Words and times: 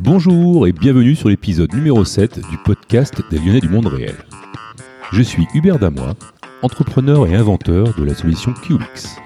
Bonjour 0.00 0.66
et 0.66 0.72
bienvenue 0.72 1.14
sur 1.14 1.28
l'épisode 1.28 1.72
numéro 1.72 2.04
7 2.04 2.40
du 2.50 2.58
podcast 2.58 3.22
des 3.30 3.38
Lyonnais 3.38 3.60
du 3.60 3.68
monde 3.68 3.86
réel. 3.86 4.16
Je 5.12 5.22
suis 5.22 5.46
Hubert 5.54 5.78
Damois, 5.78 6.14
entrepreneur 6.62 7.26
et 7.26 7.34
inventeur 7.34 7.94
de 7.94 8.04
la 8.04 8.14
solution 8.14 8.52
QX. 8.52 9.16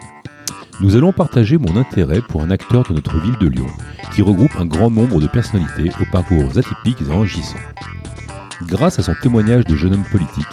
Nous 0.80 0.94
allons 0.94 1.12
partager 1.12 1.58
mon 1.58 1.76
intérêt 1.76 2.20
pour 2.20 2.42
un 2.42 2.50
acteur 2.50 2.84
de 2.84 2.94
notre 2.94 3.18
ville 3.20 3.38
de 3.40 3.48
Lyon 3.48 3.66
qui 4.14 4.22
regroupe 4.22 4.56
un 4.56 4.66
grand 4.66 4.90
nombre 4.90 5.20
de 5.20 5.26
personnalités 5.26 5.90
au 6.00 6.04
parcours 6.12 6.56
atypiques 6.56 7.02
et 7.08 7.12
enrichissants. 7.12 7.58
Grâce 8.62 8.98
à 8.98 9.02
son 9.02 9.14
témoignage 9.20 9.64
de 9.64 9.74
jeune 9.74 9.94
homme 9.94 10.04
politique, 10.10 10.46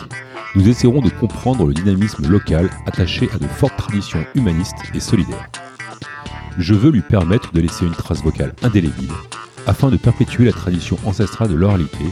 nous 0.55 0.67
essaierons 0.67 1.01
de 1.01 1.09
comprendre 1.09 1.67
le 1.67 1.73
dynamisme 1.73 2.27
local 2.27 2.69
attaché 2.87 3.29
à 3.33 3.37
de 3.37 3.47
fortes 3.47 3.77
traditions 3.77 4.25
humanistes 4.35 4.75
et 4.93 4.99
solidaires. 4.99 5.49
Je 6.57 6.73
veux 6.73 6.91
lui 6.91 7.01
permettre 7.01 7.51
de 7.51 7.59
laisser 7.59 7.85
une 7.85 7.91
trace 7.91 8.23
vocale 8.23 8.53
indélébile 8.63 9.11
afin 9.67 9.89
de 9.89 9.98
perpétuer 9.98 10.45
la 10.45 10.53
tradition 10.53 10.97
ancestrale 11.05 11.49
de 11.49 11.55
l'oralité 11.55 12.05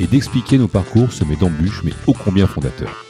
et 0.00 0.06
d'expliquer 0.06 0.58
nos 0.58 0.68
parcours 0.68 1.12
semés 1.12 1.36
d'embûches 1.36 1.82
mais 1.84 1.92
ô 2.06 2.12
combien 2.12 2.46
fondateurs. 2.46 3.04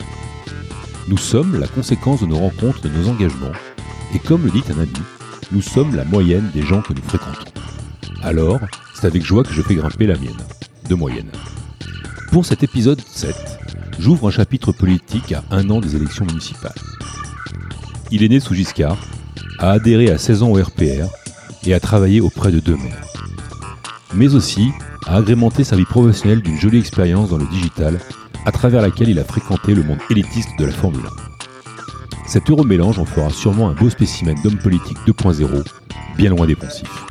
Nous 1.09 1.17
sommes 1.17 1.59
la 1.59 1.69
conséquence 1.69 2.21
de 2.21 2.27
nos 2.27 2.39
rencontres, 2.39 2.83
de 2.83 2.89
nos 2.89 3.09
engagements, 3.09 3.53
et 4.15 4.19
comme 4.19 4.45
le 4.45 4.51
dit 4.51 4.65
un 4.71 4.81
ami, 4.81 4.93
nous 5.53 5.63
sommes 5.63 5.95
la 5.95 6.05
moyenne 6.05 6.51
des 6.53 6.63
gens 6.63 6.83
que 6.83 6.93
nous 6.93 7.03
fréquentons. 7.03 7.51
Alors, 8.23 8.61
c'est 8.95 9.07
avec 9.07 9.25
joie 9.25 9.45
que 9.45 9.53
je 9.53 9.63
fais 9.63 9.75
grimper 9.75 10.07
la 10.07 10.17
mienne, 10.17 10.33
de 10.89 10.95
moyenne. 10.95 11.31
Pour 12.33 12.47
cet 12.47 12.63
épisode 12.63 13.01
7, 13.01 13.35
j'ouvre 13.99 14.29
un 14.29 14.33
chapitre 14.33 14.73
politique 14.73 15.33
à 15.33 15.45
un 15.51 15.69
an 15.71 15.81
des 15.81 15.95
élections 15.95 16.25
municipales. 16.25 16.73
Il 18.11 18.23
est 18.23 18.29
né 18.29 18.41
sous 18.41 18.55
Giscard, 18.55 18.99
a 19.59 19.71
adhéré 19.73 20.11
à 20.11 20.19
16 20.19 20.43
ans 20.43 20.51
au 20.51 20.63
RPR 20.63 21.07
et 21.67 21.75
a 21.75 21.81
travaillé 21.81 22.21
auprès 22.21 22.53
de 22.53 22.61
deux 22.61 22.77
maires. 22.77 23.05
Mais 24.15 24.35
aussi 24.35 24.69
a 25.07 25.17
agrémenté 25.17 25.65
sa 25.65 25.77
vie 25.77 25.85
professionnelle 25.85 26.41
d'une 26.43 26.59
jolie 26.59 26.79
expérience 26.79 27.31
dans 27.31 27.39
le 27.39 27.47
digital, 27.47 27.99
à 28.47 28.53
travers 28.53 28.83
laquelle 28.83 29.09
il 29.09 29.19
a 29.19 29.25
fréquenté 29.25 29.75
le 29.75 29.83
monde 29.83 29.99
élitiste 30.11 30.51
de 30.59 30.65
la 30.67 30.73
Formule 30.73 31.05
1. 31.07 31.09
Cet 32.27 32.49
heureux 32.51 32.67
mélange 32.67 32.99
en 32.99 33.05
fera 33.05 33.31
sûrement 33.31 33.69
un 33.69 33.75
beau 33.75 33.91
spécimen 33.91 34.35
d'homme 34.43 34.59
politique 34.59 34.97
2.0, 35.07 35.65
bien 36.17 36.31
loin 36.31 36.47
des 36.47 36.57
poncifs. 36.57 37.05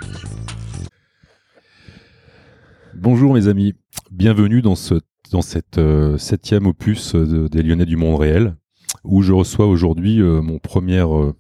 Bonjour 2.96 3.34
mes 3.34 3.48
amis, 3.48 3.74
bienvenue 4.12 4.62
dans, 4.62 4.76
ce, 4.76 4.96
dans 5.32 5.42
cette 5.42 5.78
euh, 5.78 6.18
septième 6.18 6.68
opus 6.68 7.16
de- 7.16 7.48
des 7.48 7.64
Lyonnais 7.64 7.86
du 7.86 7.98
monde 7.98 8.20
réel, 8.20 8.56
où 9.04 9.22
je 9.22 9.34
reçois 9.34 9.68
aujourd'hui 9.68 10.22
euh, 10.22 10.42
mon 10.42 10.60
premier 10.60 11.00
euh, 11.00 11.32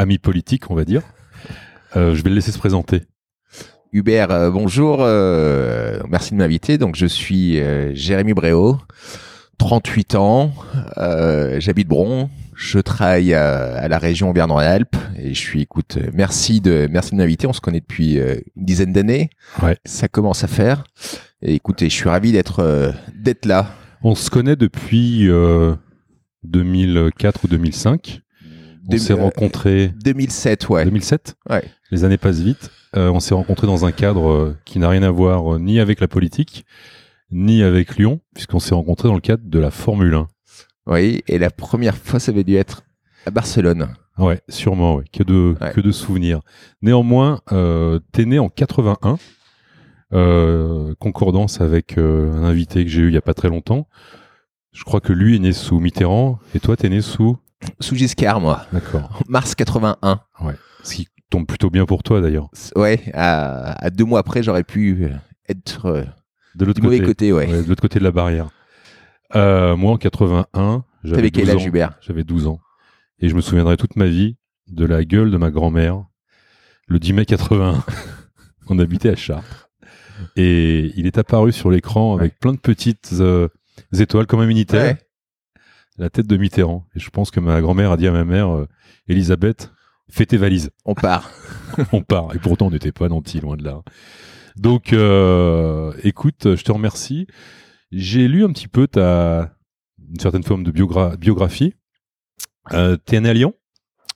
ami 0.00 0.16
politique, 0.18 0.70
on 0.70 0.74
va 0.74 0.84
dire. 0.86 1.02
Euh, 1.94 2.14
je 2.14 2.22
vais 2.22 2.30
le 2.30 2.36
laisser 2.36 2.52
se 2.52 2.58
présenter. 2.58 3.02
Hubert, 3.92 4.30
euh, 4.30 4.50
bonjour. 4.50 4.98
euh, 5.00 6.00
merci 6.08 6.30
de 6.32 6.36
m'inviter. 6.38 6.78
Donc, 6.78 6.96
je 6.96 7.04
suis 7.04 7.60
Jérémy 7.94 8.32
Bréau, 8.32 8.78
38 9.58 10.14
ans. 10.14 10.52
J'habite 11.58 11.86
Bron. 11.86 12.30
Je 12.54 12.78
travaille 12.78 13.34
à, 13.34 13.74
à 13.76 13.88
la 13.88 13.98
région 13.98 14.30
Auvergne-Rhône-Alpes 14.30 14.96
et 15.18 15.34
je 15.34 15.38
suis, 15.38 15.62
écoute, 15.62 15.98
merci 16.14 16.60
de 16.60 16.88
merci 16.90 17.12
de 17.12 17.16
m'inviter. 17.16 17.46
On 17.46 17.52
se 17.54 17.60
connaît 17.60 17.80
depuis 17.80 18.16
une 18.16 18.42
dizaine 18.64 18.92
d'années. 18.92 19.28
Ouais. 19.62 19.76
Ça 19.84 20.08
commence 20.08 20.44
à 20.44 20.46
faire. 20.46 20.84
Et 21.42 21.54
écoutez, 21.54 21.88
je 21.90 21.94
suis 21.94 22.08
ravi 22.08 22.32
d'être 22.32 22.92
d'être 23.14 23.44
là. 23.46 23.66
On 24.02 24.14
se 24.14 24.30
connaît 24.30 24.56
depuis 24.56 25.28
euh, 25.28 25.74
2004 26.44 27.44
ou 27.44 27.48
2005. 27.48 28.20
On 28.88 28.98
s'est 28.98 29.12
euh, 29.12 29.16
rencontrés 29.16 29.92
2007, 30.04 30.68
ouais. 30.68 30.84
2007. 30.84 31.36
Ouais. 31.48 31.64
Les 31.90 32.04
années 32.04 32.18
passent 32.18 32.40
vite. 32.40 32.70
Euh, 32.96 33.10
on 33.10 33.20
s'est 33.20 33.34
rencontrés 33.34 33.66
dans 33.66 33.84
un 33.84 33.92
cadre 33.92 34.28
euh, 34.30 34.56
qui 34.64 34.78
n'a 34.78 34.88
rien 34.88 35.02
à 35.02 35.10
voir 35.10 35.58
ni 35.58 35.80
avec 35.80 36.00
la 36.00 36.08
politique, 36.08 36.64
ni 37.30 37.62
avec 37.62 37.96
Lyon, 37.96 38.20
puisqu'on 38.34 38.58
s'est 38.58 38.74
rencontrés 38.74 39.08
dans 39.08 39.14
le 39.14 39.20
cadre 39.20 39.42
de 39.44 39.58
la 39.58 39.70
Formule 39.70 40.14
1. 40.14 40.28
Oui. 40.86 41.22
Et 41.28 41.38
la 41.38 41.50
première 41.50 41.96
fois, 41.96 42.18
ça 42.18 42.32
avait 42.32 42.44
dû 42.44 42.56
être 42.56 42.82
à 43.26 43.30
Barcelone. 43.30 43.88
Ouais, 44.18 44.40
sûrement, 44.48 44.96
ouais. 44.96 45.04
Que 45.12 45.22
de, 45.22 45.56
Ouais. 45.60 45.72
que 45.72 45.80
de 45.80 45.92
souvenirs. 45.92 46.40
Néanmoins, 46.82 47.40
euh, 47.52 48.00
t'es 48.12 48.24
né 48.24 48.38
en 48.38 48.48
81, 48.48 49.18
euh, 50.12 50.94
concordance 50.98 51.60
avec 51.60 51.96
euh, 51.96 52.32
un 52.32 52.44
invité 52.44 52.84
que 52.84 52.90
j'ai 52.90 53.02
eu 53.02 53.08
il 53.08 53.14
y 53.14 53.18
a 53.18 53.22
pas 53.22 53.34
très 53.34 53.48
longtemps. 53.48 53.86
Je 54.72 54.84
crois 54.84 55.00
que 55.00 55.12
lui 55.12 55.36
est 55.36 55.38
né 55.38 55.52
sous 55.52 55.80
Mitterrand, 55.80 56.38
et 56.54 56.60
toi, 56.60 56.76
t'es 56.76 56.88
né 56.88 57.00
sous... 57.00 57.36
Sous 57.80 57.94
Giscard, 57.94 58.40
moi. 58.40 58.66
D'accord. 58.72 59.22
Mars 59.28 59.54
81. 59.54 60.20
Ce 60.82 60.94
qui 60.94 61.08
tombe 61.30 61.46
plutôt 61.46 61.70
bien 61.70 61.86
pour 61.86 62.02
toi, 62.02 62.20
d'ailleurs. 62.20 62.48
Ouais. 62.76 63.00
À, 63.14 63.84
à 63.84 63.90
deux 63.90 64.04
mois 64.04 64.20
après, 64.20 64.42
j'aurais 64.42 64.64
pu 64.64 65.08
être 65.48 65.86
euh, 65.86 66.04
De 66.54 66.64
l'autre 66.64 66.80
côté. 66.80 67.00
côté, 67.02 67.32
ouais. 67.32 67.46
Ouais, 67.50 67.62
de 67.62 67.68
l'autre 67.68 67.82
côté 67.82 67.98
de 67.98 68.04
la 68.04 68.10
barrière. 68.12 68.48
Euh, 69.36 69.76
moi, 69.76 69.92
en 69.92 69.96
81, 69.96 70.84
j'avais 71.04 71.16
T'avais 71.16 71.30
quel 71.30 71.44
12 71.46 71.54
âge, 71.54 71.66
ans. 71.90 71.94
J'avais 72.00 72.24
12 72.24 72.46
ans. 72.46 72.60
Et 73.20 73.28
je 73.28 73.34
me 73.34 73.40
souviendrai 73.40 73.76
toute 73.76 73.96
ma 73.96 74.06
vie 74.06 74.36
de 74.68 74.84
la 74.84 75.04
gueule 75.04 75.30
de 75.30 75.36
ma 75.36 75.50
grand-mère 75.50 76.04
le 76.88 76.98
10 76.98 77.12
mai 77.12 77.26
81. 77.26 77.84
On 78.68 78.78
habitait 78.78 79.10
à 79.10 79.16
Chartres. 79.16 79.68
Et 80.36 80.92
il 80.96 81.06
est 81.06 81.18
apparu 81.18 81.52
sur 81.52 81.70
l'écran 81.70 82.16
avec 82.16 82.38
plein 82.38 82.52
de 82.52 82.58
petites 82.58 83.10
euh, 83.20 83.48
étoiles 83.98 84.26
comme 84.26 84.40
un 84.40 84.46
Minitel, 84.46 84.80
Ouais. 84.82 84.98
La 86.00 86.08
tête 86.10 86.26
de 86.26 86.36
Mitterrand. 86.36 86.86
Et 86.96 86.98
je 86.98 87.10
pense 87.10 87.30
que 87.30 87.40
ma 87.40 87.60
grand-mère 87.60 87.92
a 87.92 87.96
dit 87.96 88.06
à 88.08 88.10
ma 88.10 88.24
mère, 88.24 88.48
euh, 88.56 88.66
Elisabeth, 89.06 89.70
fais 90.10 90.24
tes 90.26 90.38
valises. 90.38 90.70
On 90.86 90.94
part. 90.94 91.30
on 91.92 92.00
part. 92.02 92.34
Et 92.34 92.38
pourtant, 92.38 92.66
on 92.68 92.70
n'était 92.70 92.90
pas 92.90 93.08
nantis, 93.08 93.40
loin 93.40 93.56
de 93.56 93.62
là. 93.64 93.82
Donc, 94.56 94.92
euh, 94.92 95.92
écoute, 96.02 96.56
je 96.56 96.64
te 96.64 96.72
remercie. 96.72 97.26
J'ai 97.92 98.28
lu 98.28 98.44
un 98.44 98.48
petit 98.52 98.66
peu 98.68 98.86
ta 98.88 99.52
une 100.12 100.18
certaine 100.18 100.42
forme 100.42 100.64
de 100.64 100.72
biogra- 100.72 101.16
biographie. 101.16 101.74
Euh, 102.72 102.96
T'es 102.96 103.20
né 103.20 103.28
à 103.28 103.34
Lyon? 103.34 103.54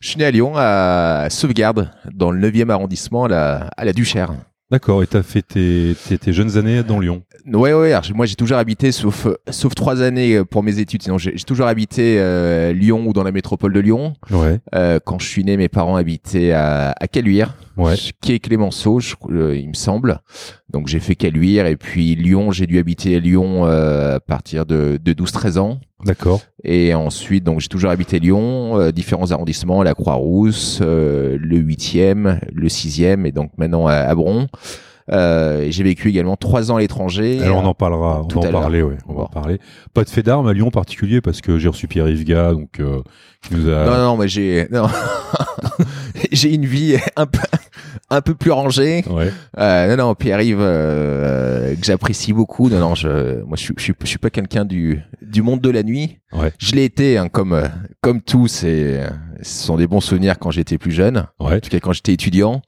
Je 0.00 0.08
suis 0.08 0.18
né 0.18 0.24
à 0.24 0.30
Lyon, 0.30 0.54
à 0.56 1.28
Sauvegarde, 1.30 1.90
dans 2.12 2.30
le 2.30 2.50
9e 2.50 2.70
arrondissement, 2.70 3.24
à 3.26 3.28
la, 3.28 3.56
à 3.76 3.84
la 3.84 3.92
Duchère. 3.92 4.32
D'accord. 4.70 5.02
Et 5.02 5.06
t'as 5.06 5.22
fait 5.22 5.42
tes, 5.42 5.94
tes, 6.08 6.16
tes 6.18 6.32
jeunes 6.32 6.56
années 6.56 6.82
dans 6.82 6.98
Lyon 6.98 7.22
Ouais, 7.46 7.74
ouais, 7.74 7.92
alors, 7.92 8.04
moi 8.14 8.24
j'ai 8.26 8.34
toujours 8.34 8.56
habité, 8.56 8.90
sauf, 8.92 9.26
euh, 9.26 9.36
sauf 9.50 9.74
trois 9.74 10.00
années 10.00 10.36
euh, 10.36 10.44
pour 10.44 10.62
mes 10.62 10.78
études. 10.78 11.02
Sinon, 11.02 11.18
j'ai 11.18 11.36
j'ai 11.36 11.44
toujours 11.44 11.66
habité 11.66 12.16
euh, 12.18 12.72
Lyon 12.72 13.04
ou 13.06 13.12
dans 13.12 13.22
la 13.22 13.32
métropole 13.32 13.72
de 13.74 13.80
Lyon. 13.80 14.14
Ouais. 14.30 14.58
Euh, 14.74 14.98
quand 15.04 15.18
je 15.18 15.28
suis 15.28 15.44
né, 15.44 15.56
mes 15.58 15.68
parents 15.68 15.96
habitaient 15.96 16.52
à, 16.52 16.94
à 16.98 17.06
Caluire, 17.08 17.56
Ouais. 17.76 17.94
qui 18.22 18.32
est 18.32 18.38
Clémenceau, 18.38 19.00
je- 19.00 19.14
euh, 19.30 19.56
il 19.56 19.68
me 19.68 19.74
semble. 19.74 20.20
Donc 20.72 20.88
j'ai 20.88 20.98
fait 20.98 21.14
Caluire 21.14 21.66
et 21.66 21.76
puis 21.76 22.14
Lyon, 22.14 22.50
j'ai 22.50 22.66
dû 22.66 22.78
habiter 22.78 23.16
à 23.16 23.18
Lyon 23.20 23.66
euh, 23.66 24.16
à 24.16 24.20
partir 24.20 24.66
de, 24.66 24.98
de 25.02 25.12
12-13 25.12 25.58
ans. 25.58 25.78
D'accord. 26.04 26.40
Et 26.64 26.94
ensuite, 26.94 27.44
donc 27.44 27.60
j'ai 27.60 27.68
toujours 27.68 27.90
habité 27.90 28.18
Lyon, 28.18 28.78
euh, 28.78 28.90
différents 28.90 29.30
arrondissements, 29.30 29.82
la 29.82 29.94
Croix-Rousse, 29.94 30.80
euh, 30.82 31.36
le 31.40 31.58
8e, 31.58 32.40
le 32.52 32.68
6e, 32.68 33.26
et 33.26 33.32
donc 33.32 33.52
maintenant 33.58 33.86
à, 33.86 33.94
à 33.94 34.14
Bron. 34.14 34.48
Euh, 35.12 35.66
j'ai 35.68 35.84
vécu 35.84 36.08
également 36.08 36.36
trois 36.36 36.72
ans 36.72 36.76
à 36.76 36.80
l'étranger. 36.80 37.42
Alors 37.42 37.62
on 37.62 37.66
en 37.66 37.74
parlera, 37.74 38.22
on 38.22 38.40
va 38.40 38.48
en 38.48 38.52
parler, 38.52 38.82
ouais, 38.82 38.96
on 39.06 39.14
va 39.14 39.22
en 39.24 39.28
parler. 39.28 39.58
Pas 39.92 40.04
de 40.04 40.08
fait 40.08 40.22
d'armes 40.22 40.46
à 40.46 40.52
Lyon 40.54 40.68
en 40.68 40.70
particulier 40.70 41.20
parce 41.20 41.42
que 41.42 41.58
j'ai 41.58 41.68
reçu 41.68 41.88
Pierre 41.88 42.08
Yves 42.08 42.24
donc 42.24 42.80
euh, 42.80 43.02
qui 43.42 43.54
nous 43.54 43.68
a. 43.68 43.84
Non, 43.84 43.98
non, 43.98 44.16
mais 44.16 44.28
j'ai 44.28 44.66
non. 44.70 44.86
j'ai 46.32 46.54
une 46.54 46.64
vie 46.64 46.96
un 47.16 47.26
peu 47.26 47.40
un 48.10 48.20
peu 48.20 48.34
plus 48.34 48.50
rangée. 48.50 49.04
Ouais. 49.10 49.30
Euh, 49.58 49.96
non, 49.96 50.08
non, 50.08 50.14
Pierre-Yves 50.14 50.58
euh, 50.60 51.74
que 51.74 51.84
j'apprécie 51.84 52.32
beaucoup. 52.32 52.68
Non, 52.68 52.78
non, 52.78 52.94
je, 52.94 53.42
moi, 53.42 53.56
je 53.56 53.72
suis 54.04 54.18
pas 54.18 54.30
quelqu'un 54.30 54.64
du 54.64 55.02
du 55.22 55.42
monde 55.42 55.60
de 55.60 55.70
la 55.70 55.82
nuit. 55.82 56.18
Ouais. 56.34 56.52
Je 56.58 56.72
l'ai 56.72 56.84
été, 56.84 57.16
hein, 57.18 57.28
comme 57.28 57.52
euh, 57.52 57.68
comme 58.00 58.20
tous. 58.20 58.48
C'est 58.48 59.00
ce 59.42 59.66
sont 59.66 59.76
des 59.76 59.86
bons 59.86 60.00
souvenirs 60.00 60.38
quand 60.38 60.50
j'étais 60.50 60.78
plus 60.78 60.92
jeune. 60.92 61.26
Ouais. 61.38 61.56
En 61.56 61.60
tout 61.60 61.70
cas, 61.70 61.78
quand 61.80 61.92
j'étais 61.92 62.12
étudiant. 62.12 62.62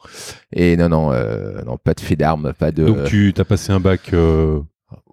Et 0.53 0.77
non, 0.77 0.89
non, 0.89 1.13
euh, 1.13 1.63
non, 1.65 1.77
pas 1.77 1.95
de 1.95 2.01
fait 2.01 2.17
d'armes, 2.17 2.53
pas 2.59 2.71
de. 2.71 2.85
Donc 2.85 3.05
tu 3.05 3.33
as 3.37 3.45
passé 3.45 3.73
un 3.73 3.81
bac. 3.81 4.01
euh, 4.13 4.61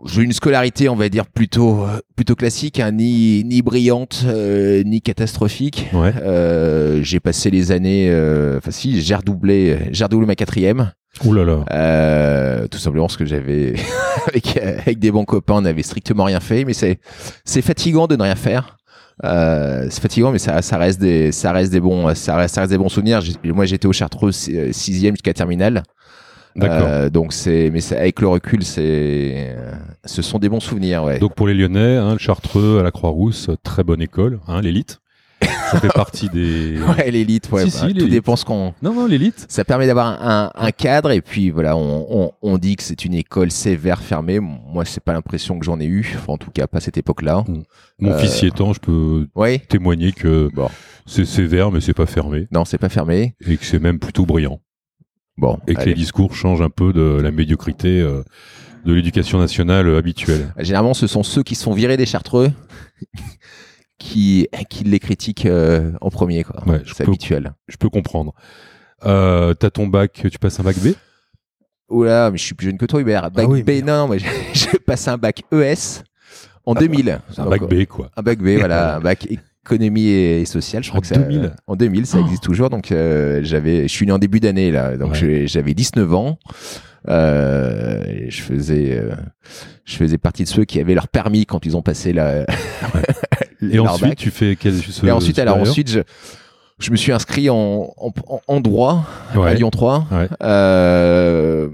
J'ai 0.05 0.21
eu 0.21 0.25
une 0.25 0.33
scolarité, 0.33 0.89
on 0.89 0.95
va 0.95 1.09
dire 1.09 1.25
plutôt 1.25 1.83
euh, 1.83 1.99
plutôt 2.15 2.35
classique, 2.35 2.79
hein, 2.79 2.91
ni 2.91 3.43
ni 3.43 3.61
brillante, 3.61 4.23
euh, 4.27 4.83
ni 4.83 5.01
catastrophique. 5.01 5.89
Ouais. 5.93 6.13
Euh, 6.21 7.01
j'ai 7.01 7.19
passé 7.19 7.49
les 7.49 7.71
années, 7.71 8.09
euh, 8.09 8.57
enfin 8.57 8.71
si, 8.71 9.01
j'ai 9.01 9.15
redoublé, 9.15 9.89
j'ai 9.91 10.03
redoublé 10.03 10.27
ma 10.27 10.35
quatrième, 10.35 10.91
Ouh 11.23 11.33
là 11.33 11.43
là. 11.45 11.63
euh, 11.71 12.67
tout 12.67 12.77
simplement 12.79 13.05
parce 13.05 13.17
que 13.17 13.25
j'avais 13.25 13.75
avec 14.27 14.57
avec 14.57 14.99
des 14.99 15.11
bons 15.11 15.25
copains, 15.25 15.55
on 15.55 15.61
n'avait 15.61 15.83
strictement 15.83 16.23
rien 16.23 16.39
fait, 16.39 16.65
mais 16.65 16.73
c'est 16.73 16.99
c'est 17.45 17.61
fatigant 17.61 18.07
de 18.07 18.15
ne 18.15 18.23
rien 18.23 18.35
faire. 18.35 18.77
Euh, 19.23 19.85
c'est 19.91 20.01
fatigant, 20.01 20.31
mais 20.31 20.39
ça, 20.39 20.61
ça 20.63 20.77
reste 20.79 20.99
des, 20.99 21.31
ça 21.31 21.51
reste 21.51 21.71
des 21.71 21.79
bons, 21.79 22.15
ça 22.15 22.35
reste, 22.35 22.55
ça 22.55 22.61
reste 22.61 22.71
des 22.71 22.79
bons 22.79 22.89
souvenirs. 22.89 23.19
Moi, 23.45 23.65
j'étais 23.65 23.85
au 23.85 23.93
Chartreux 23.93 24.31
euh, 24.49 24.71
sixième 24.71 25.13
jusqu'à 25.15 25.33
terminale. 25.33 25.83
D'accord. 26.55 26.87
Euh, 26.87 27.09
donc 27.11 27.31
c'est, 27.31 27.69
mais 27.71 27.79
c'est- 27.79 27.95
avec 27.97 28.19
le 28.21 28.27
recul, 28.27 28.63
c'est, 28.63 29.55
ce 30.05 30.21
sont 30.23 30.39
des 30.39 30.49
bons 30.49 30.59
souvenirs, 30.59 31.03
ouais. 31.03 31.19
Donc 31.19 31.35
pour 31.35 31.47
les 31.47 31.53
Lyonnais, 31.53 31.97
hein, 31.97 32.13
le 32.13 32.19
Chartreux 32.19 32.79
à 32.79 32.83
la 32.83 32.89
Croix-Rousse, 32.91 33.49
très 33.63 33.83
bonne 33.83 34.01
école, 34.01 34.39
hein, 34.47 34.61
l'élite. 34.61 34.99
Ça 35.71 35.79
fait 35.79 35.87
partie 35.93 36.29
des. 36.29 36.77
Ouais, 36.97 37.09
l'élite, 37.11 37.49
ouais. 37.51 37.69
Si, 37.69 37.81
bah, 37.81 37.87
si, 37.89 37.93
tout 37.95 38.07
dépend 38.07 38.35
ce 38.35 38.45
qu'on. 38.45 38.73
Non, 38.81 38.93
non, 38.93 39.05
l'élite. 39.07 39.45
Ça 39.49 39.63
permet 39.65 39.87
d'avoir 39.87 40.21
un, 40.21 40.51
un 40.53 40.71
cadre 40.71 41.11
et 41.11 41.21
puis 41.21 41.49
voilà, 41.49 41.75
on, 41.77 42.05
on, 42.09 42.31
on 42.41 42.57
dit 42.57 42.75
que 42.75 42.83
c'est 42.83 43.05
une 43.05 43.13
école 43.13 43.51
sévère 43.51 44.01
fermée. 44.01 44.39
Moi, 44.39 44.85
c'est 44.85 45.03
pas 45.03 45.13
l'impression 45.13 45.57
que 45.59 45.65
j'en 45.65 45.79
ai 45.79 45.85
eu. 45.85 46.13
Enfin, 46.17 46.33
en 46.33 46.37
tout 46.37 46.51
cas, 46.51 46.67
pas 46.67 46.77
à 46.77 46.81
cette 46.81 46.97
époque-là. 46.97 47.43
Mon 47.99 48.11
Euh, 48.11 48.17
fils 48.19 48.41
y 48.41 48.47
étant, 48.47 48.73
je 48.73 48.79
peux 48.79 49.27
témoigner 49.69 50.11
que 50.11 50.49
Bon, 50.53 50.69
c'est 51.05 51.25
sévère, 51.25 51.71
mais 51.71 51.81
c'est 51.81 51.93
pas 51.93 52.05
fermé. 52.05 52.47
non, 52.51 52.65
c'est 52.65 52.77
pas 52.77 52.89
fermé. 52.89 53.35
Et 53.47 53.57
que 53.57 53.65
c'est 53.65 53.79
même 53.79 53.99
plutôt 53.99 54.25
brillant. 54.25 54.59
Bon, 55.37 55.57
Et 55.67 55.73
que 55.73 55.79
allez. 55.81 55.91
les 55.91 55.95
discours 55.95 56.35
changent 56.35 56.61
un 56.61 56.69
peu 56.69 56.93
de 56.93 57.19
la 57.21 57.31
médiocrité 57.31 57.99
euh, 58.01 58.21
de 58.85 58.93
l'éducation 58.93 59.39
nationale 59.39 59.95
habituelle. 59.95 60.53
généralement, 60.59 60.93
ce 60.93 61.07
sont 61.07 61.23
ceux 61.23 61.41
qui 61.41 61.55
se 61.55 61.63
font 61.63 61.73
virer 61.73 61.97
des 61.97 62.05
chartreux 62.05 62.51
qui 63.99 64.47
qui 64.69 64.83
les 64.83 64.99
critiquent 64.99 65.45
euh, 65.45 65.91
en 66.01 66.09
premier, 66.09 66.43
quoi. 66.43 66.63
Ouais, 66.67 66.81
je 66.85 66.93
c'est 66.93 67.03
habituel. 67.07 67.53
Je 67.67 67.77
peux 67.77 67.89
comprendre. 67.89 68.33
Euh, 69.05 69.53
T'as 69.53 69.69
ton 69.69 69.87
bac, 69.87 70.11
tu 70.31 70.39
passes 70.39 70.59
un 70.59 70.63
bac 70.63 70.77
B? 70.79 70.89
Oula, 71.89 72.31
mais 72.31 72.37
je 72.37 72.43
suis 72.43 72.55
plus 72.55 72.67
jeune 72.67 72.77
que 72.77 72.85
toi, 72.85 73.01
Hubert. 73.01 73.29
Bac 73.31 73.45
Ah 73.47 73.49
oui, 73.49 73.61
B, 73.63 73.83
non, 73.85 73.97
non, 73.97 74.07
mais 74.07 74.17
j'ai 74.53 74.79
passé 74.79 75.09
un 75.09 75.17
bac 75.17 75.43
ES 75.51 76.01
en 76.65 76.73
2000. 76.73 77.19
C'est 77.29 77.39
un 77.41 77.43
Donc, 77.45 77.59
bac 77.59 77.69
B, 77.69 77.85
quoi. 77.85 78.09
Un 78.15 78.21
bac 78.21 78.39
B, 78.39 78.57
voilà, 78.57 78.95
un 78.97 78.99
bac 78.99 79.27
économie 79.65 80.07
et, 80.07 80.41
et 80.41 80.45
social. 80.45 80.83
Je 80.83 80.89
crois 80.89 80.99
En 80.99 81.01
que 81.01 81.07
ça, 81.07 81.17
2000? 81.17 81.53
en 81.67 81.75
2000, 81.75 82.05
ça 82.05 82.19
existe 82.19 82.43
toujours. 82.43 82.69
Donc 82.69 82.91
euh, 82.91 83.41
j'avais, 83.43 83.83
je 83.83 83.93
suis 83.93 84.05
né 84.05 84.11
en 84.11 84.17
début 84.19 84.39
d'année 84.39 84.71
là, 84.71 84.97
donc 84.97 85.13
Ouais. 85.21 85.47
j'avais 85.47 85.73
19 85.73 86.13
ans. 86.13 86.39
Euh, 87.09 88.01
et 88.07 88.29
je 88.31 88.41
faisais, 88.41 88.97
euh, 88.97 89.13
je 89.83 89.97
faisais 89.97 90.17
partie 90.17 90.43
de 90.45 90.47
ceux 90.47 90.63
qui 90.63 90.79
avaient 90.79 90.93
leur 90.95 91.09
permis 91.09 91.45
quand 91.45 91.65
ils 91.65 91.75
ont 91.75 91.81
passé 91.81 92.13
la. 92.13 92.45
Et 93.71 93.79
ensuite, 93.79 94.15
tu 94.17 94.31
fais 94.31 94.55
quel 94.59 94.73
et 94.75 95.11
ensuite, 95.11 95.39
alors 95.39 95.57
ensuite, 95.57 95.89
je, 95.89 95.99
je 96.79 96.91
me 96.91 96.95
suis 96.97 97.11
inscrit 97.11 97.49
en, 97.49 97.93
en, 97.97 98.11
en- 98.47 98.59
droit 98.61 99.05
à 99.33 99.39
Ouais. 99.39 99.55
Lyon 99.55 99.69
3. 99.69 100.07
Ouais. 100.11 100.27
Euh, 100.41 101.69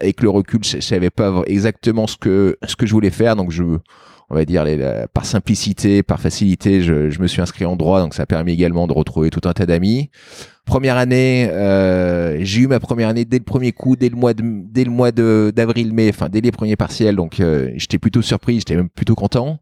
avec 0.00 0.22
le 0.22 0.28
recul, 0.30 0.60
je, 0.64 0.76
je 0.76 0.80
savais 0.80 1.10
pas 1.10 1.42
exactement 1.46 2.06
ce 2.06 2.16
que 2.16 2.56
ce 2.66 2.76
que 2.76 2.86
je 2.86 2.92
voulais 2.92 3.10
faire, 3.10 3.36
donc 3.36 3.50
je, 3.52 3.62
on 3.62 4.34
va 4.34 4.44
dire, 4.44 4.64
les- 4.64 4.76
la- 4.76 5.06
par 5.08 5.24
simplicité, 5.24 6.02
par 6.02 6.18
facilité, 6.20 6.82
je, 6.82 7.10
je 7.10 7.20
me 7.20 7.26
suis 7.26 7.40
inscrit 7.40 7.64
en 7.64 7.76
droit, 7.76 8.00
donc 8.00 8.14
ça 8.14 8.24
a 8.24 8.26
permis 8.26 8.52
également 8.52 8.86
de 8.86 8.92
retrouver 8.92 9.30
tout 9.30 9.46
un 9.48 9.52
tas 9.52 9.66
d'amis. 9.66 10.10
Première 10.66 10.96
année, 10.96 11.48
euh, 11.52 12.38
j'ai 12.40 12.62
eu 12.62 12.66
ma 12.66 12.80
première 12.80 13.08
année 13.10 13.26
dès 13.26 13.36
le 13.38 13.44
premier 13.44 13.72
coup, 13.72 13.96
dès 13.96 14.08
le 14.08 14.16
mois 14.16 14.32
de, 14.32 14.42
dès 14.64 14.84
le 14.84 14.90
mois 14.90 15.12
d'avril-mai, 15.12 16.08
enfin 16.08 16.28
dès 16.30 16.40
les 16.40 16.52
premiers 16.52 16.76
partiels, 16.76 17.16
donc 17.16 17.38
euh, 17.38 17.70
j'étais 17.76 17.98
plutôt 17.98 18.22
surpris, 18.22 18.56
j'étais 18.60 18.74
même 18.76 18.88
plutôt 18.88 19.14
content. 19.14 19.60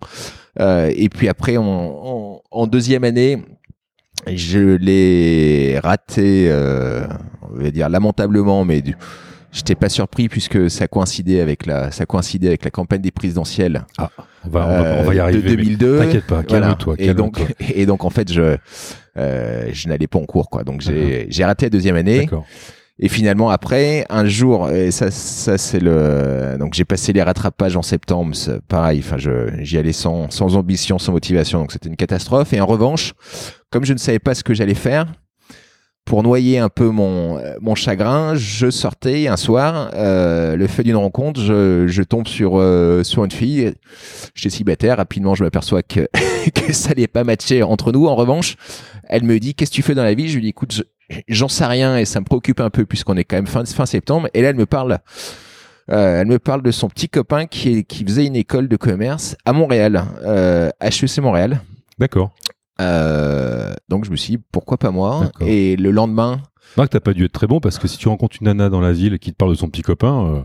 Euh, 0.60 0.93
et 0.94 1.08
puis 1.08 1.28
après, 1.28 1.56
en, 1.56 1.64
en, 1.64 2.43
en 2.50 2.66
deuxième 2.66 3.04
année, 3.04 3.38
je 4.32 4.76
l'ai 4.76 5.78
raté, 5.82 6.46
euh, 6.50 7.04
on 7.50 7.58
va 7.62 7.70
dire 7.70 7.88
lamentablement, 7.88 8.64
mais 8.64 8.82
du, 8.82 8.94
j'étais 9.50 9.75
pas 9.75 9.88
surpris 9.88 10.28
puisque 10.28 10.70
ça 10.70 10.87
coïncidait 10.88 11.40
avec 11.40 11.66
la, 11.66 11.90
ça 11.90 12.06
coïncidait 12.06 12.49
avec 12.49 12.64
la 12.64 12.70
campagne 12.70 13.00
des 13.00 13.10
présidentielles 13.10 13.84
On 13.99 14.02
va, 14.49 14.66
on 14.66 14.82
va, 14.82 14.96
on 15.00 15.02
va 15.04 15.14
y 15.14 15.19
euh, 15.19 15.22
arriver. 15.25 15.43
de 15.43 15.56
mais 15.56 15.56
2002. 15.56 15.99
T'inquiète 15.99 16.26
pas, 16.26 16.43
Voilà. 16.49 16.66
calme-toi. 16.66 16.94
Et 16.98 17.14
donc, 17.14 17.37
calme-toi. 17.37 17.66
et 17.75 17.87
donc 17.87 18.05
en 18.05 18.10
fait, 18.10 18.32
je, 18.32 18.56
euh, 19.16 19.69
je 19.72 19.88
n'allais 19.88 20.06
pas 20.06 20.19
en 20.19 20.25
cours, 20.26 20.50
quoi. 20.50 20.64
Donc 20.64 20.82
j'ai, 20.82 21.26
j'ai 21.31 21.44
raté 21.44 21.66
la 21.66 21.70
deuxième 21.70 21.96
année. 21.96 22.20
D'accord. 22.20 22.44
Et 23.04 23.08
finalement, 23.08 23.50
après, 23.50 24.06
un 24.10 24.26
jour, 24.26 24.70
et 24.70 24.93
ça, 24.93 25.10
ça 25.10 25.58
c'est 25.58 25.81
le. 25.81 26.56
Donc, 26.58 26.75
j'ai 26.75 26.84
passé 26.84 27.12
les 27.12 27.20
rattrapages 27.22 27.76
en 27.76 27.82
septembre. 27.82 28.32
Pareil, 28.69 29.00
enfin, 29.04 29.16
j'y 29.19 29.76
allais 29.76 29.93
sans, 29.93 30.31
sans 30.31 30.56
ambition, 30.56 31.00
sans 31.00 31.10
motivation. 31.10 31.58
Donc, 31.58 31.72
c'était 31.72 31.88
une 31.88 31.96
catastrophe. 31.96 32.52
Et 32.52 32.60
en 32.60 32.66
revanche, 32.66 33.12
comme 33.70 33.84
je 33.84 33.93
ne 33.93 33.99
savais 33.99 34.20
pas 34.20 34.37
ce 34.37 34.44
que 34.44 34.54
j'allais 34.54 34.75
faire, 34.75 35.06
pour 36.04 36.22
noyer 36.22 36.58
un 36.60 36.69
peu 36.69 36.90
mon, 36.90 37.40
mon 37.60 37.75
chagrin, 37.75 38.37
je 38.37 38.70
sortais 38.70 39.26
un 39.26 39.37
soir, 39.37 39.90
euh, 39.94 40.55
le 40.55 40.66
fait 40.69 40.84
d'une 40.84 40.96
rencontre, 40.96 41.40
je, 41.40 41.87
je 41.88 42.02
tombe 42.05 42.28
sur, 42.28 42.52
euh, 42.56 43.02
sur 43.02 43.25
une 43.25 43.31
fille. 43.32 43.72
J'étais 44.34 44.50
célibataire. 44.50 44.96
Rapidement, 44.98 45.34
je 45.34 45.43
m'aperçois 45.43 45.82
que, 45.82 46.06
que 46.55 46.72
ça 46.72 46.90
n'allait 46.90 47.08
pas 47.08 47.25
matcher 47.25 47.64
entre 47.64 47.90
nous. 47.90 48.06
En 48.06 48.14
revanche, 48.14 48.55
elle 49.08 49.25
me 49.25 49.40
dit, 49.40 49.55
qu'est-ce 49.56 49.70
que 49.72 49.76
tu 49.76 49.82
fais 49.82 49.94
dans 49.96 50.05
la 50.05 50.14
vie? 50.14 50.28
Je 50.28 50.34
lui 50.37 50.43
dis, 50.43 50.48
écoute, 50.50 50.72
je- 50.72 50.82
j'en 51.28 51.49
sais 51.49 51.66
rien 51.66 51.96
et 51.99 52.04
ça 52.04 52.20
me 52.20 52.25
préoccupe 52.25 52.60
un 52.60 52.70
peu 52.70 52.84
puisqu'on 52.87 53.16
est 53.16 53.25
quand 53.25 53.37
même 53.37 53.46
fin, 53.46 53.64
fin 53.64 53.87
septembre. 53.87 54.28
Et 54.34 54.43
là, 54.43 54.50
elle 54.50 54.56
me 54.56 54.66
parle, 54.66 54.99
euh, 55.90 56.20
elle 56.20 56.26
me 56.26 56.38
parle 56.38 56.62
de 56.62 56.70
son 56.70 56.88
petit 56.88 57.08
copain 57.08 57.46
qui, 57.46 57.78
est, 57.78 57.82
qui 57.84 58.04
faisait 58.04 58.25
une 58.26 58.37
école 58.37 58.69
de 58.69 58.76
commerce 58.76 59.37
à 59.44 59.52
Montréal, 59.52 60.04
euh, 60.25 60.70
HEC 60.81 61.19
Montréal. 61.19 61.60
D'accord. 61.99 62.31
Euh, 62.81 63.75
donc 63.88 64.04
je 64.04 64.10
me 64.10 64.16
suis 64.16 64.37
dit, 64.37 64.43
pourquoi 64.50 64.78
pas 64.78 64.90
moi? 64.90 65.31
Et 65.40 65.76
le 65.76 65.90
lendemain, 65.90 66.40
Marc, 66.76 66.90
t'as 66.90 67.00
pas 67.00 67.12
dû 67.12 67.25
être 67.26 67.32
très 67.32 67.46
bon 67.46 67.60
parce 67.60 67.78
que 67.78 67.87
si 67.87 67.98
tu 67.98 68.08
rencontres 68.08 68.37
une 68.40 68.46
nana 68.46 68.70
dans 68.70 68.81
la 68.81 68.93
ville 68.93 69.19
qui 69.19 69.31
te 69.32 69.37
parle 69.37 69.50
de 69.50 69.56
son 69.56 69.69
petit 69.69 69.82
copain, 69.82 70.25
euh, 70.26 70.43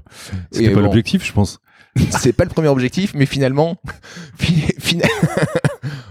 c'était 0.51 0.69
pas 0.71 0.75
bon. 0.75 0.81
l'objectif, 0.81 1.25
je 1.25 1.31
pense. 1.31 1.59
c'est 2.11 2.33
pas 2.33 2.43
le 2.43 2.49
premier 2.49 2.67
objectif, 2.67 3.13
mais 3.15 3.25
finalement, 3.25 3.77
fi- 4.37 4.73
fina- 4.77 5.07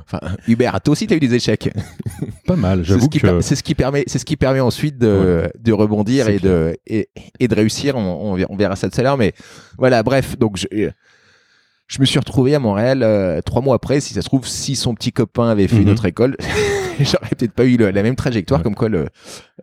enfin, 0.06 0.20
Hubert, 0.49 0.81
toi 0.81 0.93
aussi 0.93 1.06
t'as 1.06 1.17
eu 1.17 1.20
des 1.20 1.35
échecs. 1.35 1.70
Pas 2.47 2.56
mal, 2.56 2.79
C'est 2.79 2.85
ce, 2.85 2.88
j'avoue 2.94 3.08
que. 3.08 3.41
c'est 3.41 3.56
ce 3.56 3.62
qui 3.62 3.75
permet, 3.75 4.05
c'est 4.06 4.19
ce 4.19 4.25
qui 4.25 4.37
permet 4.37 4.61
ensuite 4.61 4.99
de, 4.99 5.50
de 5.58 5.73
rebondir 5.73 6.29
et 6.29 6.38
de, 6.38 6.76
et, 6.87 7.08
et 7.41 7.49
de 7.49 7.55
réussir. 7.55 7.97
On, 7.97 8.37
on 8.49 8.56
verra- 8.56 8.76
ça 8.76 8.88
tout 8.88 9.00
à 9.00 9.03
l'heure, 9.03 9.17
mais 9.19 9.32
voilà, 9.79 10.03
bref. 10.03 10.38
Donc, 10.38 10.56
je, 10.56 10.67
je 11.88 12.00
me 12.00 12.05
suis 12.05 12.19
retrouvé 12.19 12.55
à 12.55 12.58
Montréal 12.58 13.03
euh, 13.03 13.41
trois 13.43 13.62
mois 13.62 13.76
après. 13.76 14.00
Si 14.00 14.14
ça 14.14 14.23
se 14.23 14.26
trouve, 14.26 14.47
si 14.47 14.76
son 14.76 14.94
petit 14.94 15.12
copain 15.12 15.49
avait 15.49 15.69
fait 15.69 15.76
une 15.76 15.85
Mhm. 15.85 15.91
autre 15.93 16.05
école, 16.06 16.37
j'aurais 17.04 17.31
peut-être 17.37 17.52
pas 17.52 17.64
eu 17.64 17.76
le- 17.76 17.90
la 17.90 18.02
même 18.02 18.16
trajectoire. 18.16 18.60
Ouais. 18.60 18.64
Comme 18.64 18.75
quoi, 18.75 18.88
le, 18.88 19.06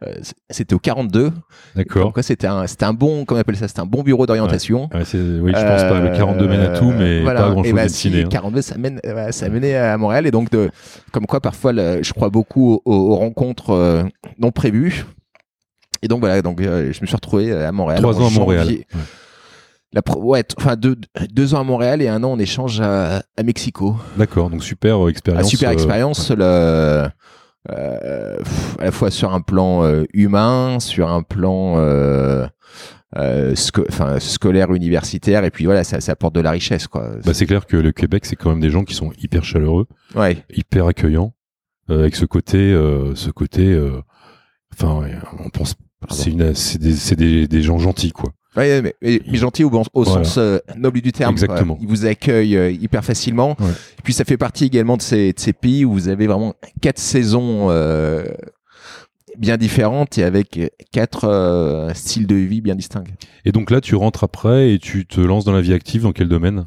euh, 0.05 0.13
c'était 0.49 0.73
au 0.73 0.79
42. 0.79 1.29
Comme 1.29 1.41
D'accord. 1.75 2.13
quoi, 2.13 2.23
c'était 2.23 2.47
un, 2.47 2.67
c'était 2.67 2.85
un 2.85 2.93
bon, 2.93 3.25
comment 3.25 3.37
on 3.37 3.41
appelle 3.41 3.55
ça, 3.57 3.67
c'était 3.67 3.79
un 3.81 3.85
bon 3.85 4.03
bureau 4.03 4.25
d'orientation. 4.25 4.89
Ouais, 4.93 4.99
oui, 5.13 5.51
je 5.55 5.65
pense 5.65 5.83
pas. 5.83 5.99
Le 5.99 6.15
42 6.15 6.47
mène 6.47 6.61
à 6.61 6.77
tout, 6.77 6.91
mais 6.91 7.19
Euh, 7.19 7.21
voilà. 7.23 7.41
pas 7.43 7.49
grand 7.51 7.63
chose 7.63 7.73
bah, 7.73 7.83
de 7.85 7.89
si, 7.89 8.09
ciné. 8.09 8.23
hein. 8.23 8.29
42, 8.29 8.61
ça 8.61 8.77
mène, 8.77 8.99
euh, 9.05 9.31
ça 9.31 9.49
menait 9.49 9.75
à 9.75 9.97
Montréal 9.97 10.25
et 10.27 10.31
donc 10.31 10.49
de, 10.51 10.69
comme 11.11 11.25
quoi 11.25 11.41
parfois, 11.41 11.73
le- 11.73 12.03
je 12.03 12.13
crois 12.13 12.29
beaucoup 12.29 12.81
aux, 12.85 12.93
aux 12.93 13.15
rencontres 13.15 14.05
non 14.39 14.51
prévues. 14.51 15.05
Et 16.01 16.07
donc 16.07 16.19
voilà, 16.19 16.41
donc 16.41 16.59
euh, 16.61 16.91
je 16.91 17.01
me 17.01 17.05
suis 17.07 17.15
retrouvé 17.15 17.53
à 17.53 17.71
Montréal. 17.71 18.01
Trois 18.01 18.19
ans 18.21 18.27
à 18.27 18.31
Montréal. 18.31 18.67
La 19.95 20.01
ouais, 20.17 20.43
enfin 20.57 20.75
deux, 20.75 20.95
deux 21.31 21.53
ans 21.53 21.59
à 21.59 21.63
Montréal 21.63 22.01
et 22.01 22.07
un 22.07 22.23
an 22.23 22.31
en 22.31 22.39
échange 22.39 22.81
à, 22.81 23.21
à 23.37 23.43
Mexico. 23.43 23.95
D'accord, 24.17 24.49
donc 24.49 24.63
super 24.63 24.97
Ah, 25.05 25.07
expérience. 25.07 25.49
super 25.49 25.69
euh, 25.69 25.73
expérience, 25.73 26.31
euh, 27.71 28.37
pff, 28.37 28.75
à 28.79 28.85
la 28.85 28.91
fois 28.91 29.09
sur 29.11 29.33
un 29.33 29.41
plan 29.41 29.83
euh, 29.83 30.03
humain, 30.13 30.79
sur 30.79 31.09
un 31.09 31.21
plan 31.23 31.75
euh, 31.77 32.45
euh, 33.15 33.53
sco- 33.55 33.85
scolaire, 34.19 34.71
universitaire, 34.73 35.43
et 35.45 35.51
puis 35.51 35.65
voilà, 35.65 35.83
ça, 35.83 36.01
ça 36.01 36.11
apporte 36.13 36.35
de 36.35 36.41
la 36.41 36.51
richesse, 36.51 36.87
quoi. 36.87 37.11
Bah, 37.25 37.33
c'est 37.33 37.45
clair 37.45 37.65
que 37.65 37.77
le 37.77 37.91
Québec, 37.91 38.25
c'est 38.25 38.35
quand 38.35 38.49
même 38.49 38.59
des 38.59 38.69
gens 38.69 38.83
qui 38.83 38.93
sont 38.95 39.11
hyper 39.21 39.43
chaleureux, 39.43 39.87
ouais. 40.15 40.37
hyper 40.53 40.87
accueillants, 40.87 41.33
euh, 41.89 41.99
avec 42.01 42.15
ce 42.15 42.25
côté, 42.25 42.57
euh, 42.57 43.15
ce 43.15 43.29
côté, 43.29 43.79
enfin, 44.73 45.01
on 45.43 45.49
pense, 45.49 45.75
c'est 46.09 46.77
des, 46.79 47.15
des, 47.15 47.47
des 47.47 47.61
gens 47.61 47.77
gentils, 47.77 48.11
quoi. 48.11 48.31
Ouais, 48.55 48.81
mais, 48.81 48.93
mais- 49.01 49.21
mais 49.27 49.37
gentil 49.37 49.63
au, 49.63 49.69
bon- 49.69 49.83
au 49.93 50.03
Voilà. 50.03 50.23
sens 50.23 50.37
euh, 50.37 50.59
noble 50.77 51.01
du 51.01 51.11
terme. 51.11 51.31
Exactement. 51.33 51.77
Ils 51.81 51.87
vous 51.87 52.05
accueillent 52.05 52.55
euh, 52.57 52.69
hyper 52.71 53.03
facilement. 53.03 53.55
Ouais. 53.59 53.69
Et 53.69 54.01
puis 54.03 54.13
ça 54.13 54.25
fait 54.25 54.37
partie 54.37 54.65
également 54.65 54.95
de 54.97 55.01
ces, 55.01 55.33
de 55.33 55.39
ces 55.39 55.53
pays 55.53 55.85
où 55.85 55.93
vous 55.93 56.07
avez 56.07 56.27
vraiment 56.27 56.53
quatre 56.81 56.99
saisons 56.99 57.67
euh, 57.71 58.23
bien 59.37 59.57
différentes 59.57 60.17
et 60.19 60.23
avec 60.23 60.59
quatre 60.91 61.25
euh, 61.27 61.91
styles 61.95 62.27
de 62.27 62.35
vie 62.35 62.61
bien 62.61 62.75
distincts. 62.75 63.03
Et 63.45 63.51
donc 63.51 63.71
là, 63.71 63.81
tu 63.81 63.95
rentres 63.95 64.23
après 64.23 64.71
et 64.73 64.79
tu 64.79 65.05
te 65.07 65.19
lances 65.19 65.45
dans 65.45 65.53
la 65.53 65.61
vie 65.61 65.73
active 65.73 66.03
dans 66.03 66.11
quel 66.11 66.27
domaine? 66.29 66.65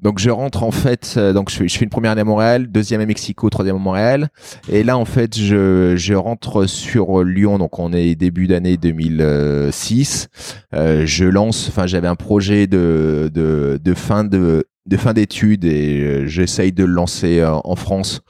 Donc 0.00 0.18
je 0.18 0.30
rentre 0.30 0.62
en 0.62 0.70
fait, 0.70 1.14
euh, 1.16 1.32
donc 1.32 1.50
je 1.50 1.66
je 1.66 1.78
fais 1.78 1.84
une 1.84 1.90
première 1.90 2.12
année 2.12 2.20
à 2.20 2.24
Montréal, 2.24 2.66
deuxième 2.66 3.00
à 3.00 3.06
Mexico, 3.06 3.48
troisième 3.50 3.76
à 3.76 3.78
Montréal, 3.78 4.28
et 4.68 4.82
là 4.84 4.98
en 4.98 5.04
fait 5.04 5.38
je, 5.38 5.94
je 5.96 6.14
rentre 6.14 6.66
sur 6.66 7.22
Lyon, 7.24 7.58
donc 7.58 7.78
on 7.78 7.92
est 7.92 8.14
début 8.14 8.46
d'année 8.46 8.76
2006. 8.76 10.28
Euh, 10.74 11.06
je 11.06 11.24
lance, 11.24 11.68
enfin 11.68 11.86
j'avais 11.86 12.08
un 12.08 12.16
projet 12.16 12.66
de, 12.66 13.30
de, 13.32 13.80
de 13.82 13.94
fin 13.94 14.24
de 14.24 14.66
de 14.86 14.96
fin 14.98 15.14
d'études 15.14 15.64
et 15.64 16.00
euh, 16.02 16.26
j'essaye 16.26 16.70
de 16.72 16.84
le 16.84 16.92
lancer 16.92 17.40
euh, 17.40 17.52
en 17.64 17.74
France. 17.76 18.20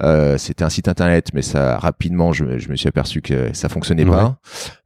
Euh, 0.00 0.38
C'était 0.38 0.64
un 0.64 0.70
site 0.70 0.88
internet, 0.88 1.28
mais 1.34 1.42
ça 1.42 1.76
rapidement, 1.78 2.32
je, 2.32 2.44
me- 2.44 2.58
je 2.58 2.68
me 2.70 2.76
suis 2.76 2.88
aperçu 2.88 3.20
que 3.20 3.50
ça 3.52 3.68
fonctionnait 3.68 4.04
Ouais. 4.04 4.10
pas. 4.10 4.38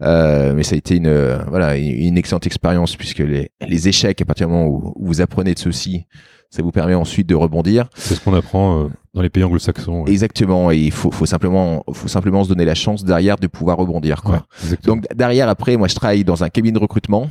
Euh, 0.02 0.52
mais 0.55 0.62
ça 0.64 0.75
a 0.75 0.79
été 0.79 0.97
une 0.97 1.07
euh, 1.07 1.38
voilà 1.49 1.76
une, 1.76 2.19
excellente 2.19 2.47
expérience 2.47 2.97
puisque 2.97 3.21
les, 3.21 3.50
les 3.67 3.88
échecs, 3.88 4.21
à 4.21 4.25
partir 4.25 4.49
du 4.49 4.52
moment 4.52 4.67
où, 4.67 4.93
où 4.97 5.07
vous 5.07 5.21
apprenez 5.21 5.55
de 5.55 5.59
ceci, 5.61 6.07
ça 6.50 6.62
vous 6.62 6.73
permet 6.73 6.95
ensuite 6.95 7.29
de 7.29 7.35
rebondir. 7.35 7.88
C'est 7.95 8.14
ce 8.17 8.21
qu'on 8.21 8.35
apprend 8.35 8.81
euh, 8.85 8.88
dans 9.14 9.23
les 9.23 9.31
pays 9.31 9.45
anglo-saxons. 9.45 10.02
ouais. 10.02 10.11
Exactement. 10.11 10.71
Et 10.73 10.79
il 10.79 10.91
faut, 10.91 11.11
faut 11.12 11.25
simplement 11.26 11.85
faut 11.93 12.09
simplement 12.09 12.43
se 12.45 12.49
donner 12.49 12.64
la 12.64 12.75
chance 12.75 13.05
derrière 13.05 13.37
de 13.37 13.47
pouvoir 13.47 13.76
rebondir 13.79 14.23
quoi. 14.23 14.45
Ouais. 14.69 14.76
Donc 14.85 15.05
derrière, 15.14 15.49
après, 15.49 15.76
moi, 15.76 15.87
je 15.88 15.95
travaille 15.95 16.25
dans 16.25 16.43
un 16.43 16.49
cabinet 16.50 16.73
de 16.75 16.79
recrutement 16.81 17.31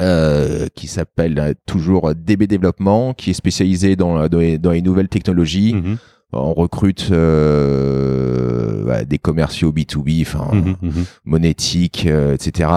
euh, 0.00 0.66
qui 0.74 0.86
s'appelle 0.88 1.38
euh, 1.38 1.52
toujours 1.66 2.14
DB 2.14 2.46
Développement, 2.46 3.14
qui 3.14 3.30
est 3.30 3.34
spécialisé 3.34 3.96
dans, 3.96 4.28
dans, 4.28 4.38
les, 4.38 4.58
dans 4.58 4.70
les 4.72 4.82
nouvelles 4.82 5.08
technologies, 5.08 5.74
Mhm. 5.74 5.96
On 6.32 6.52
recrute 6.54 7.08
euh, 7.12 8.84
bah, 8.84 9.04
des 9.04 9.18
commerciaux 9.18 9.72
B2B, 9.72 10.22
enfin 10.22 10.48
Mhm, 10.52 10.76
mhm. 10.82 11.04
monétiques, 11.24 12.06
euh, 12.06 12.34
etc. 12.34 12.68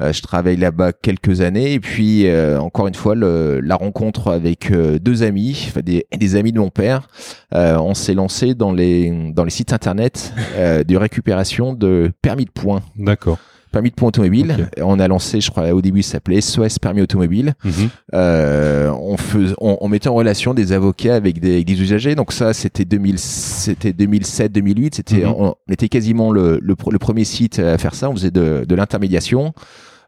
Je 0.00 0.22
travaille 0.22 0.56
là-bas 0.56 0.92
quelques 0.94 1.42
années 1.42 1.74
et 1.74 1.80
puis 1.80 2.26
euh, 2.26 2.58
encore 2.58 2.88
une 2.88 2.94
fois 2.94 3.14
le- 3.14 3.60
la 3.60 3.76
rencontre 3.76 4.28
avec 4.28 4.72
deux 4.72 5.22
amis, 5.22 5.68
des, 5.84 6.06
des 6.16 6.36
amis 6.36 6.52
de 6.52 6.58
mon 6.58 6.70
père. 6.70 7.08
On 7.52 7.92
s'est 7.94 8.14
lancé 8.14 8.54
dans 8.54 8.72
les 8.72 9.30
dans 9.34 9.44
les 9.44 9.50
sites 9.50 9.74
internet 9.74 10.32
de 10.58 10.96
récupération 10.96 11.74
de 11.74 12.10
permis 12.22 12.46
de 12.46 12.50
points, 12.50 12.80
D'accord. 12.96 13.38
Permis 13.70 13.90
de 13.90 13.94
points 13.94 14.08
automobile. 14.08 14.68
On 14.80 14.98
a 14.98 15.08
lancé, 15.08 15.40
je 15.40 15.50
crois 15.50 15.70
au 15.72 15.80
début, 15.80 16.02
ça 16.02 16.12
s'appelait 16.12 16.40
SOS 16.40 16.78
permis 16.78 17.02
automobile. 17.02 17.54
Mhm. 17.64 17.72
Euh, 18.14 18.90
on, 19.00 19.16
fais- 19.16 19.54
on, 19.60 19.78
on 19.80 19.88
mettait 19.88 20.08
en 20.08 20.14
relation 20.14 20.54
des 20.54 20.72
avocats 20.72 21.14
avec 21.14 21.40
des, 21.40 21.54
avec 21.54 21.66
des 21.66 21.80
usagers. 21.80 22.14
Donc 22.14 22.32
ça, 22.32 22.52
c'était 22.52 22.84
2000, 22.84 23.18
c'était 23.18 23.92
2007, 23.92 24.52
2008. 24.52 24.94
C'était, 24.96 25.24
Mhm. 25.24 25.34
on, 25.38 25.54
on 25.68 25.72
était 25.72 25.88
quasiment 25.88 26.32
le, 26.32 26.58
le, 26.62 26.74
le 26.90 26.98
premier 26.98 27.24
site 27.24 27.58
à 27.58 27.78
faire 27.78 27.94
ça. 27.94 28.10
On 28.10 28.14
faisait 28.14 28.30
de, 28.30 28.64
de 28.68 28.74
l'intermédiation. 28.74 29.52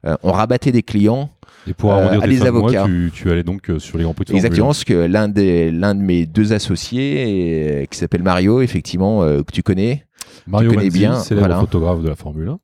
Euh, 0.04 0.16
on 0.22 0.32
rabattait 0.32 0.72
des 0.72 0.82
clients. 0.82 1.30
Et 1.68 1.74
pour 1.74 1.92
Euh, 1.92 2.08
à 2.08 2.18
tes 2.18 2.26
les 2.26 2.36
fins 2.38 2.46
de 2.46 2.50
mois, 2.50 2.70
avocats. 2.70 2.84
tu, 2.86 3.12
tu 3.14 3.30
allais 3.30 3.44
donc 3.44 3.70
euh, 3.70 3.78
sur 3.78 3.96
les 3.96 4.02
grands 4.02 4.14
prix 4.14 4.24
de 4.24 4.34
Exactement, 4.34 4.66
parce 4.66 4.82
que 4.82 4.94
l'un 5.06 5.28
des, 5.28 5.70
l'un 5.70 5.94
de 5.94 6.00
mes 6.00 6.26
deux 6.26 6.52
associés, 6.52 7.82
euh, 7.82 7.84
qui 7.86 7.96
s'appelle 7.98 8.24
Mario, 8.24 8.60
effectivement, 8.62 9.22
euh, 9.22 9.42
que 9.44 9.52
tu 9.52 9.62
connais, 9.62 10.04
1. 10.48 10.50
Mario 10.50 10.70
tu 10.70 10.74
connais 10.76 10.88
Manzi, 10.88 10.98
bien, 10.98 11.14
célèbre 11.20 11.46
voilà. 11.46 11.60
photographe 11.60 12.00
de 12.02 12.08
la 12.08 12.16
Formule 12.16 12.48
1. 12.48 12.58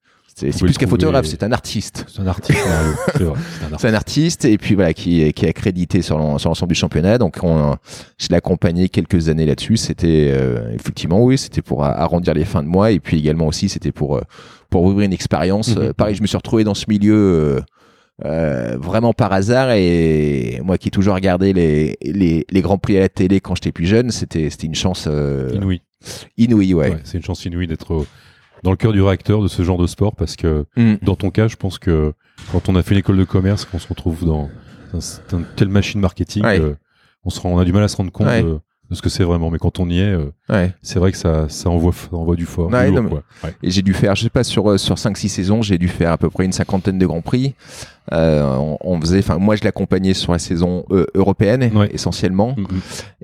C'est, 0.52 0.56
plus 0.64 0.78
qu'un 0.78 0.86
photographe, 0.86 1.26
c'est 1.26 1.42
un 1.42 1.52
artiste. 1.52 2.04
C'est 2.08 2.20
un 2.20 2.26
artiste. 2.26 2.58
C'est 3.78 3.88
un 3.88 3.94
artiste. 3.94 4.44
Et 4.44 4.56
puis 4.58 4.74
voilà 4.74 4.92
qui, 4.94 5.32
qui 5.32 5.44
est 5.44 5.48
accrédité 5.48 6.02
sur 6.02 6.18
l'en- 6.18 6.38
sur 6.38 6.48
l'ensemble 6.50 6.72
du 6.72 6.78
championnat. 6.78 7.18
Donc 7.18 7.38
on, 7.42 7.76
je 8.18 8.28
l'ai 8.28 8.36
accompagné 8.36 8.88
quelques 8.88 9.28
années 9.28 9.46
là-dessus. 9.46 9.76
C'était 9.76 10.30
euh, 10.32 10.72
effectivement 10.74 11.22
oui, 11.22 11.36
c'était 11.38 11.62
pour 11.62 11.84
arrondir 11.84 12.34
les 12.34 12.44
fins 12.44 12.62
de 12.62 12.68
mois 12.68 12.90
et 12.92 13.00
puis 13.00 13.18
également 13.18 13.46
aussi 13.46 13.68
c'était 13.68 13.92
pour 13.92 14.16
euh, 14.16 14.22
pour 14.70 14.84
ouvrir 14.84 15.06
une 15.06 15.12
expérience. 15.12 15.76
Mhm. 15.76 15.92
Pareil, 15.94 16.14
je 16.14 16.22
me 16.22 16.26
suis 16.26 16.36
retrouvé 16.36 16.64
dans 16.64 16.74
ce 16.74 16.84
milieu. 16.88 17.60
euh, 18.24 18.76
vraiment 18.80 19.12
par 19.12 19.32
hasard 19.32 19.70
et 19.72 20.60
moi 20.64 20.76
qui 20.76 20.88
ai 20.88 20.90
toujours 20.90 21.14
regardé 21.14 21.52
les, 21.52 21.96
les, 22.02 22.44
les 22.50 22.60
grands 22.62 22.76
prix 22.78 22.96
à 22.96 23.00
la 23.00 23.08
télé 23.08 23.38
quand 23.40 23.54
j'étais 23.54 23.70
plus 23.70 23.86
jeune 23.86 24.10
c'était 24.10 24.50
c'était 24.50 24.66
une 24.66 24.74
chance 24.74 25.04
euh, 25.08 25.50
Inouï. 25.54 25.80
inouïe 26.36 26.74
ouais, 26.74 26.90
Ouais, 26.90 26.96
c'est 27.04 27.16
une 27.18 27.22
chance 27.24 27.44
inouïe 27.44 27.68
d'être 27.68 28.04
dans 28.62 28.70
le 28.70 28.76
cœur 28.76 28.92
du 28.92 29.02
réacteur 29.02 29.42
de 29.42 29.48
ce 29.48 29.62
genre 29.62 29.78
de 29.78 29.86
sport 29.86 30.14
parce 30.16 30.36
que 30.36 30.64
Mm. 30.76 30.94
dans 31.02 31.14
ton 31.16 31.30
cas, 31.30 31.48
je 31.48 31.56
pense 31.56 31.78
que 31.78 32.12
quand 32.52 32.68
on 32.68 32.76
a 32.76 32.82
fait 32.82 32.94
une 32.94 33.00
école 33.00 33.16
de 33.18 33.24
commerce, 33.24 33.64
qu'on 33.64 33.78
se 33.78 33.88
retrouve 33.88 34.24
dans 34.24 34.48
un- 34.94 35.42
telle 35.56 35.68
machine 35.68 36.00
marketing, 36.00 36.44
Ouais. 36.44 36.60
euh, 36.60 36.74
on, 37.24 37.30
se 37.30 37.40
rend, 37.40 37.50
on 37.50 37.58
a 37.58 37.64
du 37.64 37.72
mal 37.72 37.82
à 37.82 37.88
se 37.88 37.96
rendre 37.96 38.10
compte 38.12 38.26
Ouais. 38.26 38.42
de, 38.42 38.58
de 38.90 38.94
ce 38.94 39.02
que 39.02 39.08
c'est 39.08 39.24
vraiment. 39.24 39.50
Mais 39.50 39.58
quand 39.58 39.78
on 39.80 39.88
y 39.88 39.98
est, 40.00 40.12
euh, 40.14 40.32
ouais. 40.48 40.72
c'est 40.82 40.98
vrai 40.98 41.12
que 41.12 41.18
ça, 41.18 41.48
ça 41.48 41.68
envoie, 41.70 41.92
ça 41.92 42.08
envoie 42.16 42.36
du 42.36 42.46
fort. 42.46 42.70
Ouais, 42.70 42.86
du 42.86 42.92
lourd, 42.92 42.96
non, 42.96 43.02
mais- 43.02 43.10
quoi. 43.10 43.22
Ouais. 43.44 43.54
Et 43.62 43.70
j'ai 43.70 43.82
dû 43.82 43.92
faire, 43.94 44.14
je 44.14 44.22
sais 44.24 44.30
pas, 44.30 44.44
sur, 44.44 44.70
euh, 44.70 44.78
sur 44.78 44.96
5-6 44.98 45.28
saisons, 45.28 45.60
j'ai 45.62 45.78
dû 45.78 45.88
faire 45.88 46.12
à 46.12 46.18
peu 46.18 46.30
près 46.30 46.44
une 46.44 46.52
cinquantaine 46.52 46.98
de 46.98 47.06
grands 47.06 47.20
prix. 47.22 47.54
Euh, 48.12 48.42
on, 48.56 48.78
on 48.80 49.00
faisait, 49.00 49.18
enfin, 49.18 49.36
moi 49.38 49.54
je 49.56 49.64
l'accompagnais 49.64 50.14
sur 50.14 50.32
la 50.32 50.38
saison 50.38 50.86
euh, 50.90 51.04
européenne, 51.14 51.70
essentiellement. 51.92 52.54
Mhm. 52.56 52.66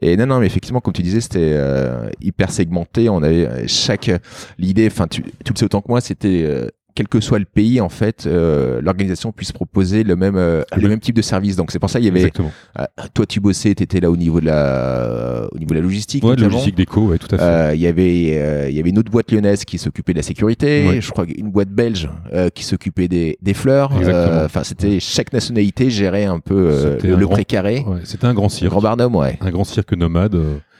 Et 0.02 0.16
non, 0.18 0.26
non, 0.26 0.40
mais 0.40 0.46
effectivement, 0.46 0.80
comme 0.80 0.92
tu 0.92 1.02
disais, 1.02 1.22
c'était 1.22 1.38
euh, 1.54 2.10
hyper 2.20 2.50
segmenté. 2.50 3.08
On 3.08 3.22
avait 3.22 3.66
chaque, 3.66 4.10
l'idée, 4.58 4.86
enfin, 4.86 5.06
tu, 5.06 5.22
tu 5.22 5.52
le 5.52 5.58
sais 5.58 5.64
autant 5.64 5.80
que 5.80 5.88
moi, 5.88 6.02
c'était, 6.02 6.42
euh, 6.44 6.68
quel 6.96 7.08
que 7.08 7.20
soit 7.20 7.40
le 7.40 7.44
pays, 7.44 7.80
en 7.80 7.88
fait, 7.88 8.24
euh, 8.26 8.80
l'organisation 8.80 9.32
puisse 9.32 9.50
proposer 9.50 10.04
le 10.04 10.14
même, 10.14 10.36
euh, 10.36 10.62
le 10.76 10.88
même 10.88 11.00
type 11.00 11.16
de 11.16 11.22
service. 11.22 11.56
Donc 11.56 11.72
c'est 11.72 11.78
pour 11.80 11.90
ça 11.90 11.98
il 11.98 12.04
y 12.04 12.08
avait, 12.08 12.20
Exactement. 12.20 12.52
euh, 12.78 12.84
toi 13.14 13.26
tu 13.26 13.40
bossais, 13.40 13.74
t'étais 13.74 13.98
là 14.00 14.10
au 14.10 14.16
niveau 14.16 14.40
de 14.40 14.46
la, 14.46 15.48
au 15.52 15.58
niveau 15.58 15.70
de 15.70 15.74
la 15.74 15.80
logistique. 15.80 16.22
Ouais, 16.22 16.30
notamment. 16.30 16.50
logistique 16.50 16.76
déco, 16.76 17.08
ouais, 17.08 17.18
tout 17.18 17.34
à 17.34 17.38
fait. 17.38 17.44
Euh, 17.44 17.74
Il 17.74 17.80
y 17.80 17.86
avait 17.88 18.38
euh, 18.38 18.68
il 18.70 18.76
y 18.76 18.80
avait 18.80 18.90
une 18.90 18.98
autre 18.98 19.10
boîte 19.10 19.32
lyonnaise 19.32 19.64
qui 19.64 19.78
s'occupait 19.78 20.12
de 20.12 20.18
la 20.18 20.22
sécurité, 20.22 20.86
Ouais. 20.88 21.00
je 21.00 21.10
crois 21.10 21.24
une 21.36 21.50
boîte 21.50 21.70
belge 21.70 22.08
euh, 22.32 22.48
qui 22.50 22.62
s'occupait 22.64 23.08
des, 23.08 23.38
des 23.42 23.54
fleurs. 23.54 23.90
Euh, 24.00 24.44
Enfin, 24.44 24.62
c'était 24.62 25.00
chaque 25.00 25.32
nationalité 25.32 25.90
gérait 25.90 26.24
un 26.26 26.38
peu 26.38 26.98
le, 27.02 27.12
un 27.12 27.16
le 27.16 27.24
grand- 27.26 27.34
précaré. 27.34 27.80
Ouais, 27.86 28.00
C'était 28.04 28.26
un 28.26 28.34
grand 28.34 28.48
cirque. 28.48 28.70
Grand 28.70 28.80
Barnum, 28.82 29.16
ouais. 29.16 29.36
Un 29.40 29.50
grand 29.50 29.64
cirque 29.64 29.92
nomade. 29.94 30.36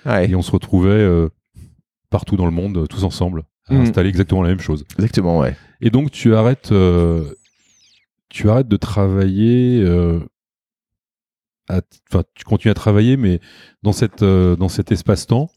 ouais. 0.06 0.30
et 0.30 0.34
on 0.36 0.42
se 0.42 0.50
retrouvait 0.52 0.90
euh, 0.90 1.28
partout 2.10 2.36
dans 2.36 2.44
le 2.46 2.52
monde, 2.52 2.86
tous 2.88 3.02
ensemble, 3.04 3.42
à 3.68 3.74
Mhm. 3.74 3.80
installer 3.82 4.08
exactement 4.08 4.42
la 4.42 4.50
même 4.50 4.60
chose. 4.60 4.84
Exactement, 4.94 5.38
ouais. 5.38 5.56
Et 5.80 5.90
donc 5.90 6.10
tu 6.10 6.34
arrêtes, 6.34 6.72
euh, 6.72 7.24
tu 8.28 8.48
arrêtes 8.50 8.68
de 8.68 8.76
travailler. 8.76 9.80
euh, 9.82 10.20
Enfin, 11.70 12.22
tu 12.34 12.44
continues 12.44 12.70
à 12.72 12.74
travailler, 12.74 13.16
mais 13.16 13.40
dans 13.82 13.92
cette 13.92 14.22
euh, 14.22 14.54
dans 14.54 14.68
cet 14.68 14.92
espace-temps, 14.92 15.48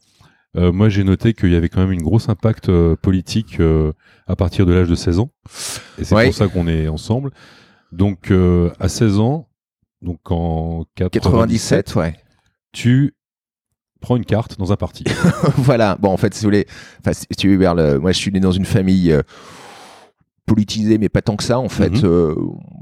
euh, 0.56 0.72
moi 0.72 0.88
j'ai 0.88 1.04
noté 1.04 1.34
qu'il 1.34 1.50
y 1.52 1.54
avait 1.54 1.68
quand 1.68 1.80
même 1.80 1.92
une 1.92 2.02
grosse 2.02 2.30
impact 2.30 2.70
euh, 2.70 2.96
politique 2.96 3.60
euh, 3.60 3.92
à 4.26 4.34
partir 4.34 4.64
de 4.64 4.72
l'âge 4.72 4.88
de 4.88 4.94
16 4.94 5.18
ans. 5.18 5.30
Et 5.98 6.04
c'est 6.04 6.14
Ouais. 6.14 6.24
pour 6.24 6.34
ça 6.34 6.48
qu'on 6.48 6.66
est 6.66 6.88
ensemble. 6.88 7.30
Donc 7.92 8.30
à 8.80 8.88
16 8.88 9.18
ans, 9.18 9.48
donc 10.00 10.30
en 10.30 10.86
97, 10.96 11.22
97, 11.22 11.96
ouais. 11.96 12.14
tu 12.72 13.14
prends 14.00 14.16
une 14.16 14.24
carte 14.24 14.58
dans 14.58 14.72
un 14.72 14.76
parti. 14.76 15.04
voilà. 15.56 15.96
Bon, 16.00 16.10
en 16.10 16.16
fait, 16.16 16.34
si 16.34 16.40
vous 16.44 16.48
voulez, 16.48 16.66
enfin, 17.00 17.12
si 17.12 17.26
tu 17.36 17.56
veux, 17.56 17.74
le, 17.74 17.98
moi, 17.98 18.12
je 18.12 18.18
suis 18.18 18.30
né 18.30 18.40
dans 18.40 18.52
une 18.52 18.64
famille 18.64 19.12
euh, 19.12 19.22
politisée, 20.46 20.98
mais 20.98 21.08
pas 21.08 21.22
tant 21.22 21.36
que 21.36 21.44
ça. 21.44 21.58
En 21.58 21.68
fait, 21.68 21.90
Mhm. 21.90 22.00
Euh, 22.04 22.34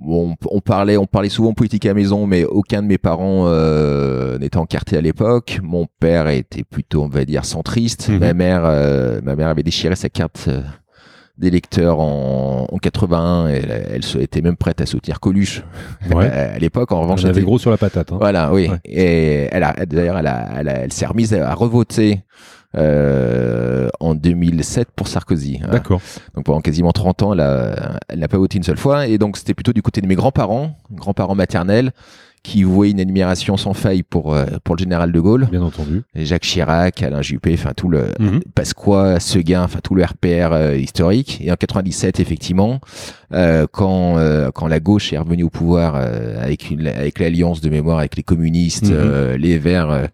on, 0.09 0.35
on 0.51 0.61
parlait, 0.61 0.97
on 0.97 1.07
parlait 1.07 1.29
souvent 1.29 1.53
politique 1.53 1.85
à 1.85 1.89
la 1.89 1.95
maison, 1.95 2.27
mais 2.27 2.45
aucun 2.45 2.83
de 2.83 2.87
mes 2.87 2.99
parents 2.99 3.45
euh, 3.49 4.39
n'était 4.39 4.57
encarté 4.59 4.97
à 4.97 5.01
l'époque. 5.01 5.59
Mon 5.63 5.87
père 6.01 6.29
était 6.29 6.63
plutôt, 6.65 7.03
on 7.03 7.09
va 7.09 7.25
dire, 7.25 7.45
centriste. 7.45 8.09
Mhm. 8.09 8.19
Ma 8.19 8.35
mère, 8.35 8.63
euh, 8.65 9.21
ma 9.23 9.35
mère 9.37 9.49
avait 9.49 9.65
déchiré 9.65 9.97
sa 9.97 10.09
carte. 10.09 10.49
Euh, 11.39 11.41
d'électeur 11.41 12.01
en, 12.01 12.67
en 12.71 12.79
81 12.79 13.49
et 13.49 13.53
elle, 13.63 13.87
elle 13.95 14.03
se- 14.05 14.19
était 14.19 14.43
même 14.43 14.57
prête 14.57 14.81
à 14.81 14.87
soutenir 14.87 15.21
Coluche 15.21 15.63
Ouais. 16.13 16.27
à, 16.31 16.53
à 16.55 16.59
l'époque 16.59 16.93
en 16.93 17.01
revanche 17.03 17.21
avait 17.21 17.31
elle 17.31 17.37
était- 17.39 17.45
gros 17.47 17.59
sur 17.59 17.71
la 17.71 17.77
patate. 17.77 18.13
Hein. 18.13 18.17
voilà, 18.19 18.53
oui. 18.53 18.69
Ouais. 18.69 18.79
Et 18.85 19.49
elle 19.53 19.63
a, 19.65 19.73
d'ailleurs, 19.87 20.19
elle, 20.19 20.27
a, 20.27 20.49
elle, 20.59 20.69
a- 20.69 20.79
elle 20.81 20.93
s'est 20.93 21.07
remise 21.07 21.35
à 21.35 21.55
revoter 21.55 22.23
euh, 22.77 23.89
en 24.01 24.15
2007 24.15 24.89
pour 24.95 25.09
Sarkozy. 25.09 25.61
hein. 25.65 25.69
D'accord. 25.73 26.01
Donc 26.35 26.45
pendant 26.45 26.61
quasiment 26.61 26.93
30 26.93 27.23
ans, 27.23 27.33
elle 27.33 27.41
a- 27.41 27.99
elle 28.09 28.19
n'a 28.19 28.29
pas 28.29 28.39
voté 28.39 28.59
une 28.59 28.65
seule 28.65 28.77
fois. 28.77 29.07
Et 29.07 29.19
donc 29.19 29.37
c'était 29.37 29.55
plutôt 29.55 29.73
du 29.73 29.83
côté 29.83 30.01
de 30.01 30.07
mes 30.07 30.15
grands-parents, 30.15 30.77
grands-parents 30.93 31.35
maternels, 31.35 31.93
qui 32.47 32.63
vouaient 32.63 32.91
une 32.91 33.01
admiration 33.01 33.57
sans 33.57 33.75
faille 33.75 34.03
pour 34.03 34.35
euh, 34.35 34.47
pour 34.65 34.77
le 34.77 34.81
général 34.81 35.11
de 35.13 35.21
Gaulle, 35.21 35.49
Bien 35.51 35.63
entendu. 35.63 36.03
Et 36.15 36.25
Jacques 36.25 36.43
Chirac, 36.45 37.03
Alain 37.03 37.23
Juppé, 37.23 37.55
enfin 37.55 37.73
tout 37.77 37.89
le 37.89 38.07
Mhm. 38.21 38.41
Pasqua, 38.55 39.19
Seguin, 39.21 39.65
enfin 39.65 39.81
tout 39.83 39.95
le 39.95 40.05
RPR 40.05 40.53
euh, 40.53 40.77
historique. 40.77 41.41
Et 41.43 41.51
en 41.51 41.57
97, 41.57 42.21
effectivement, 42.21 42.81
euh, 43.33 43.67
quand 43.71 44.19
euh, 44.19 44.51
quand 44.55 44.69
la 44.69 44.81
gauche 44.81 45.13
est 45.13 45.19
revenue 45.19 45.43
au 45.45 45.51
pouvoir 45.51 45.95
euh, 45.97 46.43
avec 46.43 46.71
une, 46.71 46.87
avec 46.87 47.19
l'alliance 47.19 47.61
de 47.61 47.69
mémoire 47.69 47.99
avec 47.99 48.17
les 48.17 48.23
communistes, 48.23 48.91
euh, 48.91 49.37
les 49.37 49.59
Verts, 49.59 49.91
euh, 49.91 50.07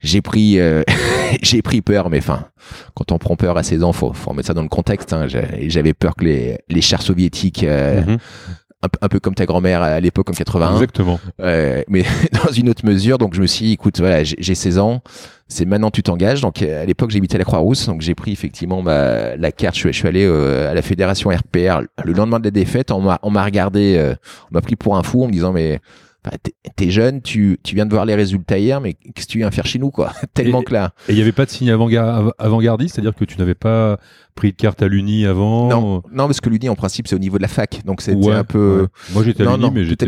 j'ai 0.00 0.22
pris 0.22 0.60
euh, 0.60 0.82
j'ai 1.42 1.62
pris 1.62 1.80
peur. 1.82 2.10
Mais 2.10 2.18
enfin, 2.18 2.46
quand 2.94 3.10
on 3.12 3.18
prend 3.18 3.34
peur 3.36 3.56
à 3.58 3.62
16 3.62 3.82
ans, 3.82 3.92
faut 3.92 4.12
faut 4.12 4.30
remettre 4.30 4.46
ça 4.48 4.54
dans 4.54 4.62
le 4.62 4.68
contexte. 4.68 5.12
hein. 5.12 5.26
J'avais 5.66 5.94
peur 5.94 6.14
que 6.14 6.24
les 6.24 6.58
les 6.68 6.80
chars 6.80 7.02
soviétiques 7.02 7.64
euh, 7.64 8.02
Mhm. 8.02 8.18
Un, 8.86 8.88
peu- 8.88 8.98
un 9.02 9.08
peu 9.08 9.20
comme 9.20 9.34
ta 9.34 9.46
grand-mère 9.46 9.82
à 9.82 10.00
l'époque 10.00 10.30
en 10.30 10.32
81. 10.32 10.72
Exactement. 10.74 11.20
Euh, 11.40 11.82
mais 11.88 12.04
dans 12.44 12.52
une 12.52 12.68
autre 12.70 12.84
mesure, 12.86 13.18
donc 13.18 13.34
je 13.34 13.40
me 13.42 13.46
suis 13.46 13.66
dit, 13.66 13.72
écoute, 13.72 13.98
voilà, 14.00 14.24
j'ai 14.24 14.36
j'ai 14.38 14.54
16 14.54 14.78
ans, 14.78 15.02
c'est 15.48 15.64
maintenant 15.64 15.90
tu 15.90 16.02
t'engages. 16.02 16.40
Donc 16.40 16.62
euh, 16.62 16.82
à 16.82 16.86
l'époque, 16.86 17.10
j'habitais 17.10 17.36
à 17.36 17.38
la 17.38 17.44
Croix-Rousse, 17.44 17.86
donc 17.86 18.00
j'ai 18.00 18.14
pris 18.14 18.32
effectivement 18.32 18.82
ma, 18.82 19.36
la 19.36 19.52
carte. 19.52 19.74
Je 19.74 19.80
suis, 19.80 19.92
je 19.92 19.98
suis 19.98 20.08
allé 20.08 20.24
euh, 20.24 20.70
à 20.70 20.74
la 20.74 20.82
fédération 20.82 21.30
RPR 21.30 21.80
le 22.04 22.12
lendemain 22.12 22.38
de 22.40 22.44
la 22.44 22.50
défaite. 22.50 22.90
On 22.90 23.00
m'a 23.00 23.18
on 23.22 23.30
m'a 23.30 23.44
regardé, 23.44 23.96
euh, 23.98 24.14
on 24.50 24.54
m'a 24.54 24.60
pris 24.60 24.76
pour 24.76 24.96
un 24.96 25.02
fou 25.02 25.22
en 25.24 25.26
me 25.28 25.32
disant, 25.32 25.52
mais 25.52 25.80
enfin, 26.26 26.36
t'es- 26.76 26.90
jeune, 26.90 27.22
tu, 27.22 27.58
tu 27.62 27.74
viens 27.74 27.86
de 27.86 27.90
voir 27.90 28.04
les 28.04 28.14
résultats 28.14 28.58
hier, 28.58 28.80
mais 28.80 28.94
qu'est-ce 28.94 29.26
que 29.26 29.32
tu 29.32 29.38
viens 29.38 29.50
faire 29.50 29.66
chez 29.66 29.78
nous, 29.78 29.90
quoi 29.90 30.12
Tellement 30.34 30.60
Et- 30.62 30.64
que 30.64 30.72
là. 30.72 30.92
Et 31.08 31.12
il 31.12 31.14
n'y 31.16 31.22
avait 31.22 31.32
pas 31.32 31.44
de 31.46 31.50
signe 31.50 31.70
avant-gar- 31.70 32.08
av- 32.08 32.32
avant-gardiste, 32.38 32.94
c'est-à-dire 32.96 33.14
que 33.14 33.24
tu 33.24 33.38
n'avais 33.38 33.54
pas 33.54 33.98
pris 34.34 34.52
de 34.52 34.56
carte 34.56 34.82
à 34.82 34.88
l'uni 34.88 35.26
avant 35.26 35.68
Non, 35.68 36.02
non, 36.12 36.26
parce 36.26 36.40
que 36.40 36.48
l'UNI, 36.50 36.68
en 36.68 36.74
principe, 36.76 37.08
c'est 37.08 37.16
au 37.16 37.20
niveau 37.20 37.36
de 37.38 37.42
la 37.42 37.48
fac, 37.48 37.82
donc 37.84 38.02
c'était 38.02 38.16
Ouais, 38.26 38.34
un 38.34 38.44
peu. 38.44 38.82
ouais. 38.82 38.88
Moi 39.14 39.22
j'étais 39.24 39.42
à 39.42 39.46
Non, 39.46 39.52
l'uni, 39.52 39.62
non, 39.64 39.70
mais 39.72 39.84
j'étais. 39.84 40.06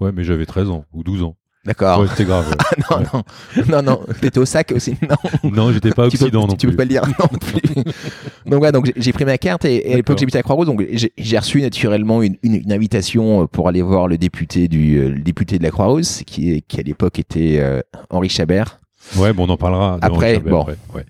Ouais, 0.00 0.10
mais 0.12 0.24
j'avais 0.24 0.46
13 0.46 0.68
ans 0.68 0.84
ou 0.92 1.02
12 1.04 1.22
ans. 1.22 1.36
D'accord. 1.64 2.00
Ouais, 2.00 2.08
c'était 2.08 2.24
grave. 2.24 2.50
ouais. 2.50 2.86
non, 2.90 3.06
non, 3.14 3.64
non, 3.68 3.82
non. 3.82 4.00
T'étais 4.20 4.38
au 4.40 4.44
sac 4.44 4.72
aussi. 4.74 4.96
Non. 5.44 5.50
non, 5.50 5.72
j'étais 5.72 5.90
pas 5.90 6.08
tu 6.08 6.18
peux, 6.18 6.24
Occident 6.24 6.46
non 6.48 6.54
tu 6.56 6.66
plus. 6.66 6.70
peux 6.72 6.76
pas 6.76 6.82
le 6.84 6.88
dire 6.88 7.02
non 7.06 7.28
plus. 7.38 7.74
donc 8.46 8.58
voilà, 8.58 8.72
donc 8.72 8.92
j'ai- 8.96 9.12
pris 9.12 9.24
ma 9.24 9.38
carte 9.38 9.64
et, 9.64 9.88
et 9.90 9.92
à 9.92 9.96
l'époque 9.96 10.18
j'habitais 10.18 10.38
à 10.38 10.42
Croix-Rouge, 10.42 10.66
donc 10.66 10.84
j'ai 10.90 11.38
reçu 11.38 11.60
naturellement 11.62 12.22
une, 12.22 12.36
une, 12.42 12.54
une 12.56 12.72
invitation 12.72 13.46
pour 13.46 13.68
aller 13.68 13.82
voir 13.82 14.08
le 14.08 14.18
député 14.18 14.66
du 14.66 14.96
euh, 14.98 15.10
le 15.10 15.20
député 15.20 15.58
de 15.58 15.62
la 15.62 15.70
Croix-Rouge, 15.70 16.24
qui, 16.26 16.64
à 16.76 16.82
l'époque 16.82 17.18
était 17.20 17.58
euh, 17.60 17.80
Henri 18.10 18.28
Chabert. 18.28 18.80
Ouais, 19.16 19.32
bon, 19.32 19.46
on 19.46 19.50
en 19.50 19.56
parlera. 19.56 19.98
Après, 20.02 20.34
Chabert 20.34 20.50
bon. 20.52 20.60
après, 20.62 20.76
ouais. 20.94 21.04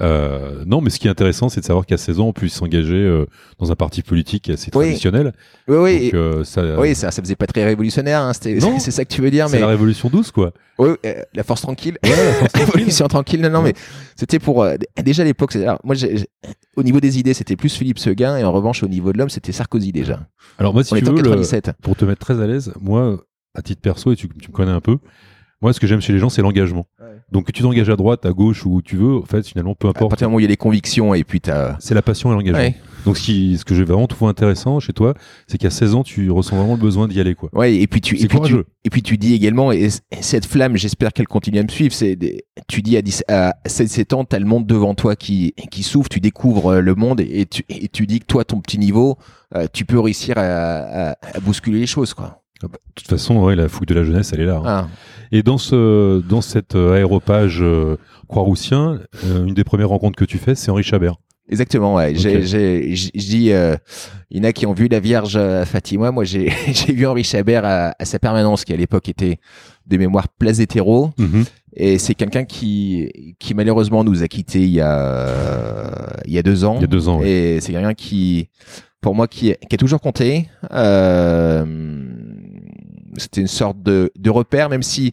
Euh, 0.00 0.64
non, 0.66 0.80
mais 0.80 0.90
ce 0.90 0.98
qui 0.98 1.06
est 1.08 1.10
intéressant, 1.10 1.48
c'est 1.48 1.60
de 1.60 1.64
savoir 1.64 1.84
qu'à 1.86 1.96
16 1.96 2.20
ans, 2.20 2.28
on 2.28 2.32
puisse 2.32 2.54
s'engager 2.54 2.94
euh, 2.94 3.26
dans 3.58 3.72
un 3.72 3.74
parti 3.74 4.02
politique 4.02 4.48
assez 4.50 4.70
Oui. 4.74 4.86
traditionnel. 4.86 5.32
Oui, 5.66 5.76
oui, 5.76 5.94
Donc, 5.94 6.02
et- 6.14 6.16
euh, 6.16 6.44
ça, 6.44 6.78
oui, 6.80 6.94
ça, 6.94 7.10
ça 7.10 7.20
faisait 7.22 7.36
pas 7.36 7.46
très 7.46 7.64
révolutionnaire. 7.64 8.20
Hein, 8.22 8.32
c'est 8.40 8.90
ça 8.90 9.04
que 9.04 9.12
tu 9.12 9.20
veux 9.22 9.30
dire, 9.30 9.48
c'est 9.48 9.56
mais 9.56 9.60
la 9.60 9.66
révolution 9.68 10.08
douce, 10.08 10.30
quoi. 10.30 10.52
Oui, 10.78 10.90
la 11.34 11.42
force 11.42 11.62
tranquille. 11.62 11.98
Ouais, 12.04 12.10
la 12.10 12.16
force 12.32 12.52
tranquille. 12.52 12.66
Révolution 12.74 13.08
tranquille. 13.08 13.40
Non, 13.40 13.50
non, 13.50 13.58
Ouais. 13.62 13.72
mais 13.74 13.80
c'était 14.16 14.38
pour 14.38 14.66
déjà 15.02 15.22
à 15.22 15.26
l'époque. 15.26 15.56
moi, 15.84 15.94
au 16.76 16.82
niveau 16.82 17.00
des 17.00 17.18
idées, 17.18 17.34
c'était 17.34 17.56
plus 17.56 17.74
Philippe 17.74 17.98
Seguin, 17.98 18.36
et 18.36 18.44
en 18.44 18.52
revanche, 18.52 18.82
au 18.82 18.88
niveau 18.88 19.12
de 19.12 19.18
l'homme, 19.18 19.30
c'était 19.30 19.52
Sarkozy 19.52 19.90
déjà. 19.92 20.20
Alors 20.58 20.72
moi, 20.74 20.84
si 20.84 20.92
On 20.94 20.96
tu 20.96 21.04
veux, 21.04 21.10
le- 21.12 21.22
97. 21.22 21.72
pour 21.82 21.96
te 21.96 22.04
mettre 22.04 22.20
très 22.20 22.40
à 22.40 22.46
l'aise, 22.46 22.72
moi, 22.80 23.18
à 23.54 23.62
titre 23.62 23.80
perso, 23.80 24.12
et 24.12 24.16
tu, 24.16 24.28
tu 24.28 24.48
me 24.50 24.54
connais 24.54 24.70
un 24.70 24.80
peu, 24.80 24.98
moi, 25.60 25.72
ce 25.72 25.80
que 25.80 25.88
j'aime 25.88 26.00
chez 26.00 26.12
les 26.12 26.20
gens, 26.20 26.28
c'est 26.28 26.42
l'engagement. 26.42 26.86
Donc, 27.32 27.46
que 27.46 27.52
tu 27.52 27.62
t'engages 27.62 27.90
à 27.90 27.96
droite, 27.96 28.26
à 28.26 28.30
gauche, 28.32 28.64
ou 28.66 28.76
où 28.76 28.82
tu 28.82 28.96
veux, 28.96 29.16
en 29.16 29.24
fait, 29.24 29.46
finalement, 29.46 29.74
peu 29.74 29.88
À 29.88 29.90
importe. 29.90 30.10
partir 30.10 30.26
du 30.26 30.30
moment 30.30 30.36
où 30.36 30.40
il 30.40 30.44
y 30.44 30.46
a 30.46 30.48
les 30.48 30.56
convictions, 30.56 31.14
et 31.14 31.24
puis 31.24 31.40
t'as. 31.40 31.76
C'est 31.80 31.94
la 31.94 32.02
passion 32.02 32.30
et 32.30 32.34
l'engagement. 32.34 32.58
Ouais. 32.58 32.76
Donc, 33.04 33.16
ce, 33.16 33.22
qui, 33.22 33.56
ce 33.58 33.64
que 33.64 33.74
j'ai 33.74 33.84
vraiment 33.84 34.06
trouvé 34.06 34.28
intéressant 34.30 34.80
chez 34.80 34.92
toi, 34.92 35.14
c'est 35.46 35.56
qu'à 35.56 35.70
16 35.70 35.94
ans, 35.94 36.02
tu 36.02 36.30
ressens 36.30 36.56
vraiment 36.56 36.74
le 36.74 36.80
besoin 36.80 37.08
d'y 37.08 37.20
aller, 37.20 37.34
quoi. 37.34 37.48
Ouais, 37.52 37.74
et 37.76 37.86
puis 37.86 38.00
tu, 38.00 38.16
C'est 38.16 38.24
et 38.24 38.28
puis 38.28 38.40
tu, 38.40 38.56
et 38.84 38.90
puis 38.90 39.02
tu 39.02 39.16
dis 39.18 39.34
également, 39.34 39.72
et, 39.72 39.88
cette 40.20 40.46
flamme, 40.46 40.76
j'espère 40.76 41.12
qu'elle 41.12 41.28
continue 41.28 41.58
à 41.58 41.62
me 41.62 41.68
suivre. 41.68 41.94
C'est, 41.94 42.18
tu 42.66 42.82
dis 42.82 42.96
à, 42.96 43.02
10 43.02 43.24
à 43.28 43.54
7 43.66 44.12
ans, 44.14 44.24
t'as 44.24 44.38
le 44.38 44.46
monde 44.46 44.66
devant 44.66 44.94
toi 44.94 45.16
qui, 45.16 45.54
qui 45.70 45.82
s'ouvre, 45.82 46.08
tu 46.08 46.20
découvres 46.20 46.72
euh, 46.74 46.80
le 46.80 46.94
monde, 46.94 47.20
et 47.20 47.46
tu, 47.46 47.64
et 47.68 47.88
tu 47.88 48.06
dis 48.06 48.20
que 48.20 48.26
toi, 48.26 48.44
ton 48.44 48.60
petit 48.60 48.78
niveau, 48.78 49.16
euh, 49.54 49.66
tu 49.72 49.84
peux 49.84 49.98
réussir 50.00 50.36
à, 50.36 50.42
à, 50.42 51.10
à 51.10 51.40
bousculer 51.40 51.80
les 51.80 51.86
choses, 51.86 52.14
quoi. 52.14 52.42
Ah 52.62 52.66
bah, 52.68 52.78
De 52.86 52.92
toute 52.94 53.08
façon, 53.08 53.42
ouais, 53.44 53.54
la 53.56 53.68
fougue 53.68 53.86
de 53.86 53.94
la 53.94 54.04
jeunesse, 54.04 54.32
elle 54.32 54.40
est 54.40 54.46
là. 54.46 54.56
hein. 54.58 54.62
Ah. 54.66 54.88
Et 55.32 55.42
dans 55.42 55.58
ce 55.58 56.20
dans 56.20 56.40
cet 56.40 56.74
euh, 56.74 56.94
aéropage 56.94 57.58
euh, 57.62 57.96
Croix-Roussien, 58.28 58.98
euh, 59.26 59.44
une 59.46 59.54
des 59.54 59.64
premières 59.64 59.88
rencontres 59.90 60.16
que 60.16 60.24
tu 60.24 60.38
fais, 60.38 60.54
c'est 60.54 60.70
Henri 60.70 60.82
Chabert. 60.82 61.16
Exactement, 61.50 61.94
ouais. 61.94 62.14
J'ai, 62.14 62.36
Ok. 62.38 62.42
j'ai, 62.42 62.94
je 62.94 63.10
dis, 63.14 63.52
euh, 63.52 63.74
il 64.30 64.36
y 64.38 64.40
en 64.40 64.44
a 64.44 64.52
qui 64.52 64.66
ont 64.66 64.74
vu 64.74 64.86
la 64.88 65.00
Vierge 65.00 65.36
euh, 65.36 65.64
Fatima. 65.64 66.10
Moi, 66.10 66.24
j'ai, 66.24 66.50
j'ai 66.72 66.92
vu 66.92 67.06
Henri 67.06 67.24
Chabert 67.24 67.64
à, 67.64 67.94
à 67.98 68.04
sa 68.04 68.18
permanence, 68.18 68.64
qui 68.66 68.72
à 68.74 68.76
l'époque 68.76 69.08
était 69.08 69.38
de 69.86 69.96
mémoire 69.96 70.28
Place 70.28 70.58
des 70.58 70.66
Terreaux. 70.66 71.10
Et 71.74 71.98
c'est 71.98 72.14
quelqu'un 72.14 72.44
qui, 72.44 73.34
qui 73.38 73.54
malheureusement 73.54 74.02
nous 74.04 74.22
a 74.22 74.28
quittés 74.28 74.62
il 74.62 74.70
y 74.70 74.80
a, 74.80 76.16
il 76.26 76.32
y 76.32 76.38
a 76.38 76.42
deux 76.42 76.64
ans. 76.64 76.74
Il 76.76 76.82
y 76.82 76.84
a 76.84 76.88
deux 76.88 77.08
ans. 77.08 77.20
ouais. 77.20 77.28
Et 77.30 77.60
c'est 77.60 77.72
quelqu'un 77.72 77.94
qui, 77.94 78.48
pour 79.00 79.14
moi, 79.14 79.26
qui, 79.28 79.54
qui 79.70 79.74
a 79.74 79.78
toujours 79.78 80.00
compté. 80.00 80.48
Euh, 80.72 81.64
c'était 83.18 83.40
une 83.40 83.46
sorte 83.46 83.82
de, 83.82 84.10
de 84.16 84.30
repère, 84.30 84.68
même 84.68 84.82
si, 84.82 85.12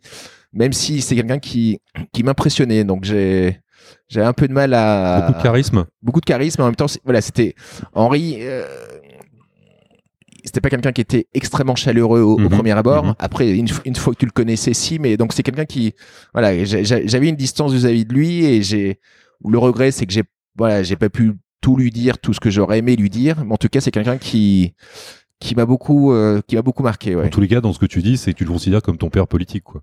même 0.53 0.73
si 0.73 1.01
c'est 1.01 1.15
quelqu'un 1.15 1.39
qui, 1.39 1.79
qui 2.13 2.23
m'impressionnait. 2.23 2.83
Donc 2.83 3.03
j'ai, 3.03 3.59
j'ai 4.07 4.21
un 4.21 4.33
peu 4.33 4.47
de 4.47 4.53
mal 4.53 4.73
à 4.73 5.21
Beaucoup 5.27 5.37
de 5.39 5.43
charisme. 5.43 5.85
beaucoup 6.01 6.19
de 6.21 6.25
charisme. 6.25 6.61
En 6.61 6.65
même 6.65 6.75
temps, 6.75 6.85
voilà, 7.03 7.21
c'était 7.21 7.55
Henri. 7.93 8.37
euh, 8.41 8.65
c'était 10.43 10.61
pas 10.61 10.69
quelqu'un 10.69 10.91
qui 10.91 11.01
était 11.01 11.27
extrêmement 11.33 11.75
chaleureux 11.75 12.21
au, 12.21 12.35
au 12.35 12.37
Mhm, 12.37 12.49
premier 12.49 12.71
abord. 12.71 13.05
mhm. 13.05 13.15
Après, 13.17 13.49
une, 13.51 13.67
une 13.83 13.95
fois 13.95 14.13
que 14.13 14.19
tu 14.19 14.25
le 14.25 14.31
connaissais, 14.31 14.73
si, 14.73 14.99
mais 14.99 15.17
donc 15.17 15.33
c'est 15.33 15.41
quelqu'un 15.43 15.65
qui, 15.65 15.93
voilà, 16.33 16.63
j'avais 16.63 17.27
une 17.29 17.35
distance 17.35 17.73
vis-à-vis 17.73 18.05
de 18.05 18.13
lui 18.13 18.45
et 18.45 18.61
j'ai, 18.61 18.99
le 19.43 19.57
regret, 19.57 19.91
c'est 19.91 20.05
que 20.05 20.13
j'ai, 20.13 20.23
voilà, 20.55 20.83
j'ai 20.83 20.95
pas 20.95 21.09
pu 21.09 21.33
tout 21.61 21.75
lui 21.77 21.89
dire, 21.89 22.19
tout 22.19 22.31
ce 22.31 22.39
que 22.39 22.51
j'aurais 22.51 22.77
aimé 22.77 22.95
lui 22.95 23.09
dire. 23.09 23.43
Mais 23.43 23.53
en 23.53 23.57
tout 23.57 23.69
cas, 23.69 23.81
c'est 23.81 23.89
quelqu'un 23.89 24.17
qui, 24.19 24.75
qui 25.39 25.55
m'a 25.55 25.65
beaucoup, 25.65 26.11
euh, 26.11 26.41
qui 26.47 26.55
m'a 26.55 26.61
beaucoup 26.61 26.83
marqué, 26.83 27.15
ouais. 27.15 27.27
En 27.27 27.29
tous 27.29 27.41
les 27.41 27.47
cas, 27.47 27.61
dans 27.61 27.73
ce 27.73 27.79
que 27.79 27.85
tu 27.85 28.01
dis, 28.01 28.17
c'est 28.17 28.33
que 28.33 28.37
tu 28.37 28.45
le 28.45 28.51
considères 28.51 28.81
comme 28.81 28.97
ton 28.97 29.09
père 29.09 29.27
politique, 29.27 29.63
quoi. 29.63 29.81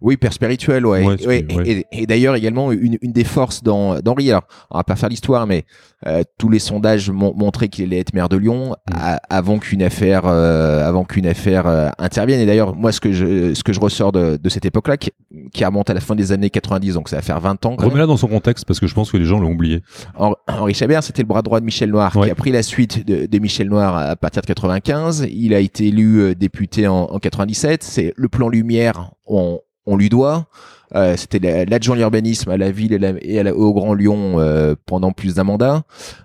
Oui, 0.00 0.16
père 0.16 0.32
spirituel, 0.32 0.86
ouais. 0.86 1.04
Ouais. 1.26 1.46
Et, 1.66 1.86
et 1.92 2.06
d'ailleurs 2.06 2.34
également 2.36 2.72
une, 2.72 2.98
une 3.02 3.12
des 3.12 3.24
forces 3.24 3.62
dans 3.62 4.00
d'Henri. 4.00 4.30
Alors, 4.30 4.42
on 4.70 4.78
va 4.78 4.84
pas 4.84 4.96
faire 4.96 5.08
l'histoire, 5.08 5.46
mais 5.46 5.64
euh, 6.06 6.22
tous 6.38 6.48
les 6.50 6.58
sondages 6.58 7.10
mon- 7.10 7.34
montraient 7.34 7.68
qu'il 7.68 7.84
allait 7.86 7.98
être 8.00 8.12
maire 8.14 8.28
de 8.28 8.36
Lyon 8.36 8.74
Mm. 8.90 8.94
avant 9.30 9.58
qu'une 9.58 9.82
affaire, 9.82 10.22
euh, 10.26 10.86
avant 10.86 11.04
qu'une 11.04 11.26
affaire 11.26 11.66
euh, 11.66 11.88
intervienne. 11.98 12.40
Et 12.40 12.46
d'ailleurs, 12.46 12.74
moi, 12.74 12.92
ce 12.92 13.00
que 13.00 13.12
je, 13.12 13.54
ce 13.54 13.62
que 13.62 13.72
je 13.72 13.80
ressors 13.80 14.12
de, 14.12 14.36
de 14.36 14.48
cette 14.48 14.64
époque-là, 14.66 14.96
qui, 14.96 15.10
qui 15.52 15.64
remonte 15.64 15.88
à 15.90 15.94
la 15.94 16.00
fin 16.00 16.14
des 16.14 16.32
années 16.32 16.50
90, 16.50 16.94
donc 16.94 17.08
ça 17.08 17.16
va 17.16 17.22
faire 17.22 17.40
20 17.40 17.64
ans. 17.66 17.76
Remets-la 17.78 18.06
dans 18.06 18.16
son 18.16 18.28
contexte 18.28 18.64
parce 18.66 18.78
que 18.80 18.86
je 18.86 18.94
pense 18.94 19.10
que 19.10 19.16
les 19.16 19.24
gens 19.24 19.40
l'ont 19.40 19.52
oublié. 19.52 19.82
Hen- 20.18 20.34
Henri 20.48 20.74
Chabert, 20.74 21.02
c'était 21.02 21.22
le 21.22 21.28
bras 21.28 21.42
droit 21.42 21.60
de 21.60 21.64
Michel 21.64 21.90
Noir, 21.90 22.12
qui 22.12 22.30
a 22.30 22.34
pris 22.34 22.52
la 22.52 22.62
suite 22.62 23.06
de, 23.06 23.26
de 23.26 23.38
Michel 23.38 23.68
Noir 23.68 23.96
à 23.96 24.16
partir 24.16 24.42
de 24.42 24.46
95. 24.46 25.26
Il 25.30 25.54
a 25.54 25.58
été 25.60 25.88
élu 25.88 26.20
euh, 26.20 26.34
député 26.34 26.86
en, 26.86 27.04
en 27.04 27.18
97. 27.18 27.82
C'est 27.82 28.12
le 28.16 28.28
plan 28.28 28.48
Lumière, 28.48 29.12
on, 29.26 29.60
on 29.86 29.96
lui 29.96 30.08
doit. 30.08 30.46
Euh, 30.94 31.16
c'était 31.16 31.38
la- 31.40 31.64
l'adjoint 31.64 31.96
à 31.96 31.98
l'urbanisme 31.98 32.50
à 32.50 32.56
la 32.56 32.70
ville 32.70 32.92
et, 32.92 32.98
la- 32.98 33.14
et 33.20 33.38
à 33.40 33.42
la- 33.42 33.54
au 33.54 33.72
Grand 33.74 33.94
Lyon 33.94 34.34
euh, 34.38 34.74
pendant 34.86 35.10
plus 35.12 35.34
d'un 35.34 35.44
mandat. 35.44 35.82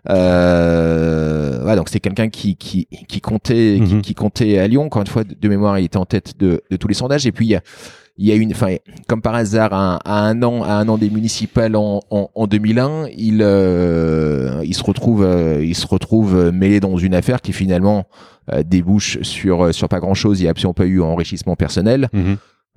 Euh, 0.10 1.60
voilà, 1.62 1.76
donc 1.78 1.90
c'est 1.90 2.00
quelqu'un 2.00 2.30
qui, 2.30 2.56
qui, 2.56 2.88
qui 3.08 3.22
comptait, 3.22 3.80
qui, 3.86 3.96
Mhm. 3.96 4.02
qui 4.02 4.14
comptait 4.14 4.58
à 4.60 4.68
Lyon. 4.68 4.84
Encore 4.86 5.02
une 5.02 5.08
fois, 5.08 5.24
de, 5.24 5.34
de 5.40 5.50
mémoire, 5.50 5.80
il 5.80 5.86
était 5.86 5.98
en 5.98 6.06
tête 6.06 6.34
de, 6.40 6.62
de 6.70 6.76
tous 6.78 6.88
les 6.88 6.94
sondages. 6.94 7.26
Et 7.26 7.32
puis 7.32 7.46
il 7.48 7.50
y 7.50 7.56
a, 7.56 7.62
il 8.18 8.28
y 8.28 8.32
a 8.32 8.36
une, 8.36 8.52
enfin, 8.52 8.76
comme 9.08 9.22
par 9.22 9.34
hasard, 9.36 9.74
à, 9.74 9.96
à 10.06 10.20
un 10.28 10.44
an, 10.44 10.62
à 10.64 10.74
un 10.74 10.88
an 10.90 10.98
des 10.98 11.10
municipales 11.10 11.76
en, 11.76 12.02
en, 12.12 12.30
en 12.36 12.48
2001, 12.48 13.08
il, 13.18 13.40
euh, 13.42 14.62
il 14.66 14.76
se 14.76 14.84
retrouve, 14.84 15.24
euh, 15.24 15.64
il 15.64 15.76
se 15.76 15.88
retrouve 15.88 16.52
mêlé 16.54 16.80
dans 16.80 16.98
une 16.98 17.16
affaire 17.16 17.42
qui 17.42 17.54
finalement 17.54 18.06
euh, 18.52 18.62
débouche 18.64 19.22
sur 19.22 19.74
sur 19.74 19.88
pas 19.90 20.00
grand 20.00 20.16
chose. 20.16 20.40
Il 20.40 20.44
n'y 20.44 20.48
a 20.48 20.52
absolument 20.52 20.74
pas 20.74 20.86
eu 20.86 21.02
enrichissement 21.02 21.56
personnel. 21.56 22.10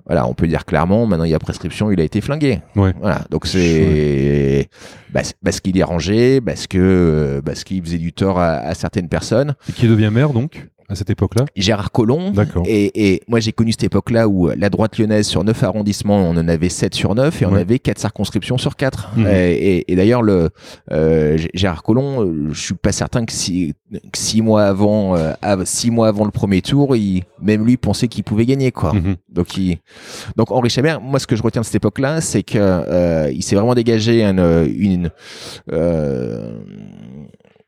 Voilà, 0.05 0.27
on 0.27 0.33
peut 0.33 0.47
dire 0.47 0.65
clairement. 0.65 1.05
Maintenant, 1.05 1.23
il 1.23 1.31
y 1.31 1.35
a 1.35 1.39
prescription. 1.39 1.91
Il 1.91 1.99
a 1.99 2.03
été 2.03 2.19
flingué. 2.21 2.61
Ouais. 2.75 2.93
Voilà, 2.99 3.21
donc 3.29 3.47
c'est 3.47 4.69
parce, 5.13 5.33
parce 5.43 5.59
qu'il 5.61 5.77
est 5.77 5.83
rangé, 5.83 6.41
parce 6.41 6.67
que 6.67 6.77
euh, 6.77 7.41
parce 7.41 7.63
qu'il 7.63 7.81
faisait 7.81 7.97
du 7.97 8.11
tort 8.13 8.39
à, 8.39 8.55
à 8.55 8.73
certaines 8.73 9.07
personnes. 9.07 9.55
Et 9.69 9.71
qui 9.71 9.87
devient 9.87 10.09
maire, 10.11 10.31
donc, 10.31 10.67
à 10.89 10.95
cette 10.95 11.09
époque-là 11.09 11.45
Gérard 11.55 11.91
Collomb. 11.91 12.31
D'accord. 12.31 12.63
Et, 12.67 13.13
et 13.13 13.21
moi, 13.27 13.39
j'ai 13.39 13.51
connu 13.51 13.71
cette 13.71 13.83
époque-là 13.83 14.27
où 14.27 14.49
la 14.49 14.69
droite 14.69 14.97
lyonnaise, 14.97 15.27
sur 15.27 15.43
9 15.43 15.63
arrondissements, 15.63 16.17
on 16.17 16.31
en 16.37 16.47
avait 16.47 16.69
7 16.69 16.93
sur 16.95 17.15
9 17.15 17.41
et 17.41 17.45
on 17.45 17.55
avait 17.55 17.79
4 17.79 17.99
circonscriptions 17.99 18.57
sur 18.57 18.75
4. 18.75 19.11
Mhm. 19.17 19.27
Et, 19.27 19.31
et- 19.51 19.91
et 19.91 19.95
d'ailleurs, 19.95 20.21
le 20.21 20.49
euh, 20.91 21.37
Gérard 21.53 21.83
Collomb, 21.83 22.21
euh, 22.21 22.49
je 22.51 22.59
suis 22.61 22.73
pas 22.73 22.91
certain 22.91 23.25
que 23.25 23.31
six, 23.33 23.73
que 23.91 24.17
six 24.17 24.41
mois 24.41 24.63
avant, 24.63 25.15
euh, 25.15 25.33
six 25.65 25.91
mois 25.91 26.07
avant 26.07 26.25
le 26.25 26.31
premier 26.31 26.61
tour, 26.61 26.95
il, 26.95 27.23
même 27.41 27.65
lui 27.65 27.77
pensait 27.77 28.07
qu'il 28.07 28.23
pouvait 28.23 28.45
gagner, 28.45 28.71
quoi. 28.71 28.93
Mhm. 28.93 29.15
Donc, 29.29 29.57
il, 29.57 29.77
donc 30.35 30.51
Henri 30.51 30.69
Chabert, 30.69 31.01
moi, 31.01 31.19
ce 31.19 31.27
que 31.27 31.35
je 31.35 31.43
retiens 31.43 31.61
de 31.61 31.65
cette 31.65 31.75
époque-là, 31.75 32.21
c'est 32.21 32.43
que 32.43 32.57
euh, 32.59 33.31
il 33.33 33.43
s'est 33.43 33.55
vraiment 33.55 33.75
dégagé 33.75 34.23
euh, 34.25 34.67
une 34.75 35.09
euh, 35.71 36.59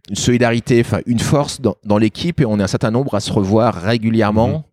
une 0.09 0.15
solidarité, 0.15 0.81
enfin 0.81 0.99
une 1.05 1.19
force 1.19 1.61
dans, 1.61 1.97
l'équipe, 1.97 2.41
et 2.41 2.45
on 2.45 2.59
est 2.59 2.63
un 2.63 2.67
certain 2.67 2.91
nombre 2.91 3.15
à 3.15 3.19
se 3.19 3.31
revoir 3.31 3.75
régulièrement. 3.75 4.65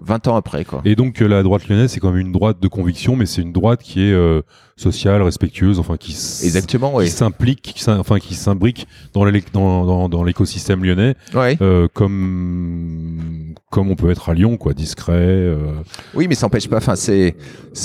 20 0.00 0.28
ans 0.28 0.36
après, 0.36 0.64
quoi. 0.64 0.80
Et 0.84 0.96
donc, 0.96 1.20
euh, 1.22 1.26
la 1.28 1.42
droite 1.42 1.68
lyonnaise, 1.68 1.90
c'est 1.92 2.00
quand 2.00 2.10
même 2.10 2.20
une 2.20 2.32
droite 2.32 2.58
de 2.60 2.68
conviction, 2.68 3.14
mais 3.16 3.26
c'est 3.26 3.42
une 3.42 3.52
droite 3.52 3.82
qui 3.82 4.00
est 4.00 4.12
euh, 4.12 4.40
sociale, 4.76 5.22
respectueuse, 5.22 5.78
enfin, 5.78 5.96
qui 5.96 6.12
s'implique, 6.12 7.60
qui 7.62 7.90
enfin, 7.90 8.18
qui 8.18 8.34
s'imbrique 8.34 8.86
dans 9.12 9.24
l'élec- 9.24 9.52
dans, 9.52 9.84
dans, 9.84 10.08
dans 10.08 10.24
l'écosystème 10.24 10.82
lyonnais, 10.84 11.14
ouais. 11.34 11.58
euh, 11.60 11.88
comme 11.92 13.54
comme 13.70 13.90
on 13.90 13.96
peut 13.96 14.10
être 14.10 14.28
à 14.28 14.34
Lyon, 14.34 14.56
quoi, 14.58 14.74
discret, 14.74 15.12
euh, 15.16 15.56
Oui, 16.14 16.26
mais 16.28 16.34
ça 16.34 16.46
n'empêche 16.46 16.68
pas. 16.68 16.76
Enfin, 16.78 16.94
c'est, 16.96 17.36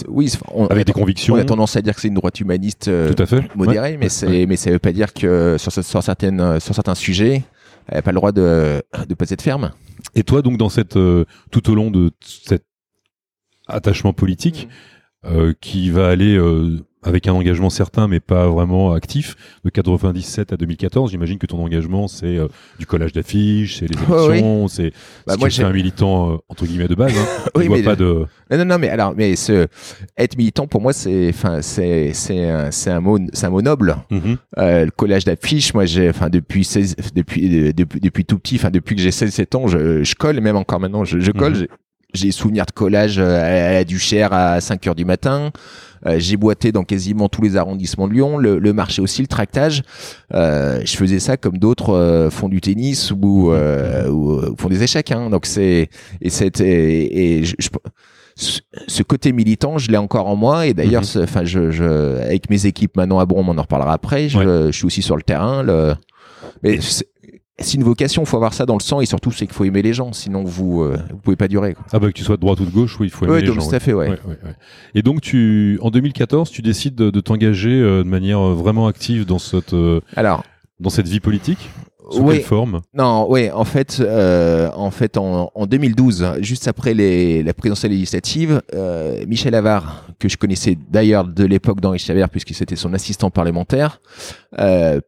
oui, 0.07 0.31
on, 0.53 0.65
avec 0.67 0.85
des 0.85 0.93
convictions. 0.93 1.35
on 1.35 1.37
a 1.37 1.45
tendance 1.45 1.75
à 1.77 1.81
dire 1.81 1.95
que 1.95 2.01
c'est 2.01 2.09
une 2.09 2.13
droite 2.15 2.39
humaniste 2.39 2.85
Tout 3.15 3.21
à 3.21 3.25
fait. 3.25 3.41
modérée, 3.55 3.91
Ouais. 3.91 3.97
mais 3.97 4.09
c'est, 4.09 4.45
mais 4.45 4.55
ça 4.57 4.69
veut 4.71 4.79
pas 4.79 4.91
dire 4.91 5.13
que 5.13 5.55
sur, 5.57 5.71
ce- 5.71 5.81
sur 5.81 6.03
certaines, 6.03 6.59
sur 6.59 6.75
certains 6.75 6.95
sujets, 6.95 7.43
elle 7.87 7.97
n'a 7.97 8.01
pas 8.01 8.11
le 8.11 8.17
droit 8.17 8.31
de, 8.33 8.81
de 9.07 9.13
pas 9.13 9.29
être 9.29 9.41
ferme. 9.41 9.71
Et 10.15 10.23
toi, 10.23 10.41
donc, 10.41 10.57
dans 10.57 10.69
cette, 10.69 10.97
euh, 10.97 11.25
tout 11.51 11.69
au 11.69 11.75
long 11.75 11.91
de 11.91 12.11
cet 12.21 12.65
attachement 13.67 14.13
politique, 14.13 14.67
euh, 15.25 15.53
qui 15.59 15.89
va 15.89 16.07
aller 16.07 16.37
euh, 16.37 16.79
avec 17.07 17.27
un 17.27 17.33
engagement 17.33 17.69
certain, 17.69 18.07
mais 18.07 18.19
pas 18.19 18.47
vraiment 18.47 18.91
actif, 18.93 19.35
de 19.63 19.69
97 19.69 20.53
à 20.53 20.57
2014, 20.57 21.11
j'imagine 21.11 21.37
que 21.37 21.47
ton 21.47 21.63
engagement, 21.63 22.07
c'est 22.07 22.37
euh, 22.37 22.47
du 22.79 22.85
collage 22.85 23.13
d'affiches, 23.13 23.79
c'est 23.79 23.87
les 23.87 23.97
Ouais, 23.97 24.25
élections, 24.29 24.67
c'est 24.67 24.91
Bah, 25.25 25.35
moi, 25.39 25.49
j'ai- 25.49 25.63
un 25.63 25.71
militant, 25.71 26.33
euh, 26.33 26.37
entre 26.49 26.65
guillemets, 26.65 26.87
de 26.87 26.95
base. 26.95 27.13
Hein, 27.17 27.25
Oui, 27.55 27.69
mais- 27.69 27.81
pas 27.83 27.95
de... 27.95 28.25
Non, 28.51 28.57
non, 28.59 28.65
non, 28.65 28.77
mais 28.79 28.89
alors, 28.89 29.13
mais 29.15 29.35
ce, 29.35 29.67
être 30.17 30.37
militant 30.37 30.67
pour 30.67 30.81
moi, 30.81 30.93
c'est, 30.93 31.29
enfin, 31.29 31.61
c'est, 31.61 32.11
c'est, 32.13 32.45
un, 32.49 32.71
c'est 32.71 32.91
un 32.91 32.99
mot, 33.01 33.17
c'est 33.33 33.45
un 33.45 33.49
mot 33.49 33.61
noble. 33.61 33.97
Mhm. 34.09 34.37
Euh, 34.57 34.85
le 34.85 34.91
collage 34.91 35.25
d'affiches, 35.25 35.73
moi, 35.73 35.85
j'ai, 35.85 36.09
enfin, 36.09 36.29
depuis 36.29 36.63
16, 36.63 36.95
depuis, 37.15 37.73
depuis, 37.73 37.99
depuis 37.99 38.25
tout 38.25 38.37
petit, 38.39 38.55
enfin, 38.55 38.69
depuis 38.69 38.95
que 38.95 39.01
j'ai 39.01 39.11
16, 39.11 39.31
7 39.33 39.55
ans, 39.55 39.67
je, 39.67 40.03
je 40.03 40.15
colle, 40.15 40.39
même 40.41 40.55
encore 40.55 40.79
maintenant, 40.79 41.03
je, 41.03 41.19
je 41.19 41.31
colle. 41.31 41.53
Mhm. 41.53 41.59
J'ai- 41.59 41.69
J'ai 42.13 42.31
souvenir 42.31 42.65
de 42.65 42.71
collage 42.71 43.19
à 43.19 43.73
la 43.73 43.83
Duchère 43.83 44.31
à 44.31 44.61
5 44.61 44.87
heures 44.87 44.95
du 44.95 45.03
matin. 45.03 45.51
Euh, 46.05 46.19
j'ai 46.19 46.37
boité 46.37 46.71
dans 46.71 46.83
quasiment 46.83 47.27
tous 47.29 47.41
les 47.41 47.55
arrondissements 47.57 48.07
de 48.07 48.13
Lyon. 48.13 48.37
Le, 48.37 48.59
le 48.59 48.73
marché 48.73 49.01
aussi, 49.01 49.21
le 49.21 49.27
tractage. 49.27 49.81
Euh, 50.33 50.81
je 50.85 50.95
faisais 50.95 51.19
ça 51.19 51.37
comme 51.37 51.57
d'autres 51.57 51.89
euh, 51.95 52.29
font 52.29 52.49
du 52.49 52.61
tennis 52.61 53.11
ou, 53.11 53.51
euh, 53.51 54.07
ou, 54.09 54.55
font 54.57 54.69
des 54.69 54.83
échecs. 54.83 55.11
Hein. 55.11 55.29
Donc 55.29 55.45
c'est 55.45 55.89
et 56.21 56.29
c'était 56.29 57.15
et, 57.15 57.43
je, 57.43 57.55
je- 57.59 57.69
ce 58.87 59.01
côté 59.01 59.31
militant, 59.31 59.79
je 59.79 59.89
l'ai 59.89 59.97
encore 59.97 60.27
en 60.27 60.35
moi. 60.35 60.67
Et 60.67 60.73
d'ailleurs, 60.75 61.01
Mhm. 61.15 61.23
enfin, 61.23 61.43
je, 61.43 61.71
je, 61.71 62.19
avec 62.21 62.49
mes 62.51 62.67
équipes 62.67 62.95
maintenant 62.95 63.17
à 63.17 63.25
Bron, 63.25 63.43
on 63.47 63.57
en 63.57 63.61
reparlera 63.63 63.93
après. 63.93 64.29
Je, 64.29 64.67
je 64.67 64.71
suis 64.71 64.85
aussi 64.85 65.01
sur 65.01 65.15
le 65.15 65.23
terrain. 65.23 65.63
Le... 65.63 65.95
Mais 66.61 66.77
c'est 67.59 67.73
une 67.75 67.83
vocation, 67.83 68.23
faut 68.25 68.37
avoir 68.37 68.53
ça 68.53 68.65
dans 68.65 68.75
le 68.75 68.81
sang 68.81 69.01
et 69.01 69.05
surtout 69.05 69.31
c'est 69.31 69.45
qu'il 69.47 69.55
faut 69.55 69.63
aimer 69.63 69.81
les 69.81 69.93
gens, 69.93 70.13
sinon 70.13 70.43
vous 70.43 70.83
euh, 70.83 70.97
vous 71.11 71.17
pouvez 71.17 71.35
pas 71.35 71.47
durer. 71.47 71.73
Quoi. 71.73 71.85
Ah 71.91 71.99
bah 71.99 72.07
que 72.07 72.13
tu 72.13 72.23
sois 72.23 72.35
de 72.35 72.41
droite 72.41 72.59
ou 72.59 72.65
de 72.65 72.69
gauche, 72.71 72.99
oui, 72.99 73.07
il 73.07 73.09
faut 73.09 73.25
aimer 73.25 73.33
Ouais, 73.35 73.41
les 73.41 73.47
donc, 73.47 73.59
gens. 73.59 73.69
tout 73.69 73.75
à 73.75 73.79
fait, 73.79 73.93
ouais. 73.93 74.09
Et 74.95 75.01
donc 75.01 75.21
tu, 75.21 75.79
en 75.81 75.89
2014, 75.89 76.49
tu 76.51 76.61
décides 76.61 76.95
de, 76.95 77.09
de 77.09 77.19
t'engager 77.19 77.71
euh, 77.71 78.03
de 78.03 78.09
manière 78.09 78.39
euh, 78.39 78.53
vraiment 78.53 78.87
active 78.87 79.25
dans 79.25 79.39
cette 79.39 79.73
euh, 79.73 80.01
Alors, 80.15 80.43
dans 80.79 80.89
cette 80.89 81.07
vie 81.07 81.19
politique? 81.19 81.69
Sous 82.09 82.21
Oui. 82.21 82.35
quelle 82.35 82.43
forme? 82.45 82.81
Non, 82.93 83.27
oui, 83.29 83.51
en 83.51 83.65
fait, 83.65 83.97
euh, 83.99 84.69
en 84.75 84.91
fait, 84.91 85.17
en, 85.17 85.51
en 85.53 85.65
2012, 85.65 86.35
juste 86.39 86.69
après 86.69 86.93
les, 86.93 87.43
la 87.43 87.53
présidentielle 87.53 87.91
législative, 87.91 88.61
euh, 88.73 89.25
Michel 89.27 89.53
Avard, 89.55 90.05
que 90.17 90.29
je 90.29 90.37
connaissais 90.37 90.77
d'ailleurs 90.89 91.25
de 91.27 91.43
l'époque 91.43 91.81
d'Henri 91.81 91.99
Chavert, 91.99 92.29
puisque 92.29 92.53
c'était 92.53 92.77
son 92.77 92.93
assistant 92.93 93.29
parlementaire, 93.29 93.99
euh, 94.57 95.01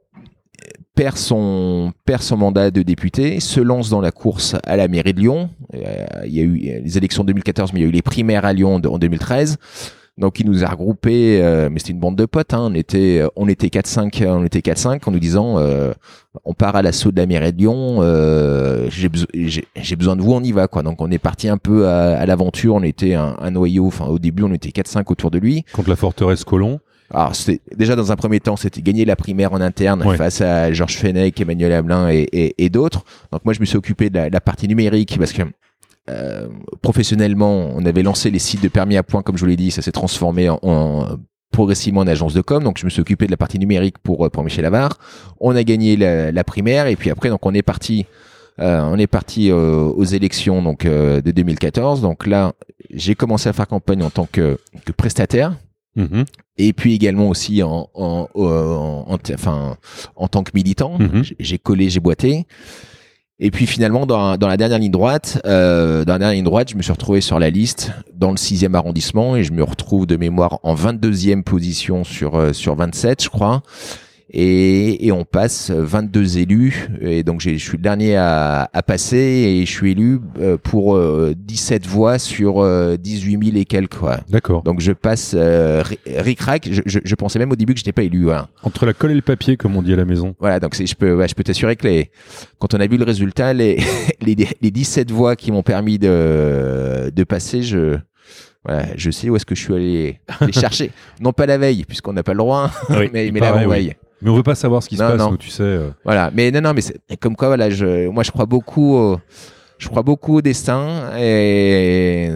perd 0.99 1.15
son 1.15 1.93
perd 2.03 2.21
son 2.21 2.35
mandat 2.35 2.71
de 2.71 2.81
député, 2.81 3.39
se 3.39 3.61
lance 3.61 3.89
dans 3.89 4.01
la 4.01 4.11
course 4.11 4.57
à 4.65 4.75
la 4.75 4.89
mairie 4.89 5.13
de 5.13 5.21
Lyon. 5.21 5.49
Euh, 5.73 6.05
il 6.25 6.35
y 6.35 6.41
a 6.41 6.43
eu 6.43 6.81
les 6.83 6.97
élections 6.97 7.23
de 7.23 7.27
2014, 7.27 7.71
mais 7.71 7.79
il 7.79 7.83
y 7.83 7.85
a 7.85 7.87
eu 7.87 7.91
les 7.93 8.01
primaires 8.01 8.43
à 8.43 8.51
Lyon 8.51 8.81
en 8.85 8.97
2013. 8.99 9.55
Donc 10.17 10.41
il 10.41 10.45
nous 10.45 10.65
a 10.65 10.67
regroupés, 10.67 11.39
euh, 11.41 11.69
mais 11.71 11.79
c'était 11.79 11.93
une 11.93 12.01
bande 12.01 12.17
de 12.17 12.25
potes. 12.25 12.53
Hein, 12.53 12.67
on 12.69 12.73
était 12.73 13.23
on 13.37 13.47
était 13.47 13.67
4-5, 13.67 14.25
on 14.27 14.43
était 14.43 14.59
4-5 14.59 14.99
en 15.07 15.11
nous 15.11 15.19
disant 15.19 15.57
euh, 15.57 15.93
on 16.43 16.53
part 16.53 16.75
à 16.75 16.81
l'assaut 16.81 17.13
de 17.13 17.17
la 17.17 17.25
mairie 17.25 17.53
de 17.53 17.59
Lyon. 17.59 18.01
j'ai 18.89 19.07
beso- 19.07 19.27
j'ai 19.33 19.65
j'ai 19.77 19.95
besoin 19.95 20.17
de 20.17 20.21
vous, 20.21 20.33
on 20.33 20.43
y 20.43 20.51
va 20.51 20.67
quoi. 20.67 20.83
Donc 20.83 20.99
on 20.99 21.09
est 21.11 21.17
parti 21.17 21.47
un 21.47 21.57
peu 21.57 21.87
à, 21.87 22.25
l'aventure. 22.25 22.75
On 22.75 22.83
était 22.83 23.13
un, 23.13 23.37
un 23.39 23.51
noyau. 23.51 23.87
Enfin 23.87 24.07
au 24.07 24.19
début 24.19 24.43
on 24.43 24.51
était 24.51 24.67
4-5 24.71 25.03
autour 25.07 25.31
de 25.31 25.37
lui. 25.37 25.63
contre 25.71 25.89
la 25.89 25.95
forteresse 25.95 26.43
Colomb. 26.43 26.81
Alors 27.11 27.33
déjà 27.75 27.95
dans 27.95 28.11
un 28.11 28.15
premier 28.15 28.39
temps 28.39 28.55
c'était 28.55 28.81
gagner 28.81 29.03
la 29.05 29.15
primaire 29.15 29.53
en 29.53 29.61
interne 29.61 30.03
Ouais. 30.05 30.17
face 30.17 30.41
à 30.41 30.71
Georges 30.71 30.97
Fenech, 30.97 31.39
Emmanuel 31.41 31.73
Hamelin 31.73 32.09
et, 32.09 32.27
et, 32.31 32.65
et 32.65 32.69
d'autres. 32.69 33.03
Donc 33.31 33.43
moi 33.45 33.53
je 33.53 33.59
me 33.59 33.65
suis 33.65 33.77
occupé 33.77 34.09
de 34.09 34.15
la, 34.17 34.29
la 34.29 34.41
partie 34.41 34.67
numérique 34.67 35.15
parce 35.17 35.33
que 35.33 35.41
euh, 36.09 36.47
professionnellement 36.81 37.69
on 37.75 37.85
avait 37.85 38.03
lancé 38.03 38.31
les 38.31 38.39
sites 38.39 38.61
de 38.63 38.67
permis 38.67 38.97
à 38.97 39.03
points 39.03 39.21
comme 39.21 39.37
je 39.37 39.41
vous 39.41 39.47
l'ai 39.49 39.55
dit, 39.55 39.71
ça 39.71 39.81
s'est 39.81 39.91
transformé 39.91 40.49
en, 40.49 40.59
en- 40.63 41.07
progressivement 41.51 42.01
en 42.01 42.07
agence 42.07 42.33
de 42.33 42.41
com. 42.41 42.63
Donc 42.63 42.77
je 42.77 42.85
me 42.85 42.89
suis 42.89 43.01
occupé 43.01 43.25
de 43.25 43.31
la 43.31 43.37
partie 43.37 43.59
numérique 43.59 43.97
pour 43.99 44.25
euh, 44.25 44.29
pour 44.29 44.43
Michel 44.43 44.65
Avard. 44.65 44.97
On 45.39 45.55
a 45.55 45.63
gagné 45.63 45.95
la, 45.97 46.31
la 46.31 46.43
primaire 46.43 46.87
et 46.87 46.95
puis 46.95 47.09
après 47.09 47.29
donc 47.29 47.45
on 47.45 47.53
est 47.53 47.61
parti 47.63 48.05
euh, 48.59 48.81
on 48.83 48.97
est 48.97 49.07
parti 49.07 49.49
euh, 49.51 49.85
aux 49.85 50.03
élections 50.03 50.61
donc 50.61 50.85
euh, 50.85 51.21
de 51.21 51.31
2014. 51.31 52.01
Donc 52.01 52.27
là 52.27 52.53
j'ai 52.91 53.15
commencé 53.15 53.49
à 53.49 53.53
faire 53.53 53.67
campagne 53.67 54.03
en 54.03 54.09
tant 54.09 54.27
que, 54.31 54.57
que 54.85 54.91
prestataire 54.91 55.53
Mhm. 55.95 56.23
et 56.57 56.71
puis 56.73 56.93
également 56.93 57.27
aussi 57.29 57.61
en, 57.63 57.89
en, 57.93 58.27
en, 58.35 59.05
en- 59.07 59.17
enfin, 59.33 59.77
en 60.15 60.27
tant 60.27 60.43
que 60.43 60.51
militant. 60.53 60.97
Mhm. 60.99 61.23
J'ai- 61.23 61.35
J'ai 61.39 61.57
collé, 61.57 61.89
j'ai 61.89 61.99
boité. 61.99 62.45
Et 63.41 63.51
puis 63.51 63.65
finalement, 63.67 64.05
dans, 64.05 64.35
dans 64.37 64.47
la 64.49 64.57
dernière 64.57 64.79
ligne 64.79 64.91
droite, 64.91 65.41
euh, 65.45 66.03
dans 66.03 66.13
la 66.13 66.19
dernière 66.19 66.35
ligne 66.35 66.43
droite, 66.43 66.69
je 66.71 66.75
me 66.75 66.81
suis 66.81 66.91
retrouvé 66.91 67.21
sur 67.21 67.39
la 67.39 67.49
liste 67.49 67.91
dans 68.13 68.31
le 68.31 68.35
6e 68.37 68.75
arrondissement 68.75 69.37
et 69.37 69.43
je 69.45 69.53
me 69.53 69.63
retrouve 69.63 70.05
de 70.05 70.17
mémoire 70.17 70.59
en 70.63 70.75
22e 70.75 71.43
position 71.43 72.03
sur 72.03 72.35
euh, 72.35 72.51
sur 72.53 72.75
27, 72.75 73.23
je 73.23 73.29
crois. 73.29 73.63
Et, 74.31 75.07
et 75.07 75.11
on 75.11 75.25
passe 75.25 75.71
22 75.71 76.37
élus 76.37 76.87
et 77.01 77.23
donc 77.23 77.41
je 77.41 77.49
suis 77.57 77.77
le 77.77 77.81
dernier 77.83 78.15
à, 78.15 78.69
à 78.71 78.83
passer 78.83 79.17
et 79.17 79.65
je 79.65 79.71
suis 79.71 79.91
élu 79.91 80.19
euh, 80.39 80.55
pour 80.57 80.95
euh, 80.95 81.33
17 81.35 81.87
voix 81.87 82.19
sur 82.19 82.59
euh, 82.61 82.95
18 82.95 83.43
000 83.43 83.57
et 83.57 83.65
quelques. 83.65 83.95
D'accord. 84.29 84.61
Donc 84.61 84.81
je 84.81 84.91
passe 84.91 85.33
euh, 85.35 85.81
ri- 85.83 85.97
ric-rac. 86.05 86.67
Je, 86.71 86.81
je, 86.85 86.99
je 87.03 87.15
pensais 87.15 87.39
même 87.39 87.51
au 87.51 87.55
début 87.55 87.73
que 87.73 87.79
j'étais 87.79 87.91
pas 87.91 88.03
élu. 88.03 88.25
Voilà. 88.25 88.49
Entre 88.61 88.85
la 88.85 88.93
colle 88.93 89.11
et 89.11 89.15
le 89.15 89.23
papier, 89.23 89.57
comme 89.57 89.75
on 89.75 89.81
dit 89.81 89.93
à 89.93 89.95
la 89.95 90.05
maison. 90.05 90.35
Voilà. 90.39 90.59
Donc 90.59 90.75
je 90.75 90.93
peux, 90.93 91.15
ouais, 91.15 91.27
je 91.27 91.33
peux 91.33 91.43
t'assurer 91.43 91.75
que 91.75 91.87
les, 91.87 92.11
quand 92.59 92.75
on 92.75 92.79
a 92.79 92.85
vu 92.85 92.97
le 92.97 93.05
résultat, 93.05 93.53
les, 93.53 93.79
les, 94.21 94.35
les 94.61 94.71
17 94.71 95.09
voix 95.09 95.35
qui 95.35 95.51
m'ont 95.51 95.63
permis 95.63 95.97
de, 95.97 97.09
de 97.15 97.23
passer, 97.23 97.63
je, 97.63 97.97
voilà, 98.63 98.85
je 98.95 99.09
sais 99.09 99.29
où 99.29 99.35
est-ce 99.35 99.45
que 99.45 99.55
je 99.55 99.61
suis 99.61 99.73
allé 99.73 100.19
les 100.45 100.51
chercher. 100.51 100.91
non 101.19 101.33
pas 101.33 101.47
la 101.47 101.57
veille, 101.57 101.83
puisqu'on 101.85 102.13
n'a 102.13 102.21
pas 102.21 102.33
le 102.33 102.37
droit, 102.39 102.69
Oui, 102.91 103.09
mais, 103.13 103.31
la 103.31 103.67
oui. 103.67 103.91
Mais 104.21 104.29
on 104.29 104.35
veut 104.35 104.43
pas 104.43 104.55
savoir 104.55 104.83
ce 104.83 104.89
qui 104.89 104.95
se 104.95 105.01
passe, 105.01 105.17
non. 105.17 105.31
nous, 105.31 105.37
tu 105.37 105.49
sais. 105.49 105.63
euh. 105.63 105.89
Voilà. 106.03 106.29
Mais 106.33 106.51
non, 106.51 106.61
non, 106.61 106.73
mais 106.73 106.81
c'est 106.81 106.99
comme 107.19 107.35
quoi, 107.35 107.47
voilà, 107.47 107.69
je, 107.69 108.07
moi 108.09 108.23
je 108.23 108.31
crois 108.31 108.45
beaucoup. 108.45 108.95
au- 108.95 109.19
je 109.77 109.87
crois 109.87 110.03
beaucoup 110.03 110.35
au 110.39 110.41
destin 110.41 111.09
et 111.17 112.31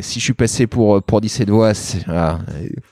si 0.00 0.20
je 0.20 0.24
suis 0.24 0.32
passé 0.32 0.68
pour 0.68 1.02
pour 1.02 1.20
17 1.20 1.50
voix, 1.50 1.74
c'est 1.74 2.04
voilà, 2.06 2.38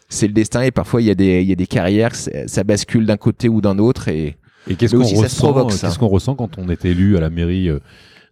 c'est 0.09 0.27
le 0.27 0.33
destin 0.33 0.63
et 0.63 0.73
parfois 0.73 1.01
il 1.01 1.07
y 1.07 1.11
a 1.11 1.15
des 1.15 1.41
il 1.43 1.49
y 1.49 1.53
a 1.53 1.55
des 1.55 1.69
carrières, 1.69 2.11
ça 2.15 2.65
bascule 2.65 3.07
d'un 3.07 3.17
côté 3.17 3.49
ou 3.49 3.61
d'un 3.61 3.79
autre 3.79 4.09
et 4.09 4.37
Et 4.69 4.75
qu'est-ce 4.75 4.97
qu'on 4.97 5.05
ressent, 5.05 5.67
qu'est-ce 5.69 5.99
qu'on 6.01 6.09
ressent 6.09 6.35
quand 6.35 6.59
on 6.59 6.69
est 6.69 6.85
élu 6.85 7.17
à 7.17 7.21
la 7.21 7.31
mairie 7.31 7.69
euh, 7.69 7.79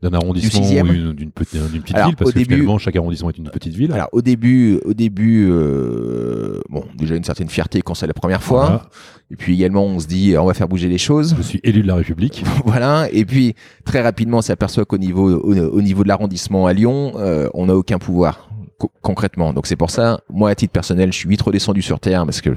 d'un 0.03 0.13
arrondissement 0.15 0.61
ou 0.63 1.13
d'une 1.13 1.31
petite, 1.31 1.57
d'une 1.71 1.83
petite 1.83 1.95
Alors, 1.97 2.09
ville 2.09 2.17
Parce 2.17 2.33
que 2.33 2.39
début- 2.39 2.55
finalement, 2.55 2.79
chaque 2.79 2.97
arrondissement 2.97 3.29
est 3.31 3.37
une 3.39 3.51
petite 3.51 3.75
ville. 3.75 3.93
alors 3.93 4.09
au 4.13 4.23
début 4.23 4.81
au 4.87 4.95
début 4.95 5.49
euh, 5.51 6.61
bon 6.71 6.85
déjà 6.97 7.15
une 7.17 7.25
certaine 7.25 7.49
fierté 7.49 7.83
quand 7.83 7.95
c'est 7.95 8.07
la 8.07 8.15
première 8.15 8.43
fois 8.43 8.65
Voilà. 8.65 8.83
et 9.31 9.37
puis 9.37 9.55
également 9.55 9.85
on 9.85 9.99
se 10.01 10.07
dit 10.07 10.35
on 10.39 10.47
va 10.47 10.55
faire 10.55 10.69
bouger 10.69 10.89
les 10.89 10.99
choses 10.99 11.35
Je 11.37 11.43
suis 11.43 11.61
élu 11.65 11.83
de 11.83 11.87
la 11.87 11.97
République. 11.97 12.45
voilà 12.65 13.09
et 13.13 13.25
puis 13.25 13.55
très 13.85 14.01
rapidement 14.01 14.39
on 14.39 14.43
s'aperçoit 14.43 14.85
qu'au 14.85 14.99
niveau 14.99 15.31
au, 15.31 15.55
au 15.55 15.83
niveau 15.83 16.03
de 16.03 16.09
l'arrondissement 16.09 16.67
à 16.67 16.73
Lyon 16.73 17.13
euh, 17.17 17.49
on 17.55 17.67
n'a 17.67 17.75
aucun 17.77 17.99
pouvoir 17.99 18.49
co- 18.79 18.91
concrètement 19.03 19.53
donc 19.53 19.67
c'est 19.67 19.77
pour 19.77 19.91
ça 19.91 20.21
moi 20.31 20.51
à 20.51 20.55
titre 20.55 20.73
personnel 20.73 21.13
je 21.13 21.19
suis 21.19 21.29
vite 21.29 21.43
redescendu 21.43 21.83
sur 21.83 22.01
terre 22.01 22.25
parce 22.25 22.41
que 22.41 22.51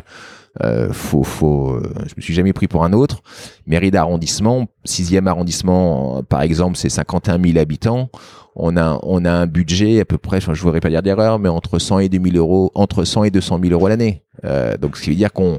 euh, 0.62 0.94
faut 0.94 1.24
faut 1.24 1.72
euh, 1.72 1.94
je 2.06 2.14
me 2.16 2.22
suis 2.22 2.34
jamais 2.34 2.54
pris 2.54 2.68
pour 2.68 2.84
un 2.84 2.94
autre. 2.94 3.24
Mairie 3.66 3.90
d'arrondissement 3.90 4.68
sixième 4.86 5.28
arrondissement 5.28 6.18
euh, 6.18 6.22
par 6.22 6.42
exemple 6.44 6.78
c'est 6.78 6.90
51 6.90 7.42
000 7.42 7.58
habitants 7.58 8.10
on 8.56 8.78
a 8.78 9.00
on 9.04 9.26
a 9.26 9.32
un 9.32 9.48
budget 9.48 10.00
à 10.00 10.06
peu 10.06 10.18
près 10.18 10.40
je 10.42 10.62
voudrais 10.62 10.80
pas 10.80 10.90
dire 10.90 11.02
d'erreur 11.02 11.40
mais 11.40 11.50
entre 11.50 11.80
100 11.80 12.00
et 12.00 12.10
2000 12.10 12.38
euros 12.38 12.72
entre 12.76 13.04
100 13.04 13.26
et 13.26 13.32
200 13.32 13.60
000 13.62 13.74
euros 13.74 13.88
l'année 13.88 14.24
euh, 14.46 14.78
donc 14.78 14.98
ce 14.98 15.04
qui 15.04 15.10
veut 15.12 15.16
dire 15.16 15.32
qu'on 15.32 15.58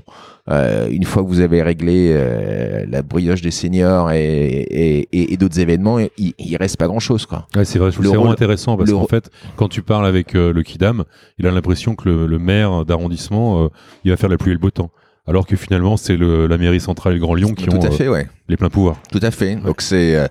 euh, 0.51 0.89
une 0.91 1.05
fois 1.05 1.23
que 1.23 1.29
vous 1.29 1.41
avez 1.41 1.63
réglé 1.63 2.11
euh, 2.13 2.85
la 2.89 3.03
brioche 3.03 3.41
des 3.41 3.51
seniors 3.51 4.11
et, 4.11 4.19
et, 4.21 5.09
et, 5.11 5.33
et 5.33 5.37
d'autres 5.39 5.59
événements, 5.59 5.99
il, 5.99 6.35
il 6.39 6.57
reste 6.59 6.77
pas 6.77 6.87
grand 6.87 6.99
chose 6.99 7.25
quoi. 7.25 7.47
Ouais, 7.57 7.65
c'est 7.65 7.79
vrai, 7.79 7.93
c'est 7.93 8.03
vraiment 8.03 8.31
intéressant 8.31 8.77
parce 8.77 8.91
qu'en 8.91 9.07
fait, 9.07 9.31
quand 9.57 9.69
tu 9.69 9.81
parles 9.81 10.07
avec 10.07 10.35
le 10.35 10.63
Kidam, 10.63 11.05
il 11.39 11.47
a 11.47 11.51
l'impression 11.51 11.95
que 11.95 12.11
le, 12.11 12.27
le 12.27 12.39
maire 12.39 12.85
d'arrondissement, 12.85 13.71
il 14.05 14.11
va 14.11 14.19
faire 14.19 14.29
la 14.29 14.37
pluie 14.37 14.51
et 14.51 14.55
le 14.55 14.61
beau 14.61 14.71
temps. 14.71 14.91
Alors 15.27 15.47
que 15.47 15.57
finalement, 15.57 15.97
c'est 15.97 16.19
la 16.19 16.59
mairie 16.59 16.81
centrale 16.81 17.15
et 17.15 17.17
le 17.17 17.23
Grand 17.23 17.35
Lyon 17.35 17.55
qui 17.55 17.65
Tout 17.65 17.75
ont 17.75 17.81
à 17.81 17.87
euh, 17.87 17.91
fait, 17.91 18.09
ouais. 18.09 18.29
les 18.49 18.59
pleins 18.59 18.69
pouvoirs. 18.69 18.99
Tout 19.11 19.21
à 19.23 19.31
fait. 19.31 19.57
Donc 19.57 19.81
c'est 19.81 20.17
euh, 20.17 20.27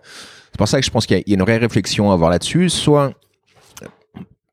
c'est 0.54 0.58
pour 0.58 0.68
ça 0.70 0.80
que 0.80 0.86
je 0.86 0.92
pense 0.92 1.06
qu'il 1.08 1.18
y, 1.18 1.20
a- 1.20 1.24
il 1.26 1.30
y 1.32 1.34
a 1.34 1.36
une 1.38 1.42
vraie 1.42 1.58
réflexion 1.58 2.12
à 2.12 2.13
avoir 2.13 2.30
là-dessus. 2.30 2.70
Soit 2.70 3.12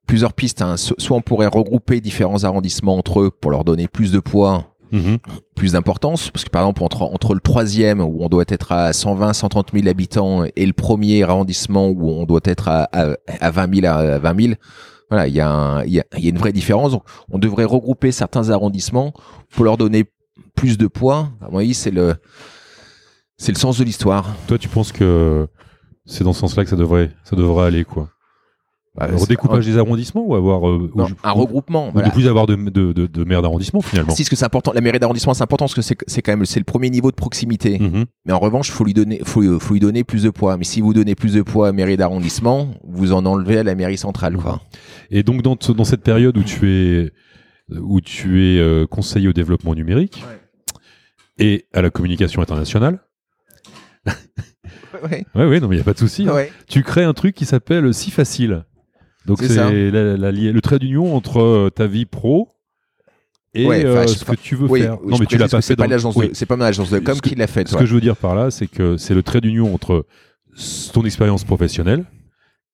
plusieurs 0.07 0.33
pistes. 0.33 0.63
hein. 0.63 0.77
So- 0.77 0.95
Soit 0.99 1.17
on 1.17 1.21
pourrait 1.23 1.47
regrouper 1.47 2.01
différents 2.01 2.43
arrondissements 2.45 2.97
entre 2.97 3.21
eux 3.21 3.31
pour 3.31 3.51
leur 3.51 3.65
donner 3.65 3.87
plus 3.89 4.11
de 4.13 4.19
poids 4.19 4.67
Mhm. 4.93 5.19
plus 5.55 5.73
d'importance 5.73 6.31
parce 6.31 6.45
que 6.45 6.51
par 6.51 6.63
exemple 6.63 6.83
entre 6.83 7.03
entre 7.03 7.33
le 7.35 7.39
troisième 7.41 8.01
où 8.01 8.17
on 8.25 8.29
doit 8.29 8.43
être 8.49 8.73
à 8.73 8.93
120 8.93 9.33
130 9.35 9.71
000 9.73 9.87
habitants 9.87 10.43
et 10.57 10.67
le 10.67 10.73
premier 10.73 11.23
arrondissement 11.23 11.87
où 11.91 12.11
on 12.11 12.25
doit 12.27 12.41
être 12.43 12.67
à, 12.67 12.89
à, 12.91 13.15
à 13.41 13.51
20 13.53 13.73
000 13.83 13.87
à 13.87 14.19
20 14.19 14.41
000 14.43 14.55
voilà 15.09 15.29
il 15.29 15.35
y 15.35 15.39
a 15.39 15.49
un- 15.49 15.85
il 15.85 15.93
y 15.93 16.01
a, 16.01 16.05
il 16.19 16.25
y 16.25 16.27
a 16.27 16.31
une 16.31 16.39
vraie 16.39 16.51
différence 16.53 16.91
donc 16.91 17.05
on 17.31 17.39
devrait 17.39 17.67
regrouper 17.67 18.11
certains 18.11 18.51
arrondissements 18.51 19.13
pour 19.51 19.65
leur 19.65 19.77
donner 19.77 20.07
plus 20.57 20.77
de 20.77 20.89
poids 20.89 21.29
à 21.41 21.51
mon 21.51 21.59
avis 21.59 21.75
c'est 21.75 21.93
le 21.93 22.17
c'est 23.37 23.53
le 23.53 23.59
sens 23.59 23.79
de 23.79 23.85
l'histoire 23.85 24.35
Toi, 24.49 24.59
tu 24.59 24.67
penses 24.69 24.91
que 24.91 25.47
c'est 26.11 26.25
dans 26.25 26.33
ce 26.33 26.40
sens-là 26.40 26.64
que 26.64 26.70
ça 26.70 26.77
devrait, 26.77 27.11
ça 27.25 27.37
devrait 27.37 27.66
aller, 27.66 27.85
quoi 27.85 28.09
Bah, 28.96 29.07
Un 29.11 29.16
Redécoupage 29.16 29.64
des 29.66 29.79
arrondissements 29.79 30.25
ou 30.27 30.35
avoir. 30.35 30.68
euh, 30.68 30.90
non, 30.96 31.05
ou- 31.05 31.09
un 31.23 31.33
ou- 31.33 31.35
regroupement 31.35 31.88
ou 31.88 31.92
voilà. 31.92 32.09
de 32.09 32.12
plus 32.12 32.27
avoir 32.27 32.46
de, 32.46 32.57
de, 32.57 32.92
de, 32.92 33.07
de 33.07 33.25
maires 33.25 33.40
d'arrondissement, 33.42 33.81
finalement. 33.81 34.14
si 34.14 34.25
ce 34.25 34.31
que 34.31 34.35
c'est 34.37 34.44
important 34.44 34.73
la 34.73 34.81
mairie 34.81 34.99
d'arrondissement 34.99 35.33
c'est 35.33 35.44
important 35.44 35.66
parce 35.66 35.75
que 35.75 35.83
c'est 35.83 35.96
c'est 36.09 36.23
quand 36.23 36.33
même 36.33 36.44
c'est 36.44 36.59
le 36.59 36.64
premier 36.64 36.90
niveau 36.90 37.11
de 37.11 37.16
proximité 37.16 37.79
Mhm. 37.79 38.05
Mais 38.27 38.33
en 38.33 38.40
revanche, 38.40 38.70
faut 38.73 38.85
lui 38.85 38.92
donner, 38.94 39.20
faut, 39.25 39.61
faut 39.61 39.75
lui 39.75 39.81
donner 39.81 40.03
plus 40.05 40.25
de 40.25 40.31
poids. 40.31 40.57
Mais 40.57 40.64
si 40.64 40.81
vous 40.81 40.92
donnez 40.92 41.14
plus 41.14 41.35
de 41.35 41.42
poids 41.42 41.68
à 41.68 41.70
la 41.70 41.73
mairie 41.73 41.96
d'arrondissement, 41.96 42.75
vous 42.85 43.12
en 43.12 43.25
enlevez 43.25 43.59
à 43.59 43.62
la 43.62 43.75
mairie 43.77 43.96
centrale, 43.96 44.37
quoi. 44.37 44.61
Et 45.11 45.23
donc, 45.23 45.42
dans, 45.42 45.57
dans 45.57 45.85
cette 45.85 46.03
période 46.03 46.37
où 46.37 46.42
tu 46.42 46.68
es, 46.70 47.12
où 47.81 48.01
tu 48.01 48.42
es 48.44 48.59
euh, 48.59 48.87
conseiller 48.88 49.29
au 49.29 49.33
développement 49.33 49.75
numérique 49.77 50.25
et 51.38 51.66
à 51.73 51.81
la 51.81 51.90
communication 51.90 52.42
internationale, 52.42 52.99
Ouais, 55.35 55.46
ouais, 55.46 55.61
non, 55.61 55.68
mais 55.68 55.76
il 55.76 55.79
n'y 55.79 55.83
a 55.83 55.85
pas 55.85 55.92
de 55.92 55.98
souci. 55.98 56.26
hein. 56.29 56.35
ouais. 56.35 56.53
tu 56.68 56.83
crées 56.83 57.05
un 57.05 57.12
truc 57.12 57.35
qui 57.35 57.44
s'appelle 57.46 57.92
Si 57.94 58.11
Facile. 58.11 58.64
Donc 59.26 59.38
C'est 59.40 59.48
c'est 59.48 59.90
la- 59.90 60.16
la 60.16 60.33
le 60.33 60.61
trait 60.61 60.79
d'union 60.79 61.14
entre 61.14 61.40
euh, 61.40 61.70
ta 61.70 61.87
vie 61.87 62.07
pro 62.07 62.48
et 63.55 63.66
Ouais, 63.66 63.85
euh, 63.85 64.07
ce 64.07 64.24
que 64.24 64.35
tu 64.37 64.55
veux 64.55 64.66
Oui, 64.68 64.81
faire. 64.83 64.98
oui, 65.03 65.11
non 65.11 65.18
mais 65.18 65.26
tu 65.26 65.37
l'as 65.37 65.48
pas 65.48 65.61
c'est 65.61 65.72
fait 65.72 65.76
pas 65.76 65.85
dans 65.85 65.90
l'agence 65.90 66.16
oui. 66.16 66.29
de, 66.29 66.35
c'est 66.35 66.46
pas 66.46 66.57
mon 66.57 66.64
agence 66.64 66.90
de 66.90 66.98
com 67.00 67.20
qui 67.20 67.35
l'a 67.35 67.46
fait. 67.46 67.68
Ce 67.68 67.76
que 67.76 67.85
je 67.85 67.94
veux 67.94 68.00
dire 68.00 68.16
par 68.16 68.35
là, 68.35 68.50
c'est 68.50 68.66
que 68.68 68.96
c'est 68.96 69.14
le 69.14 69.22
trait 69.22 69.40
d'union 69.40 69.74
entre 69.74 70.07
s- 70.57 70.90
ton 70.94 71.05
expérience 71.05 71.44
professionnelle 71.44 72.05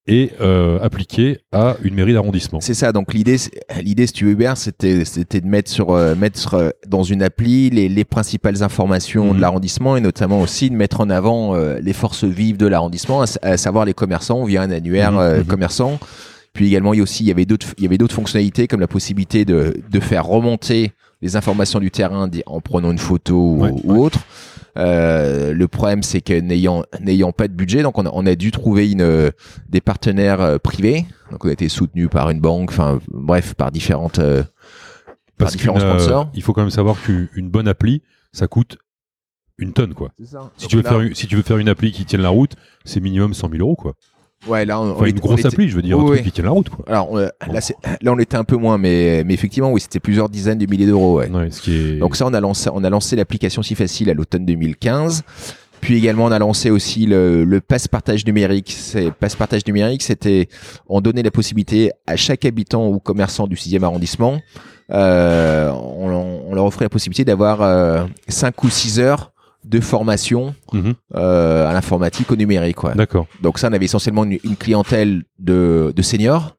et 0.09 0.31
euh, 0.41 0.79
appliqué 0.83 1.39
à 1.53 1.77
une 1.83 1.95
mairie 1.95 2.13
d'arrondissement. 2.13 2.61
C'est 2.61 2.75
ça. 2.75 2.93
Donc 2.93 3.13
l'idée, 3.13 3.37
l'idée, 3.83 4.07
si 4.07 4.13
tu 4.13 4.25
veux, 4.27 4.31
Hubert, 4.33 4.57
c'était, 4.57 5.05
c'était 5.05 5.41
de 5.41 5.47
mettre 5.47 5.71
sur, 5.71 5.91
euh, 5.91 6.15
mettre 6.15 6.55
euh, 6.55 6.71
dans 6.87 7.03
une 7.03 7.23
appli 7.23 7.71
les, 7.71 7.89
les 7.89 8.05
principales 8.05 8.63
informations 8.63 9.27
Mhm. 9.31 9.37
de 9.37 9.41
l'arrondissement 9.41 9.97
et 9.97 10.01
notamment 10.01 10.41
aussi 10.41 10.71
de 10.71 10.77
mettre 10.77 11.01
en 11.01 11.11
avant 11.11 11.55
euh, 11.57 11.79
les 11.81 11.93
forces 11.93 12.25
vives 12.25 12.57
de 12.57 12.67
l'arrondissement, 12.67 13.23
à, 13.23 13.27
sa- 13.27 13.41
à 13.43 13.57
savoir 13.57 13.85
les 13.85 13.95
commerçants 13.95 14.45
via 14.45 14.63
un 14.63 14.71
annuaire 14.71 15.13
Mhm, 15.13 15.19
euh, 15.19 15.39
mhm. 15.39 15.45
commerçant. 15.45 15.99
Puis 16.53 16.67
également, 16.69 16.95
il 16.95 16.99
y 16.99 17.03
aussi, 17.03 17.23
il 17.25 17.27
y 17.27 17.31
avait 17.31 17.45
d'autres, 17.45 17.67
il 17.77 17.83
y 17.85 17.87
avait 17.87 17.99
d'autres 17.99 18.15
fonctionnalités 18.15 18.67
comme 18.67 18.81
la 18.81 18.87
possibilité 18.89 19.45
de, 19.45 19.75
de 19.91 20.01
faire 20.01 20.25
remonter 20.25 20.93
les 21.23 21.37
informations 21.37 21.81
du 21.81 21.91
terrain 21.91 22.31
en 22.47 22.61
prenant 22.61 22.91
une 22.93 22.99
photo 22.99 23.35
ou, 23.35 23.63
Ouais, 23.63 23.73
ou 23.85 24.03
autre. 24.05 24.21
Euh, 24.77 25.53
le 25.53 25.69
problème, 25.69 26.03
c'est 26.03 26.21
que 26.21 26.39
n'ayant 26.39 26.85
n'ayant 27.01 27.33
pas 27.33 27.49
de 27.49 27.55
budget, 27.55 27.83
donc 27.83 27.99
on 27.99 28.07
a, 28.07 28.11
on 28.13 28.27
a 28.27 28.35
dû 28.35 28.51
trouver 28.51 28.91
une 28.91 29.01
euh, 29.01 29.31
des 29.69 29.81
partenaires 29.81 30.41
euh, 30.41 30.59
privés. 30.59 31.07
Donc 31.31 31.45
on 31.45 31.49
a 31.49 31.53
été 31.53 31.69
soutenu 31.69 32.09
par 32.09 32.31
une 32.31 32.41
banque, 32.41 32.71
enfin 32.71 33.01
bref, 33.09 33.55
par 33.55 33.71
différentes 33.71 34.19
euh, 34.19 34.43
par 35.39 35.47
Parce 35.47 35.53
différents 35.53 35.81
sponsors. 35.81 36.31
il 36.35 36.43
faut 36.43 36.53
quand 36.53 36.63
même 36.63 36.71
savoir 36.71 37.01
qu'une 37.03 37.29
une 37.35 37.51
bonne 37.51 37.69
appli, 37.69 38.03
ça 38.33 38.47
coûte 38.49 38.79
une 39.59 39.73
tonne, 39.73 39.95
quoi. 39.95 40.11
Si 40.57 40.69
tu, 40.69 40.77
veux 40.77 40.83
faire 40.83 41.01
une, 41.01 41.15
si 41.15 41.27
tu 41.27 41.37
veux 41.37 41.43
faire 41.43 41.59
une 41.59 41.69
appli 41.69 41.93
qui 41.93 42.05
tienne 42.05 42.23
la 42.23 42.29
route, 42.29 42.53
c'est 42.85 43.01
minimum 43.01 43.33
100 43.33 43.51
000 43.51 43.61
euros, 43.61 43.77
quoi. 43.77 43.95
Ouais, 44.49 44.65
là, 44.65 44.81
on, 44.81 44.91
Enfin, 44.93 45.03
on 45.03 45.07
une 45.07 45.17
on 45.17 45.21
grosse 45.21 45.41
était- 45.41 45.49
appli, 45.49 45.69
je 45.69 45.77
veux 45.77 45.83
dire, 45.83 45.97
Oui, 45.99 46.03
un 46.05 46.07
truc 46.09 46.19
oui. 46.21 46.25
qui 46.25 46.33
tienne 46.33 46.47
la 46.47 46.53
route, 46.53 46.69
quoi. 46.69 46.85
Alors 46.89 47.11
on- 47.13 47.17
là, 47.19 47.31
là, 47.49 48.13
on 48.13 48.19
était 48.19 48.37
un 48.37 48.45
peu 48.45 48.57
moins, 48.57 48.79
mais 48.79 49.23
mais 49.25 49.35
effectivement, 49.35 49.71
oui, 49.73 49.81
c'était 49.81 50.01
plusieurs 50.01 50.29
dizaines 50.29 50.59
de 50.59 50.67
milliers 50.67 50.87
d'euros. 50.87 51.19
Ouais. 51.19 51.29
Ouais, 51.31 51.51
ce 51.51 51.61
qui 51.61 51.75
est... 51.77 51.99
Donc 51.99 52.17
ça, 52.17 52.27
on 52.27 52.35
a 52.35 52.41
lancé, 52.41 52.71
on 52.73 52.83
a 52.85 52.91
lancé 52.91 53.17
l'application 53.17 53.63
Si 53.63 53.75
Facile 53.75 54.11
à 54.11 54.15
l'automne 54.15 54.45
2015. 54.47 55.23
Puis 55.83 55.99
également, 55.99 56.25
on 56.25 56.33
a 56.33 56.39
lancé 56.39 56.71
aussi 56.71 57.05
le, 57.07 57.45
le 57.45 57.61
passe 57.61 57.87
partage 57.87 58.25
numérique. 58.27 58.75
C'est 58.77 59.11
passe 59.13 59.37
partage 59.37 59.65
numérique, 59.67 60.03
c'était 60.03 60.49
on 60.89 61.01
donnait 61.03 61.23
la 61.23 61.31
possibilité 61.31 61.93
à 62.07 62.17
chaque 62.17 62.45
habitant 62.47 62.89
ou 62.89 62.99
commerçant 62.99 63.47
du 63.47 63.57
6e 63.57 63.85
arrondissement, 63.85 64.41
euh, 64.93 65.71
on, 65.73 66.41
on 66.49 66.55
leur 66.55 66.65
offrait 66.65 66.85
la 66.85 66.89
possibilité 66.89 67.25
d'avoir 67.25 67.61
euh, 67.63 68.05
5 68.29 68.65
ou 68.65 68.71
6 68.71 69.01
heures 69.01 69.33
de 69.67 69.81
formation 69.81 70.55
Mhm. 70.73 70.95
euh, 71.17 71.69
à 71.69 71.73
l'informatique, 71.73 72.31
au 72.31 72.37
numérique. 72.37 72.77
Quoi. 72.77 72.95
D'accord. 72.95 73.27
Donc 73.43 73.59
ça, 73.59 73.69
on 73.69 73.73
avait 73.73 73.85
essentiellement 73.85 74.25
une, 74.25 74.39
une 74.45 74.57
clientèle 74.57 75.25
de, 75.39 75.93
de 75.95 76.03
seniors 76.03 76.57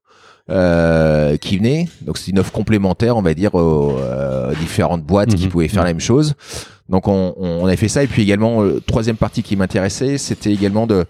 euh, 0.49 1.35
qui 1.37 1.57
venaient. 1.57 1.87
Donc 2.01 2.17
c'est 2.17 2.31
une 2.31 2.39
offre 2.39 2.51
complémentaire, 2.51 3.17
on 3.17 3.21
va 3.21 3.33
dire, 3.33 3.55
aux, 3.55 3.97
euh, 3.99 4.53
différentes 4.59 5.03
boîtes 5.03 5.33
qui 5.35 5.45
Mhm. 5.45 5.51
pouvaient 5.51 5.67
faire 5.67 5.83
la 5.83 5.89
même 5.89 5.99
chose. 5.99 6.35
Donc 6.89 7.07
on, 7.07 7.33
on 7.37 7.65
avait 7.65 7.75
fait 7.77 7.89
ça. 7.89 8.03
Et 8.03 8.07
puis 8.07 8.21
également, 8.21 8.61
euh, 8.63 8.81
troisième 8.85 9.17
partie 9.17 9.43
qui 9.43 9.55
m'intéressait, 9.55 10.17
c'était 10.17 10.51
également 10.53 10.87
de 10.87 11.05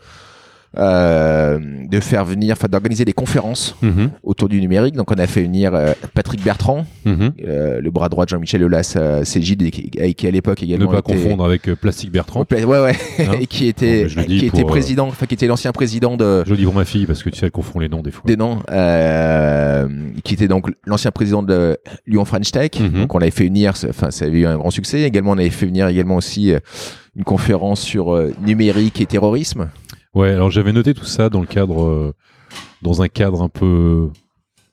euh, 0.78 1.60
de 1.90 2.00
faire 2.00 2.26
venir, 2.26 2.54
enfin 2.54 2.68
d'organiser 2.68 3.06
des 3.06 3.14
conférences 3.14 3.76
Mhm. 3.82 4.12
autour 4.24 4.50
du 4.50 4.60
numérique. 4.62 4.96
Donc 4.96 5.12
on 5.12 5.16
a 5.16 5.28
fait 5.28 5.42
venir 5.44 5.74
euh, 5.74 5.94
Patrick 6.14 6.44
Bertrand, 6.44 6.86
Mhm. 7.06 7.32
euh, 7.48 7.82
le 7.82 7.92
bras 7.92 8.10
droit 8.10 8.26
de 8.26 8.30
Jean-Michel 8.30 8.64
Aulas, 8.64 8.94
euh, 8.98 9.24
Cégide, 9.24 9.62
et 9.98 10.14
qui, 10.14 10.28
à 10.28 10.32
l'époque 10.32 10.62
Ne 10.62 10.66
également 10.68 10.92
pas 10.92 11.00
était- 11.00 11.14
confondre 11.14 11.46
avec 11.46 11.68
euh, 11.70 11.76
Plastique 11.76 12.12
Bertrand. 12.12 12.46
Ouais, 12.52 12.64
ouais, 12.66 12.96
Hein 13.20 13.32
et 13.42 13.48
qui 13.48 13.68
était, 13.68 14.08
qui 14.28 14.46
était 14.46 14.64
président, 14.64 15.08
enfin 15.08 15.26
qui 15.26 15.34
était 15.34 15.48
l'ancien 15.48 15.72
président 15.72 16.18
de, 16.18 16.44
Je 16.46 16.52
le 16.52 16.58
dis 16.58 16.66
pour 16.66 16.74
ma 16.74 16.86
fille 16.86 17.06
parce 17.06 17.24
que 17.24 17.30
tu 17.30 17.40
sais, 17.40 17.46
elle 17.46 17.52
confond 17.52 17.80
les 17.80 17.90
noms 17.90 18.02
des 18.02 18.12
fois. 18.12 18.24
des 18.26 18.36
noms, 18.38 18.60
euh, 18.72 19.88
qui 20.24 20.34
était 20.34 20.48
donc 20.48 20.70
l'ancien 20.86 21.12
président 21.12 21.44
de 21.44 21.78
Lyon 22.06 22.26
French 22.26 22.52
Tech. 22.52 22.72
Mhm. 22.80 23.02
Donc 23.02 23.16
on 23.16 23.20
l'avait 23.20 23.32
fait 23.32 23.46
venir, 23.46 23.74
enfin 23.90 24.12
ça 24.12 24.26
avait 24.26 24.40
eu 24.40 24.46
un 24.46 24.58
grand 24.58 24.72
succès. 24.72 25.02
Également 25.02 25.32
on 25.32 25.38
avait 25.38 25.50
fait 25.50 25.66
venir 25.66 25.88
également 25.88 26.16
aussi 26.16 26.54
une 27.16 27.24
conférence 27.24 27.82
sur 27.82 28.16
numérique 28.46 29.02
et 29.02 29.06
terrorisme. 29.06 29.70
Ouais, 30.18 30.32
alors 30.32 30.50
j'avais 30.50 30.74
noté 30.74 30.96
tout 30.96 31.06
ça 31.06 31.30
dans 31.30 31.42
le 31.42 31.46
cadre, 31.46 31.84
euh, 31.84 32.16
dans 32.82 33.04
un 33.04 33.08
cadre 33.08 33.44
un 33.44 33.50
peu 33.50 34.10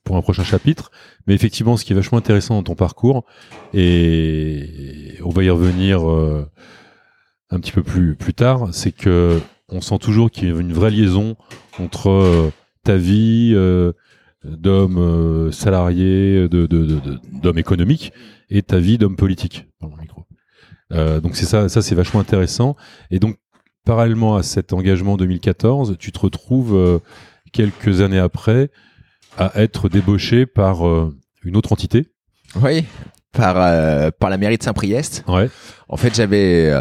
pour 0.02 0.16
un 0.16 0.22
prochain 0.22 0.42
chapitre. 0.42 0.90
Mais 1.26 1.35
effectivement, 1.35 1.76
ce 1.76 1.85
qui 1.85 1.92
est 1.92 1.96
vachement 1.96 2.16
intéressant 2.16 2.54
dans 2.54 2.62
ton 2.62 2.74
parcours, 2.74 3.26
et 3.74 5.18
on 5.22 5.28
va 5.28 5.44
y 5.44 5.50
revenir 5.50 6.09
euh, 6.11 6.48
un 7.50 7.61
petit 7.61 7.72
peu 7.72 7.83
plus 7.83 8.16
plus 8.16 8.33
tard, 8.33 8.68
c'est 8.72 8.92
que 8.92 9.38
on 9.68 9.83
sent 9.83 9.98
toujours 9.98 10.30
qu'il 10.30 10.48
y 10.48 10.50
a 10.50 10.59
une 10.59 10.72
vraie 10.72 10.90
liaison 10.90 11.37
entre 11.78 12.09
euh, 12.09 12.50
ta 12.83 12.96
vie 12.96 13.54
d'homme 14.44 15.52
salarié, 15.52 16.48
de, 16.48 16.66
de, 16.66 16.66
de- 16.66 17.00
de- 17.00 17.20
d'homme 17.42 17.59
économique, 17.59 18.14
et 18.48 18.62
ta 18.62 18.78
vie 18.78 18.96
d'homme 18.96 19.16
politique. 19.16 19.66
Donc 20.90 21.35
c'est 21.37 21.44
ça, 21.46 21.68
ça 21.68 21.83
c'est 21.83 21.94
vachement 21.94 22.20
intéressant. 22.20 22.76
Et 23.11 23.18
donc 23.18 23.37
parallèlement 23.85 24.37
à 24.37 24.42
cet 24.42 24.73
engagement 24.73 25.16
2014, 25.16 25.97
tu 25.99 26.12
te 26.12 26.18
retrouves 26.18 26.75
euh, 26.75 26.99
quelques 27.53 28.01
années 28.01 28.18
après 28.18 28.70
à 29.37 29.53
être 29.57 29.88
débauché 29.88 30.47
par 30.47 30.87
euh, 30.87 31.14
une 31.44 31.57
autre 31.57 31.73
entité. 31.73 32.07
Oui. 32.61 32.85
Par, 33.33 33.57
euh, 33.59 34.11
par 34.16 34.31
la 34.31 34.38
mairie 34.38 34.59
de 34.59 34.62
Saint-Priest. 34.62 35.25
Ouais. 35.27 35.51
En 35.88 35.97
fait, 35.97 36.14
j'avais. 36.14 36.73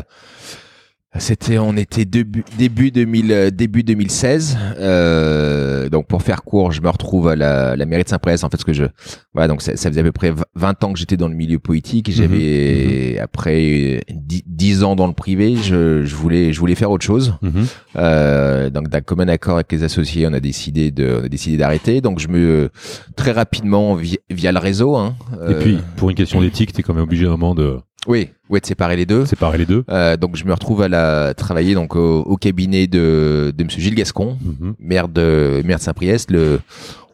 Euh, 1.16 1.20
c'était, 1.20 1.58
on 1.58 1.78
était 1.78 2.06
début, 2.06 2.44
début, 2.58 2.92
2000, 2.92 3.32
euh, 3.32 3.50
début 3.52 3.84
2016. 3.84 4.58
Euh, 4.80 5.90
donc, 5.90 6.08
pour 6.08 6.24
faire 6.24 6.44
court, 6.44 6.72
je 6.72 6.82
me 6.82 6.90
retrouve 6.90 7.28
à 7.28 7.36
la, 7.36 7.76
la 7.76 7.86
mairie 7.86 8.04
de 8.04 8.10
Saint-Priest. 8.10 8.44
En 8.44 8.50
fait, 8.50 8.58
ce 8.58 8.66
que 8.66 8.74
je, 8.74 8.86
voilà, 9.34 9.48
donc 9.48 9.62
ça, 9.62 9.76
ça 9.76 9.90
faisait 9.90 10.02
à 10.02 10.04
peu 10.04 10.12
près 10.12 10.34
20 10.56 10.84
ans 10.84 10.94
que 10.94 11.00
j'étais 11.00 11.18
dans 11.18 11.28
le 11.28 11.36
milieu 11.36 11.60
politique. 11.60 12.10
Et 12.10 12.12
J'avais, 12.12 13.20
après 13.20 14.02
10, 14.10 14.44
10 14.46 14.84
ans 14.84 14.96
dans 14.96 15.08
le 15.08 15.14
privé, 15.14 15.56
je, 15.56 16.04
je 16.04 16.16
voulais, 16.16 16.54
je 16.54 16.60
voulais 16.60 16.76
faire 16.76 16.92
autre 16.92 17.06
chose. 17.06 17.36
Mhm. 17.42 17.66
Euh, 17.96 18.70
donc 18.70 18.90
d'un 18.90 19.02
commun 19.02 19.28
accord 19.28 19.56
avec 19.56 19.72
les 19.72 19.84
associés, 19.84 20.26
on 20.28 20.34
a 20.34 20.40
décidé 20.40 20.92
de, 20.92 21.20
on 21.22 21.26
a 21.26 21.30
décidé 21.30 21.58
d'arrêter. 21.58 22.02
Donc 22.02 22.20
je 22.20 22.28
me 22.28 22.70
très 23.16 23.32
rapidement 23.32 23.96
via, 23.96 24.18
via 24.30 24.52
le 24.52 24.60
réseau. 24.60 24.96
Hein, 24.96 25.16
Et 25.34 25.36
euh, 25.54 25.62
puis, 25.62 25.78
pour 25.98 26.10
une 26.10 26.16
question 26.16 26.42
d'éthique, 26.42 26.74
tu 26.74 26.80
es 26.80 26.84
quand 26.84 26.94
même 26.94 27.04
obligé 27.04 27.26
vraiment 27.26 27.56
de 27.56 27.78
oui, 28.08 28.30
ouais, 28.50 28.60
de 28.60 28.66
séparer 28.66 28.96
les 28.96 29.06
deux. 29.06 29.26
séparer 29.26 29.58
les 29.58 29.66
deux. 29.66 29.84
Euh, 29.90 30.18
donc 30.18 30.36
je 30.36 30.44
me 30.46 30.52
retrouve 30.54 30.82
à 30.82 30.88
la 30.90 31.34
travailler 31.34 31.74
donc 31.74 31.96
au, 31.96 32.22
au 32.22 32.38
cabinet 32.38 32.88
de, 32.88 33.54
de 33.56 33.64
Monsieur 33.64 33.82
Gilles 33.82 33.96
Gascon, 33.96 34.38
Mhm. 34.42 34.76
maire 34.80 35.08
de 35.08 35.62
maire 35.66 35.78
de 35.78 35.84
Saint-Priest. 35.84 36.32
Le, 36.32 36.60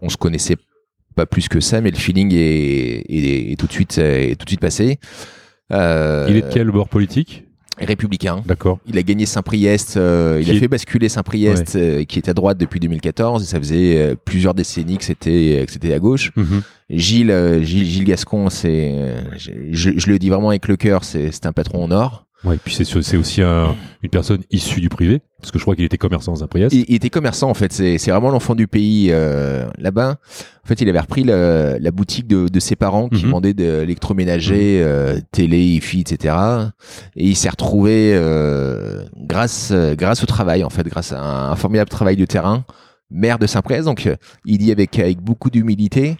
on 0.02 0.10
se 0.10 0.18
connaissait 0.18 0.58
pas 1.16 1.26
plus 1.26 1.48
que 1.50 1.60
ça, 1.60 1.82
mais 1.82 1.92
le 1.92 1.98
feeling 1.98 2.34
est, 2.34 3.04
est, 3.10 3.52
est 3.52 3.56
tout 3.60 3.68
de 3.68 3.72
suite 3.72 3.98
est 3.98 4.36
tout 4.38 4.46
de 4.46 4.50
suite 4.50 4.62
passé. 4.62 5.00
Euh, 5.72 6.26
Il 6.30 6.36
est 6.38 6.42
de 6.42 6.50
quel 6.52 6.72
bord 6.72 6.90
politique? 6.90 7.46
Républicain. 7.86 8.42
D'accord. 8.46 8.80
Il 8.88 8.98
a 8.98 9.04
gagné 9.04 9.26
Saint-Priest, 9.26 9.98
euh, 9.98 10.40
il 10.42 10.50
a 10.50 10.54
est- 10.54 10.60
fait 10.60 10.68
basculer 10.68 11.10
Saint-Priest, 11.10 11.76
euh, 11.76 12.04
qui 12.04 12.20
était 12.20 12.32
à 12.32 12.34
droite 12.34 12.58
depuis 12.58 12.80
2014, 12.80 13.44
et 13.44 13.46
ça 13.46 13.60
faisait 13.60 13.98
euh, 13.98 14.16
plusieurs 14.24 14.54
décennies 14.54 14.98
que 14.98 15.04
c'était 15.06 15.64
que 15.66 15.72
c'était 15.72 15.94
à 15.94 16.00
gauche. 16.00 16.32
Mhm. 16.36 16.62
Gilles, 16.90 17.32
euh, 17.32 17.62
Gilles, 17.62 17.86
Gilles 17.86 18.06
Gascon, 18.06 18.50
c'est, 18.50 18.92
euh, 18.94 19.22
je, 19.38 19.52
je- 19.72 19.98
je 20.00 20.10
le 20.10 20.18
dis 20.20 20.30
vraiment 20.30 20.50
avec 20.50 20.68
le 20.68 20.76
cœur, 20.76 21.04
c'est 21.04 21.32
c'est 21.32 21.46
un 21.46 21.54
patron 21.54 21.84
en 21.84 21.92
or. 21.92 22.26
Ouais, 22.46 22.56
et 22.56 22.60
puis 22.64 22.74
c'est 22.74 22.86
c'est 22.86 23.18
aussi 23.18 23.42
un- 23.42 23.76
une 24.02 24.10
personne 24.10 24.40
issue 24.50 24.80
du 24.80 24.88
privé, 24.88 25.20
parce 25.42 25.52
que 25.52 25.60
je 25.60 25.64
crois 25.66 25.76
qu'il 25.76 25.84
était 25.84 25.98
commerçant 25.98 26.32
dans 26.32 26.44
un 26.44 26.48
Priest. 26.48 26.72
Il, 26.74 26.86
il 26.88 26.96
était 26.96 27.10
commerçant 27.10 27.50
en 27.50 27.54
fait, 27.54 27.74
c'est 27.74 27.98
c'est 27.98 28.12
vraiment 28.12 28.30
l'enfant 28.30 28.56
du 28.56 28.66
pays 28.68 29.10
euh, 29.12 29.66
là-bas. 29.78 30.16
En 30.64 30.68
fait, 30.68 30.80
il 30.80 30.88
avait 30.88 31.00
repris 31.02 31.24
le- 31.26 31.78
la 31.82 31.92
boutique 31.92 32.28
de, 32.28 32.48
de 32.48 32.60
ses 32.62 32.78
parents 32.78 33.10
qui 33.10 33.26
Mhm. 33.26 33.32
vendaient 33.32 33.54
de 33.54 33.80
l'électroménager, 33.82 34.82
euh, 34.82 35.20
télé, 35.34 35.60
hi-fi, 35.62 36.00
etc. 36.02 36.36
Et 37.18 37.28
il 37.28 37.36
s'est 37.36 37.50
retrouvé 37.50 38.14
euh, 38.16 39.04
grâce 39.18 39.74
grâce 39.98 40.24
au 40.24 40.26
travail 40.26 40.64
en 40.64 40.70
fait, 40.70 40.88
grâce 40.88 41.12
à 41.12 41.20
un, 41.22 41.52
un 41.52 41.56
formidable 41.58 41.90
travail 41.90 42.16
de 42.16 42.26
terrain, 42.26 42.64
maire 43.12 43.38
de 43.40 43.48
Saint-Priest. 43.48 43.84
Donc, 43.84 44.06
euh, 44.08 44.16
il 44.46 44.60
dit 44.60 44.72
avec 44.72 44.98
avec 44.98 45.20
beaucoup 45.20 45.50
d'humilité. 45.50 46.16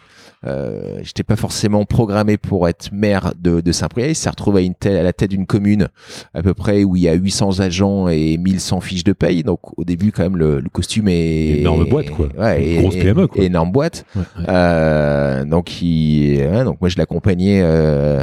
Euh, 0.46 1.00
j'étais 1.02 1.22
pas 1.22 1.36
forcément 1.36 1.84
programmé 1.84 2.38
pour 2.38 2.66
être 2.66 2.90
maire 2.92 3.34
de, 3.38 3.60
de 3.60 3.72
Saint-Priest. 3.72 4.08
Il 4.10 4.14
s'est 4.14 4.30
retrouvé 4.30 4.62
à, 4.62 4.64
une 4.64 4.74
telle- 4.74 4.96
à 4.96 5.02
la 5.02 5.12
tête 5.12 5.28
d'une 5.30 5.44
commune 5.46 5.88
à 6.32 6.42
peu 6.42 6.54
près 6.54 6.82
où 6.82 6.96
il 6.96 7.02
y 7.02 7.08
a 7.08 7.12
800 7.12 7.60
agents 7.60 8.08
et 8.08 8.38
1100 8.38 8.80
fiches 8.80 9.04
de 9.04 9.12
paye. 9.12 9.42
Donc 9.42 9.60
au 9.78 9.84
début 9.84 10.12
quand 10.12 10.22
même 10.22 10.38
le, 10.38 10.60
le 10.60 10.68
costume 10.70 11.08
est 11.08 11.58
Énorme 11.60 11.84
boîte, 11.88 12.10
quoi. 12.10 12.28
Ouais, 12.38 12.62
Une 12.64 12.78
et- 12.78 12.82
grosse 12.82 12.96
PME, 12.96 13.26
quoi. 13.26 13.44
Énorme 13.44 13.70
boîte. 13.72 14.06
Ouais, 14.16 14.22
ouais. 14.38 14.44
Euh, 14.48 15.44
donc 15.44 15.82
il, 15.82 16.38
ouais, 16.38 16.64
donc 16.64 16.80
moi 16.80 16.88
je 16.88 16.96
l'accompagnais, 16.96 17.60
euh, 17.62 18.22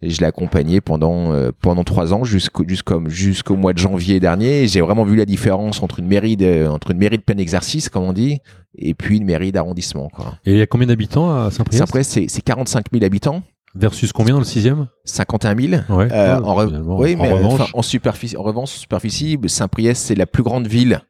et 0.00 0.10
je 0.10 0.20
l'ai 0.20 0.26
accompagné 0.26 0.80
pendant 0.80 1.32
euh, 1.32 1.50
pendant 1.60 1.82
trois 1.84 2.14
ans 2.14 2.22
jusqu'au 2.24 2.64
jusqu'au 2.68 3.02
jusqu'au 3.08 3.56
mois 3.56 3.72
de 3.72 3.78
janvier 3.78 4.20
dernier. 4.20 4.66
J'ai 4.68 4.80
vraiment 4.80 5.04
vu 5.04 5.16
la 5.16 5.24
différence 5.24 5.82
entre 5.82 5.98
une 5.98 6.06
mairie 6.06 6.36
de 6.36 6.66
entre 6.68 6.90
une 6.92 6.98
mairie 6.98 7.18
de 7.18 7.22
plein 7.22 7.36
exercice 7.38 7.88
comme 7.88 8.04
on 8.04 8.12
dit 8.12 8.38
et 8.76 8.94
puis 8.94 9.16
une 9.16 9.24
mairie 9.24 9.50
d'arrondissement 9.52 10.08
quoi. 10.08 10.34
Et 10.46 10.52
il 10.52 10.58
y 10.58 10.62
a 10.62 10.66
combien 10.66 10.86
d'habitants 10.86 11.30
à 11.34 11.50
Saint-Priest? 11.50 11.78
Saint-Priest 11.80 12.10
c'est 12.12 12.26
c'est 12.28 12.42
45 12.42 12.86
000 12.92 13.04
habitants, 13.04 13.42
Versus 13.74 14.12
combien 14.12 14.32
dans 14.34 14.40
le 14.40 14.46
sixième? 14.46 14.86
51 15.04 15.56
000. 15.56 15.82
Ouais. 15.90 16.08
Euh, 16.10 16.38
Ouais, 16.40 16.44
en, 16.46 16.54
re- 16.56 16.82
oui, 17.02 17.16
en 17.18 17.22
mais 17.22 17.32
revanche, 17.32 17.70
en 17.74 17.82
superficie, 17.82 18.36
en 18.36 18.42
revanche, 18.42 18.70
superficie, 18.70 19.38
Saint-Priest, 19.46 20.06
c'est 20.06 20.14
la 20.14 20.26
plus 20.26 20.42
grande 20.42 20.66
ville 20.66 21.00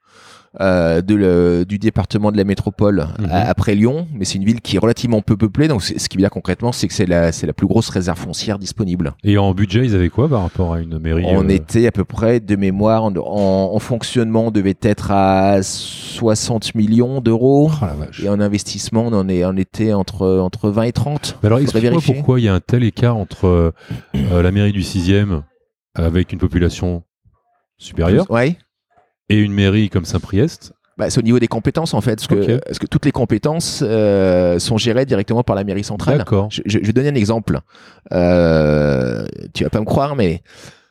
euh, 0.61 1.03
de 1.03 1.15
le- 1.15 1.65
du 1.67 1.79
département 1.79 2.33
de 2.33 2.37
la 2.37 2.45
métropole 2.45 3.07
Mhm. 3.19 3.29
à- 3.31 3.49
après 3.51 3.75
Lyon, 3.75 4.09
mais 4.15 4.25
c'est 4.25 4.37
une 4.39 4.45
ville 4.45 4.61
qui 4.61 4.77
est 4.77 4.79
relativement 4.79 5.21
peu 5.21 5.37
peuplée. 5.37 5.69
Donc, 5.69 5.83
ce 5.83 5.93
qui 6.09 6.17
veut 6.17 6.23
dire 6.23 6.31
concrètement, 6.31 6.73
c'est 6.73 6.89
que 6.89 6.95
c'est 6.95 7.07
la, 7.07 7.33
c'est 7.33 7.47
la 7.47 7.53
plus 7.53 7.67
grosse 7.67 7.89
réserve 7.91 8.19
foncière 8.19 8.59
disponible. 8.59 9.13
Et 9.25 9.37
en 9.39 9.53
budget, 9.55 9.85
ils 9.85 9.95
avaient 9.95 10.09
quoi 10.09 10.29
par 10.29 10.43
rapport 10.43 10.73
à 10.75 10.81
une 10.81 10.99
mairie 10.99 11.25
On 11.27 11.45
euh, 11.45 11.49
était 11.49 11.87
à 11.87 11.93
peu 11.93 12.05
près 12.05 12.41
de 12.41 12.57
mémoire 12.57 13.05
en, 13.05 13.15
en- 13.17 13.75
en 13.75 13.79
fonctionnement, 13.79 14.47
on 14.47 14.51
devait 14.51 14.77
être 14.83 15.11
à 15.11 15.63
60 15.63 16.75
millions 16.75 17.21
d'euros. 17.21 17.69
Vache. 17.99 18.23
Et 18.25 18.29
en 18.29 18.41
investissement, 18.41 19.05
on 19.07 19.13
en 19.13 19.29
est, 19.29 19.45
on 19.45 19.57
était 19.57 19.93
entre 19.93 20.39
entre 20.39 20.71
20 20.71 20.83
et 20.85 20.93
30. 20.93 21.39
Mais 21.43 21.47
alors 21.49 21.59
explique-moi 21.61 22.01
pourquoi 22.05 22.41
il 22.41 22.45
y 22.45 22.49
a 22.49 22.55
un 22.55 22.61
tel 22.61 22.85
écart 22.85 23.17
entre 23.17 23.47
euh, 23.47 23.71
euh, 24.15 24.43
la 24.43 24.51
mairie 24.51 24.73
du 24.73 24.83
6e 24.83 25.43
avec 25.95 26.33
une 26.33 26.39
population 26.39 27.03
supérieure 27.79 28.31
Ouais. 28.31 28.57
Et 29.29 29.37
une 29.37 29.53
mairie 29.53 29.89
comme 29.91 30.05
Saint-Priest. 30.05 30.73
Bah, 30.97 31.11
c'est 31.11 31.21
au 31.21 31.23
niveau 31.23 31.39
des 31.39 31.47
compétences 31.47 31.95
en 31.95 32.01
fait, 32.01 32.17
parce 32.17 32.27
que, 32.27 32.55
Ok. 32.57 32.61
parce 32.67 32.79
que 32.81 32.87
toutes 32.87 33.05
les 33.05 33.13
compétences 33.13 33.85
euh, 33.87 34.59
sont 34.59 34.77
gérées 34.79 35.07
directement 35.07 35.45
par 35.45 35.55
la 35.55 35.63
mairie 35.63 35.85
centrale. 35.85 36.19
D'accord. 36.19 36.49
Je, 36.51 36.63
je, 36.67 36.79
je 36.83 36.87
vais 36.87 36.93
donner 36.93 37.11
un 37.11 37.15
exemple. 37.15 37.61
Euh, 38.13 39.25
tu 39.55 39.65
vas 39.65 39.71
pas 39.71 39.81
me 39.81 39.85
croire, 39.85 40.17
mais 40.17 40.43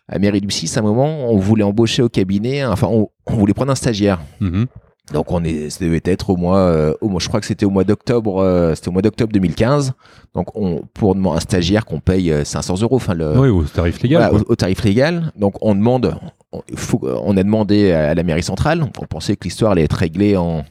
à 0.08 0.14
la 0.14 0.20
mairie 0.20 0.40
du 0.42 0.50
6, 0.50 0.78
à 0.78 0.80
un 0.80 0.84
moment, 0.84 1.30
on 1.32 1.38
voulait 1.38 1.64
embaucher 1.64 2.02
au 2.02 2.10
cabinet, 2.10 2.64
enfin, 2.66 2.88
on, 2.90 3.10
on 3.26 3.34
voulait 3.34 3.54
prendre 3.54 3.72
un 3.72 3.76
stagiaire. 3.76 4.20
Mhm. 4.40 4.68
Donc 5.14 5.32
on 5.32 5.42
est, 5.46 5.70
ça 5.70 5.86
devait 5.86 6.02
être 6.04 6.30
au 6.30 6.36
mois, 6.36 6.58
euh, 6.58 6.94
au 7.00 7.08
mois, 7.08 7.22
je 7.22 7.30
crois 7.30 7.40
que 7.40 7.46
c'était 7.46 7.66
au 7.66 7.70
mois 7.70 7.86
d'octobre, 7.86 8.42
euh, 8.42 8.76
c'était 8.76 8.90
au 8.90 8.92
mois 8.92 9.02
d'octobre 9.02 9.32
2015. 9.32 9.94
Donc 10.36 10.48
on, 10.56 10.82
pour 10.94 11.16
un 11.16 11.40
stagiaire 11.40 11.86
qu'on 11.86 12.02
paye 12.02 12.30
euh, 12.30 12.44
500 12.44 12.82
euros, 12.82 12.98
enfin 12.98 13.14
le, 13.14 13.38
oui, 13.40 13.48
au 13.48 13.64
tarif 13.64 14.02
légal. 14.02 14.18
voilà, 14.22 14.30
quoi. 14.32 14.42
au, 14.50 14.52
au 14.52 14.56
tarif 14.58 14.84
légal. 14.84 15.32
Donc 15.38 15.56
on 15.62 15.76
demande, 15.76 16.16
on, 16.52 17.38
a 17.38 17.44
demandé 17.44 17.92
à 17.92 18.14
la 18.16 18.24
mairie 18.24 18.44
centrale. 18.44 18.84
On 18.84 19.06
pensait 19.06 19.36
que 19.36 19.44
l'histoire 19.44 19.74
allait 19.74 19.84
être 19.84 19.94
réglée 19.94 20.38
en, 20.38 20.64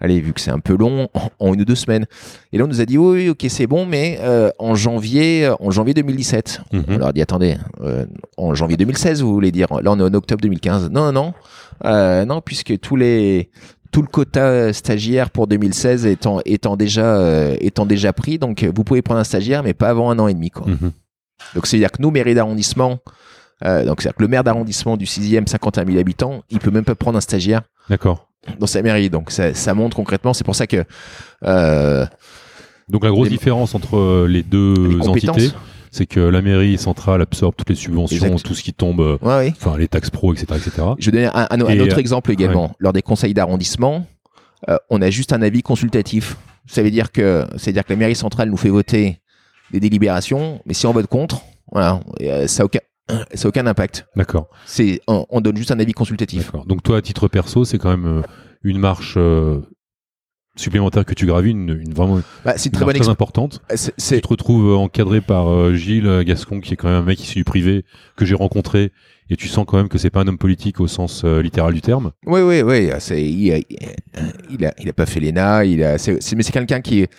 allez 0.00 0.20
vu 0.20 0.32
que 0.32 0.40
c'est 0.40 0.50
un 0.50 0.60
peu 0.60 0.76
long, 0.76 1.08
en, 1.38 1.54
une 1.54 1.60
ou 1.60 1.64
deux 1.64 1.74
semaines. 1.74 2.06
Et 2.52 2.58
là 2.58 2.64
on 2.64 2.68
nous 2.68 2.80
a 2.80 2.84
dit 2.84 2.98
oui, 2.98 3.24
oui 3.24 3.28
ok 3.28 3.46
c'est 3.48 3.66
bon, 3.66 3.86
mais 3.86 4.18
euh, 4.22 4.50
en 4.58 4.74
janvier, 4.74 5.50
en 5.60 5.70
janvier 5.70 5.94
2017. 5.94 6.60
Mhm. 6.72 6.84
On 6.88 6.98
leur 6.98 7.08
a 7.08 7.12
dit 7.12 7.22
attendez, 7.22 7.56
euh, 7.80 8.06
en 8.36 8.54
janvier 8.54 8.76
2016 8.76 9.22
vous 9.22 9.32
voulez 9.32 9.52
dire 9.52 9.68
Là 9.82 9.92
on 9.92 9.98
est 9.98 10.02
en 10.02 10.14
octobre 10.14 10.40
2015. 10.40 10.90
Non 10.90 11.06
non 11.06 11.12
non, 11.12 11.34
Euh, 11.84 12.24
non 12.24 12.40
puisque 12.40 12.78
tous 12.80 12.96
les 12.96 13.50
tout 13.90 14.02
le 14.02 14.08
quota 14.08 14.72
stagiaire 14.72 15.30
pour 15.30 15.46
2016 15.46 16.04
étant 16.06 16.40
étant 16.44 16.76
déjà 16.76 17.16
euh, 17.16 17.56
étant 17.60 17.86
déjà 17.86 18.12
pris, 18.12 18.38
donc 18.38 18.64
vous 18.64 18.84
pouvez 18.84 19.02
prendre 19.02 19.20
un 19.20 19.24
stagiaire 19.24 19.62
mais 19.62 19.74
pas 19.74 19.88
avant 19.88 20.10
un 20.10 20.18
an 20.18 20.28
et 20.28 20.34
demi 20.34 20.50
quoi. 20.50 20.66
Mhm. 20.66 20.92
Donc 21.54 21.66
c'est-à-dire 21.66 21.92
que 21.92 22.02
nous, 22.02 22.10
mairie 22.10 22.34
d'arrondissement, 22.34 22.98
euh, 23.64 23.84
donc 23.84 24.00
c'est-à-dire 24.02 24.16
que 24.16 24.22
le 24.22 24.28
maire 24.28 24.44
d'arrondissement 24.44 24.96
du 24.96 25.04
6e, 25.06 25.46
51 25.46 25.84
000 25.86 25.98
habitants, 25.98 26.42
il 26.50 26.58
peut 26.58 26.70
même 26.70 26.84
pas 26.84 26.94
prendre 26.94 27.18
un 27.18 27.20
stagiaire 27.20 27.62
D'accord. 27.90 28.28
dans 28.58 28.66
sa 28.66 28.82
mairie. 28.82 29.10
Donc 29.10 29.30
ça, 29.30 29.54
ça 29.54 29.74
montre 29.74 29.96
concrètement, 29.96 30.32
c'est 30.34 30.44
pour 30.44 30.54
ça 30.56 30.66
que 30.66 30.84
euh, 31.44 32.06
Donc 32.88 33.04
la 33.04 33.10
grosse 33.10 33.26
Les- 33.28 33.30
différence 33.36 33.74
entre 33.74 33.96
euh, 33.96 34.26
les 34.28 34.42
deux 34.42 34.74
les 34.98 35.08
entités, 35.08 35.50
c'est 35.90 36.06
que 36.06 36.20
la 36.20 36.42
mairie 36.42 36.78
centrale 36.78 37.22
absorbe 37.22 37.54
toutes 37.56 37.70
les 37.70 37.74
subventions, 37.74 38.26
Exact. 38.26 38.42
tout 38.44 38.54
ce 38.54 38.62
qui 38.62 38.72
tombe, 38.72 39.00
Ouais, 39.00 39.38
oui. 39.46 39.52
enfin 39.56 39.76
les 39.78 39.88
taxes 39.88 40.10
pro, 40.10 40.32
etc., 40.34 40.46
etc. 40.56 40.86
Je 40.98 41.06
vais 41.10 41.12
donner 41.12 41.26
un, 41.34 41.46
un- 41.50 41.60
un 41.62 41.68
Et, 41.68 41.80
autre 41.80 41.96
euh, 41.96 42.00
exemple 42.00 42.30
également. 42.30 42.72
Lors 42.78 42.92
des 42.92 43.02
conseils 43.02 43.34
d'arrondissement, 43.34 44.06
euh, 44.68 44.76
on 44.90 45.00
a 45.02 45.10
juste 45.10 45.32
un 45.32 45.42
avis 45.42 45.62
consultatif. 45.62 46.36
Ça 46.66 46.82
veut 46.82 46.90
dire 46.90 47.10
que, 47.12 47.46
c'est-à-dire 47.56 47.84
que 47.84 47.92
la 47.92 47.98
mairie 47.98 48.14
centrale 48.14 48.50
nous 48.50 48.56
fait 48.58 48.68
voter 48.68 49.20
des 49.70 49.80
délibérations, 49.80 50.60
mais 50.66 50.74
si 50.74 50.86
on 50.86 50.92
vote 50.92 51.06
contre, 51.06 51.40
voilà, 51.72 52.00
ça 52.46 52.62
n'a 52.62 52.64
aucun, 52.66 52.80
ça 53.34 53.46
a 53.46 53.48
aucun 53.48 53.66
impact. 53.66 54.06
D'accord. 54.16 54.48
C'est, 54.66 55.00
on, 55.08 55.26
on 55.30 55.40
donne 55.40 55.56
juste 55.56 55.70
un 55.70 55.78
avis 55.80 55.92
consultatif. 55.92 56.46
D'accord. 56.46 56.66
Donc 56.66 56.82
toi, 56.82 56.98
à 56.98 57.02
titre 57.02 57.28
perso, 57.28 57.64
c'est 57.64 57.78
quand 57.78 57.90
même 57.90 58.06
euh, 58.18 58.22
une 58.62 58.78
marche 58.78 59.14
euh, 59.16 59.60
supplémentaire 60.56 61.04
que 61.04 61.14
tu 61.14 61.24
gravis, 61.26 61.50
une, 61.52 61.78
une 61.80 61.94
vraiment 61.94 62.20
Bah, 62.44 62.54
c'est 62.56 62.66
une 62.66 62.72
très 62.72 62.84
bonne 62.84 62.96
très 62.96 63.08
importante. 63.08 63.62
c'est- 63.74 64.16
Tu 64.16 64.20
te 64.20 64.28
retrouves 64.28 64.70
euh, 64.72 64.76
encadré 64.76 65.20
par 65.20 65.48
euh, 65.48 65.74
Gilles 65.74 66.22
Gascon, 66.26 66.60
qui 66.60 66.74
est 66.74 66.76
quand 66.76 66.88
même 66.88 67.02
un 67.02 67.04
mec 67.04 67.20
issu 67.22 67.36
du 67.36 67.44
privé 67.44 67.84
que 68.16 68.24
j'ai 68.24 68.34
rencontré, 68.34 68.90
et 69.30 69.36
tu 69.36 69.46
sens 69.46 69.64
quand 69.68 69.76
même 69.76 69.88
que 69.88 69.98
c'est 69.98 70.10
pas 70.10 70.20
un 70.20 70.26
homme 70.26 70.38
politique 70.38 70.80
au 70.80 70.88
sens 70.88 71.22
euh, 71.24 71.40
littéral 71.42 71.74
du 71.74 71.80
terme. 71.80 72.12
Oui, 72.26 72.40
oui, 72.40 72.62
oui. 72.62 72.90
C'est, 72.98 73.22
il, 73.22 73.52
a, 73.52 73.58
il, 74.50 74.64
a, 74.66 74.74
il 74.80 74.88
a 74.88 74.92
pas 74.92 75.06
fait 75.06 75.20
l'ENA. 75.20 75.64
Il 75.64 75.84
a, 75.84 75.92
mais 75.92 75.98
c'est 76.42 76.52
quelqu'un 76.52 76.80
qui 76.80 77.00
est, 77.02 77.10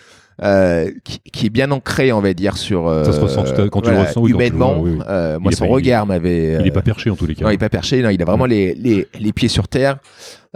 euh, 0.42 0.90
qui, 1.04 1.18
qui 1.32 1.46
est 1.46 1.50
bien 1.50 1.70
ancré, 1.70 2.12
on 2.12 2.20
va 2.20 2.32
dire, 2.34 2.56
sur. 2.56 2.88
euh, 2.88 3.04
Ça 3.04 3.12
se 3.12 3.20
ressent 3.20 3.42
tout 3.44 3.60
à- 3.60 3.68
quand 3.68 3.82
tu 3.82 3.90
le 3.90 3.98
ressens, 3.98 4.20
oui, 4.22 4.30
humainement. 4.32 4.74
vois, 4.74 4.82
oui, 4.82 4.96
oui. 4.98 5.04
euh, 5.08 5.38
moi, 5.38 5.52
son 5.52 5.66
pas- 5.66 5.72
regard 5.72 6.06
m'avait. 6.06 6.54
Il 6.60 6.66
est 6.66 6.70
euh, 6.70 6.72
pas 6.72 6.82
perché 6.82 7.10
en 7.10 7.16
tous 7.16 7.26
les 7.26 7.34
cas. 7.34 7.44
non, 7.44 7.50
il 7.50 7.54
est 7.54 7.58
pas 7.58 7.68
perché. 7.68 8.02
Non, 8.02 8.08
il 8.10 8.20
a 8.22 8.24
vraiment 8.24 8.46
les, 8.46 8.74
les, 8.74 9.06
les 9.18 9.32
pieds 9.32 9.48
sur 9.48 9.68
terre. 9.68 9.98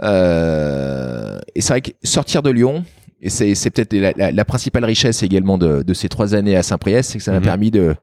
Euh, 0.03 1.39
et 1.55 1.61
c'est 1.61 1.73
vrai 1.73 1.81
que 1.81 1.91
sortir 2.03 2.41
de 2.41 2.49
Lyon. 2.49 2.83
Et 3.21 3.29
c'est, 3.29 3.55
c'est 3.55 3.69
peut-être 3.71 3.93
la, 3.93 4.11
la, 4.15 4.31
la 4.31 4.45
principale 4.45 4.85
richesse 4.85 5.23
également 5.23 5.57
de, 5.57 5.81
de 5.83 5.93
ces 5.93 6.09
trois 6.09 6.35
années 6.35 6.55
à 6.55 6.63
Saint-Priest, 6.63 7.11
c'est 7.11 7.17
que 7.17 7.23
ça 7.23 7.31
m'a 7.31 7.39
Mhm. 7.39 7.43
permis 7.45 7.71
de, 7.71 7.95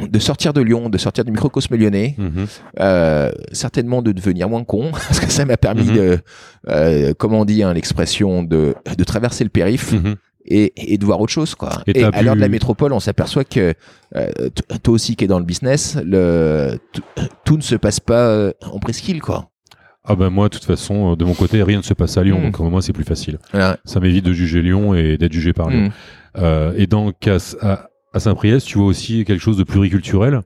de 0.00 0.18
sortir 0.18 0.52
de 0.54 0.62
Lyon, 0.62 0.88
de 0.88 0.96
sortir 0.96 1.24
du 1.24 1.30
microcosme 1.32 1.76
lyonnais, 1.76 2.14
Mhm. 2.16 2.46
euh, 2.80 3.30
certainement 3.52 4.00
de 4.00 4.12
devenir 4.12 4.48
moins 4.48 4.64
con, 4.64 4.90
parce 5.08 5.20
que 5.20 5.30
ça 5.30 5.44
m'a 5.44 5.56
permis 5.58 5.84
Mhm. 5.90 5.96
de, 5.96 6.18
euh, 6.68 7.12
comment 7.18 7.40
on 7.40 7.44
dit, 7.44 7.62
hein, 7.62 7.74
l'expression 7.74 8.42
de, 8.42 8.74
de 8.96 9.04
traverser 9.04 9.44
le 9.44 9.50
périph'. 9.50 9.94
Et, 10.44 10.92
et 10.94 10.98
de 10.98 11.04
voir 11.04 11.20
autre 11.20 11.32
chose, 11.32 11.54
quoi. 11.54 11.82
Et 11.86 12.00
Et, 12.00 12.04
à 12.04 12.22
l'heure 12.22 12.36
de 12.36 12.40
la 12.40 12.48
métropole, 12.48 12.92
on 12.92 13.00
s'aperçoit 13.00 13.44
que 13.44 13.74
euh, 14.16 14.30
toi 14.82 14.94
aussi 14.94 15.16
qui 15.16 15.24
es 15.24 15.26
dans 15.28 15.38
le 15.38 15.44
business, 15.44 15.96
le, 16.04 16.78
tout 17.44 17.56
ne 17.56 17.62
se 17.62 17.74
passe 17.76 18.00
pas 18.00 18.26
euh, 18.26 18.52
en 18.62 18.78
presqu'île, 18.78 19.20
quoi. 19.20 19.50
Ah 20.02 20.16
ben 20.16 20.30
moi, 20.30 20.48
de 20.48 20.54
toute 20.54 20.64
façon, 20.64 21.12
euh, 21.12 21.16
de 21.16 21.24
mon 21.24 21.34
côté, 21.34 21.62
rien 21.62 21.78
ne 21.78 21.82
se 21.82 21.92
passe 21.94 22.16
à 22.16 22.24
Lyon, 22.24 22.38
Mhm. 22.38 22.44
donc 22.46 22.60
au 22.60 22.70
moins 22.70 22.80
c'est 22.80 22.94
plus 22.94 23.04
facile. 23.04 23.38
Ça 23.84 24.00
m'évite 24.00 24.24
de 24.24 24.32
juger 24.32 24.62
Lyon 24.62 24.94
et 24.94 25.18
d'être 25.18 25.32
jugé 25.32 25.52
par 25.52 25.68
Lyon. 25.68 25.88
Mm. 25.88 25.90
Euh, 26.38 26.72
et 26.76 26.86
donc 26.86 27.28
à, 27.28 27.36
à, 27.60 27.88
à 28.14 28.20
Saint-Priest, 28.20 28.66
tu 28.66 28.78
vois 28.78 28.86
aussi 28.86 29.24
quelque 29.24 29.40
chose 29.42 29.58
de 29.58 29.64
pluriculturel? 29.64 30.40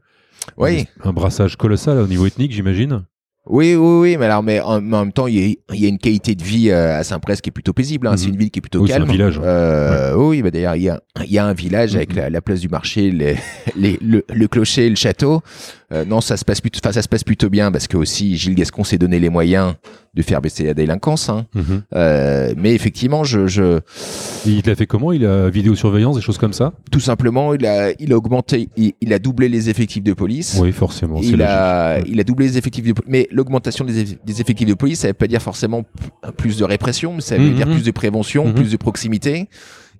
Oui. 0.56 0.86
Un 1.02 1.12
brassage 1.12 1.56
colossal 1.56 1.98
au 1.98 2.06
niveau 2.06 2.26
ethnique, 2.26 2.52
j'imagine? 2.52 3.04
Oui, 3.46 3.74
oui, 3.74 3.98
oui, 4.00 4.16
mais 4.16 4.24
alors, 4.24 4.42
mais 4.42 4.58
en, 4.60 4.80
mais 4.80 4.96
en 4.96 5.00
même 5.04 5.12
temps, 5.12 5.26
il 5.26 5.34
y, 5.38 5.44
a, 5.52 5.74
il 5.74 5.80
y 5.82 5.84
a 5.84 5.88
une 5.90 5.98
qualité 5.98 6.34
de 6.34 6.42
vie 6.42 6.70
euh, 6.70 6.98
à 6.98 7.04
Saint-Priest 7.04 7.42
qui 7.42 7.50
est 7.50 7.52
plutôt 7.52 7.74
paisible. 7.74 8.06
Hein. 8.06 8.12
Mhm. 8.12 8.16
C'est 8.16 8.28
une 8.28 8.36
ville 8.38 8.50
qui 8.50 8.60
est 8.60 8.62
plutôt 8.62 8.80
Oui, 8.80 8.88
c'est 8.88 8.94
un 8.94 8.98
calme. 9.00 9.10
village. 9.10 9.38
Euh, 9.44 10.14
Oui, 10.16 10.40
bah 10.40 10.50
d'ailleurs, 10.50 10.76
il 10.76 10.82
y 10.84 10.88
a, 10.88 10.98
il 11.26 11.30
y 11.30 11.36
a 11.38 11.44
un 11.44 11.52
village 11.52 11.94
avec 11.94 12.10
Mhm. 12.14 12.16
la, 12.16 12.30
la 12.30 12.40
place 12.40 12.60
du 12.60 12.68
marché, 12.70 13.10
les, 13.10 13.36
les, 13.76 13.98
le, 14.00 14.24
le 14.32 14.48
clocher, 14.48 14.88
le 14.88 14.96
château. 14.96 15.42
Euh, 15.94 16.04
non, 16.04 16.20
ça 16.20 16.36
se 16.36 16.44
passe 16.44 16.60
plutôt, 16.60 16.80
ça 16.82 17.00
se 17.02 17.08
passe 17.08 17.24
plutôt 17.24 17.48
bien 17.50 17.70
parce 17.70 17.86
que 17.86 17.96
aussi 17.96 18.36
Gilles 18.36 18.54
Gascon 18.54 18.84
s'est 18.84 18.98
donné 18.98 19.20
les 19.20 19.28
moyens 19.28 19.74
de 20.14 20.22
faire 20.22 20.40
baisser 20.40 20.64
la 20.64 20.74
délinquance. 20.74 21.28
Hein. 21.28 21.46
Mhm. 21.54 21.82
Euh, 21.94 22.54
mais 22.56 22.74
effectivement, 22.74 23.24
je, 23.24 23.80
il 24.46 24.62
l'a 24.64 24.74
fait 24.74 24.86
comment? 24.86 25.12
Il 25.12 25.24
a 25.26 25.48
vidéosurveillance, 25.50 26.16
des 26.16 26.22
choses 26.22 26.38
comme 26.38 26.52
ça? 26.52 26.72
Tout 26.90 27.00
simplement, 27.00 27.54
il 27.54 27.64
a, 27.66 27.92
il 27.98 28.12
a 28.12 28.16
augmenté, 28.16 28.68
il, 28.76 28.92
il 29.00 29.12
a 29.12 29.18
doublé 29.18 29.48
les 29.48 29.70
effectifs 29.70 30.02
de 30.02 30.12
police. 30.12 30.56
Oui, 30.60 30.72
forcément. 30.72 31.20
il 31.22 31.42
a, 31.42 32.00
il 32.00 32.18
a 32.20 32.24
doublé 32.24 32.46
les 32.46 32.58
effectifs 32.58 32.84
de 32.84 32.92
police. 32.92 33.10
Mais 33.10 33.28
l'augmentation 33.30 33.84
des, 33.84 34.04
eff- 34.04 34.16
des 34.24 34.40
effectifs 34.40 34.68
de 34.68 34.74
police, 34.74 35.00
ça 35.00 35.08
veut 35.08 35.14
pas 35.14 35.26
dire 35.26 35.42
forcément 35.42 35.84
plus 36.36 36.58
de 36.58 36.64
répression, 36.64 37.14
mais 37.14 37.20
ça 37.20 37.36
veut 37.36 37.48
Mhm. 37.50 37.54
dire 37.56 37.66
plus 37.70 37.82
de 37.84 37.90
prévention, 37.90 38.46
Mhm. 38.46 38.54
plus 38.54 38.70
de 38.70 38.76
proximité. 38.76 39.48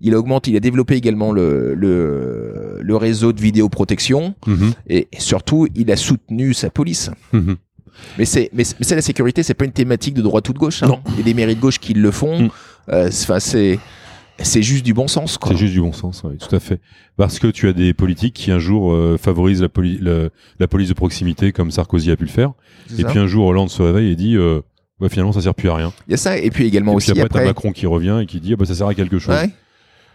Il 0.01 0.15
a 0.15 0.19
augmenté, 0.19 0.51
il 0.51 0.57
a 0.57 0.61
développé 0.61 0.95
également 0.97 1.33
le, 1.33 1.75
le, 1.75 2.79
le 2.83 2.97
réseau 2.97 3.33
de 3.33 3.41
vidéoprotection 3.41 4.35
Mhm. 4.47 4.73
et 4.89 5.09
surtout, 5.19 5.67
il 5.75 5.91
a 5.91 5.97
soutenu 5.97 6.55
sa 6.55 6.71
police. 6.71 7.11
Mhm. 7.33 7.57
Mais 8.19 8.25
c'est, 8.25 8.51
mais, 8.53 8.65
mais 8.81 8.97
la 8.97 9.03
sécurité, 9.03 9.43
c'est 9.43 9.55
pas 9.55 9.65
une 9.65 9.73
thématique 9.73 10.15
de 10.15 10.23
droite 10.23 10.49
ou 10.49 10.53
de 10.53 10.59
gauche. 10.59 10.83
Hein. 10.83 10.89
Non. 10.89 11.01
Il 11.13 11.19
y 11.19 11.21
a 11.21 11.25
des 11.25 11.35
mairies 11.35 11.55
de 11.57 11.61
gauche 11.61 11.79
qui 11.79 11.95
le 11.95 12.11
font. 12.11 12.43
Mhm. 12.43 12.49
Euh, 12.91 13.11
c'est- 13.11 14.63
juste 14.63 14.85
du 14.85 14.93
bon 14.95 15.07
sens. 15.07 15.39
C'est 15.47 15.57
juste 15.57 15.73
du 15.75 15.81
bon 15.81 15.93
sens, 15.93 16.23
oui, 16.25 16.37
tout 16.39 16.55
à 16.55 16.59
fait. 16.61 16.81
Parce 17.17 17.39
que 17.39 17.47
tu 17.47 17.69
as 17.69 17.73
des 17.73 17.95
politiques 17.95 18.35
qui 18.35 18.51
un 18.51 18.59
jour 18.59 18.93
euh, 18.93 19.17
favorisent 19.17 19.63
la, 19.63 19.69
poli- 19.69 19.99
le- 20.01 20.31
la 20.59 20.67
police 20.67 20.89
de 20.89 20.95
proximité, 20.95 21.53
comme 21.53 21.71
Sarkozy 21.71 22.11
a 22.11 22.17
pu 22.17 22.25
le 22.25 22.31
faire, 22.31 22.53
et 22.99 23.03
ça. 23.03 23.09
puis 23.09 23.19
un 23.21 23.27
jour 23.29 23.47
Hollande 23.47 23.71
se 23.71 23.81
réveille 23.81 24.11
et 24.11 24.17
dit 24.17 24.35
euh, 24.37 24.61
ouais, 25.01 25.09
finalement 25.09 25.33
ça 25.33 25.41
sert 25.41 25.55
plus 25.55 25.69
à 25.71 25.77
rien. 25.77 25.93
Il 26.09 26.11
y 26.11 26.15
a 26.15 26.17
ça, 26.17 26.37
et 26.37 26.51
puis 26.51 26.67
également 26.67 26.93
et 26.93 26.97
aussi 26.97 27.13
puis 27.13 27.21
après, 27.21 27.39
t'as. 27.41 27.45
Macron 27.47 27.71
qui 27.71 27.87
revient 27.87 28.19
et 28.23 28.27
qui 28.27 28.41
dit 28.41 28.55
ah, 28.55 28.57
bah, 28.57 28.65
ça 28.67 28.75
sert 28.75 28.89
à 28.89 28.95
quelque 28.95 29.21
chose. 29.21 29.35
Ouais. 29.37 29.51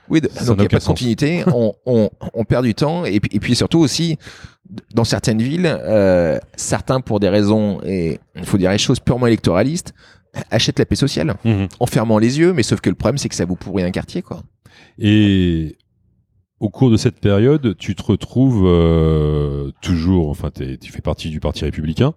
Oui, 0.09 0.21
de- 0.21 0.27
donc 0.45 0.57
il 0.57 0.61
n'y 0.61 0.65
a 0.65 0.69
pas 0.69 0.79
de 0.79 0.83
continuité, 0.83 1.43
on, 1.53 1.73
on, 1.85 2.09
on 2.33 2.43
perd 2.45 2.65
du 2.65 2.73
temps, 2.75 3.05
et 3.05 3.19
puis, 3.19 3.29
et 3.35 3.39
puis 3.39 3.55
surtout 3.55 3.79
aussi, 3.79 4.17
dans 4.93 5.03
certaines 5.03 5.41
villes, 5.41 5.65
euh, 5.67 6.39
certains 6.55 7.01
pour 7.01 7.19
des 7.19 7.29
raisons, 7.29 7.79
et 7.85 8.19
il 8.35 8.45
faut 8.45 8.57
dire 8.57 8.71
les 8.71 8.77
choses 8.77 8.99
purement 8.99 9.27
électoralistes, 9.27 9.93
achètent 10.51 10.79
la 10.79 10.85
paix 10.85 10.95
sociale, 10.95 11.35
Mhm. 11.45 11.67
en 11.79 11.85
fermant 11.85 12.17
les 12.19 12.39
yeux, 12.39 12.53
mais 12.53 12.63
sauf 12.63 12.81
que 12.81 12.89
le 12.89 12.95
problème 12.95 13.17
c'est 13.17 13.29
que 13.29 13.35
ça 13.35 13.45
vous 13.45 13.55
pourrit 13.55 13.83
un 13.83 13.91
quartier, 13.91 14.21
quoi. 14.21 14.43
Et 14.99 15.77
au 16.59 16.69
cours 16.69 16.91
de 16.91 16.97
cette 16.97 17.19
période, 17.19 17.75
tu 17.77 17.95
te 17.95 18.03
retrouves 18.03 18.65
euh, 18.67 19.71
toujours, 19.81 20.29
enfin, 20.29 20.49
t'es- 20.51 20.77
tu 20.77 20.91
fais 20.91 21.01
partie 21.01 21.29
du 21.29 21.39
Parti 21.39 21.63
républicain, 21.65 22.13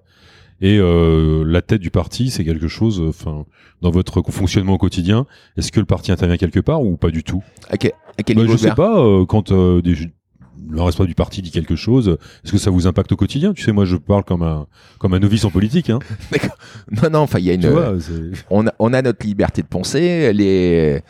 et 0.63 0.79
euh, 0.79 1.43
la 1.45 1.61
tête 1.61 1.81
du 1.81 1.91
parti, 1.91 2.31
c'est 2.31 2.45
quelque 2.45 2.69
chose, 2.69 3.03
enfin, 3.07 3.45
dans 3.83 3.91
votre 3.91 4.23
fonctionnement 4.31 4.75
au 4.75 4.79
quotidien, 4.79 5.27
est-ce 5.57 5.73
que 5.73 5.81
le 5.81 5.87
parti 5.87 6.13
intervient 6.13 6.37
quelque 6.37 6.61
part 6.61 6.83
ou 6.83 6.97
pas 6.97 7.11
du 7.11 7.25
tout? 7.25 7.43
À 7.69 7.77
quel, 7.77 7.91
à 8.17 8.23
quel 8.23 8.37
Bah, 8.37 8.43
niveau 8.43 8.55
Je 8.55 8.59
sais 8.59 8.75
pas, 8.75 9.05
euh, 9.05 9.27
quand 9.27 9.51
euh, 9.51 9.83
des, 9.83 9.97
le 10.71 10.81
responsable 10.81 11.09
du 11.09 11.17
parti 11.17 11.43
dit 11.43 11.51
quelque 11.51 11.75
chose, 11.75 12.17
est-ce 12.45 12.53
que 12.53 12.59
ça 12.59 12.71
vous 12.71 12.87
impacte 12.87 13.11
au 13.11 13.17
quotidien? 13.17 13.55
Tu 13.55 13.65
sais, 13.65 13.73
moi, 13.73 13.85
je 13.85 13.97
parle 13.97 14.23
comme 14.23 14.45
un 14.45 14.69
comme 15.01 15.15
un 15.15 15.19
novice 15.19 15.45
en 15.45 15.51
politique. 15.51 15.91
Hein. 15.91 15.99
non, 16.93 17.11
non, 17.11 17.19
enfin, 17.19 17.41
il 17.41 17.47
y 17.47 17.51
a 17.51 17.55
une. 17.55 17.67
Vois, 17.69 17.95
on, 18.49 18.69
a, 18.69 18.73
on 18.79 18.93
a 18.93 19.03
notre 19.03 19.27
liberté 19.27 19.63
de 19.63 19.67
penser. 19.67 20.33
Les 20.33 21.03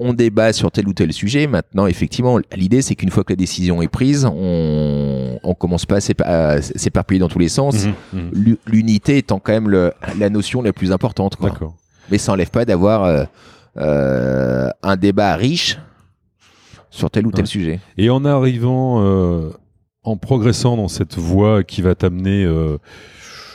on 0.00 0.12
débat 0.12 0.52
sur 0.52 0.70
tel 0.70 0.88
ou 0.88 0.92
tel 0.92 1.12
sujet. 1.12 1.46
Maintenant, 1.46 1.86
effectivement, 1.86 2.38
l'idée, 2.54 2.82
c'est 2.82 2.94
qu'une 2.94 3.10
fois 3.10 3.24
que 3.24 3.32
la 3.32 3.36
décision 3.36 3.82
est 3.82 3.88
prise, 3.88 4.24
on, 4.26 5.38
on 5.42 5.54
commence 5.54 5.86
pas 5.86 5.98
à 6.24 6.60
s'éparpiller 6.62 7.20
dans 7.20 7.28
tous 7.28 7.38
les 7.38 7.48
sens. 7.48 7.86
Mhm, 7.86 7.94
mhm. 8.12 8.56
L'unité 8.66 9.18
étant 9.18 9.38
quand 9.38 9.52
même 9.52 9.68
le, 9.68 9.92
la 10.18 10.30
notion 10.30 10.62
la 10.62 10.72
plus 10.72 10.92
importante. 10.92 11.36
Quoi. 11.36 11.52
Mais 12.10 12.18
ça 12.18 12.32
n'enlève 12.32 12.50
pas 12.50 12.64
d'avoir 12.64 13.04
euh, 13.04 13.24
euh, 13.76 14.68
un 14.82 14.96
débat 14.96 15.34
riche 15.36 15.78
sur 16.90 17.10
tel 17.10 17.26
ou 17.26 17.32
tel 17.32 17.42
Ouais. 17.42 17.46
sujet. 17.46 17.80
Et 17.96 18.08
en 18.10 18.24
arrivant, 18.24 19.02
euh, 19.02 19.50
en 20.04 20.16
progressant 20.16 20.76
dans 20.76 20.88
cette 20.88 21.16
voie 21.16 21.62
qui 21.64 21.82
va 21.82 21.94
t'amener 21.94 22.46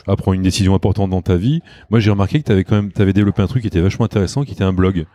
à 0.05 0.15
prendre 0.15 0.35
une 0.35 0.43
décision 0.43 0.75
importante 0.75 1.09
dans 1.09 1.21
ta 1.21 1.35
vie, 1.35 1.61
moi 1.89 1.99
j'ai 1.99 2.11
remarqué 2.11 2.39
que 2.39 2.45
tu 2.45 2.51
avais 2.51 2.63
quand 2.63 2.75
même 2.75 2.91
avais 2.99 3.13
développé 3.13 3.41
un 3.41 3.47
truc 3.47 3.61
qui 3.61 3.67
était 3.67 3.79
vachement 3.81 4.05
intéressant, 4.05 4.43
qui 4.43 4.51
était 4.51 4.63
un 4.63 4.73
blog 4.73 5.05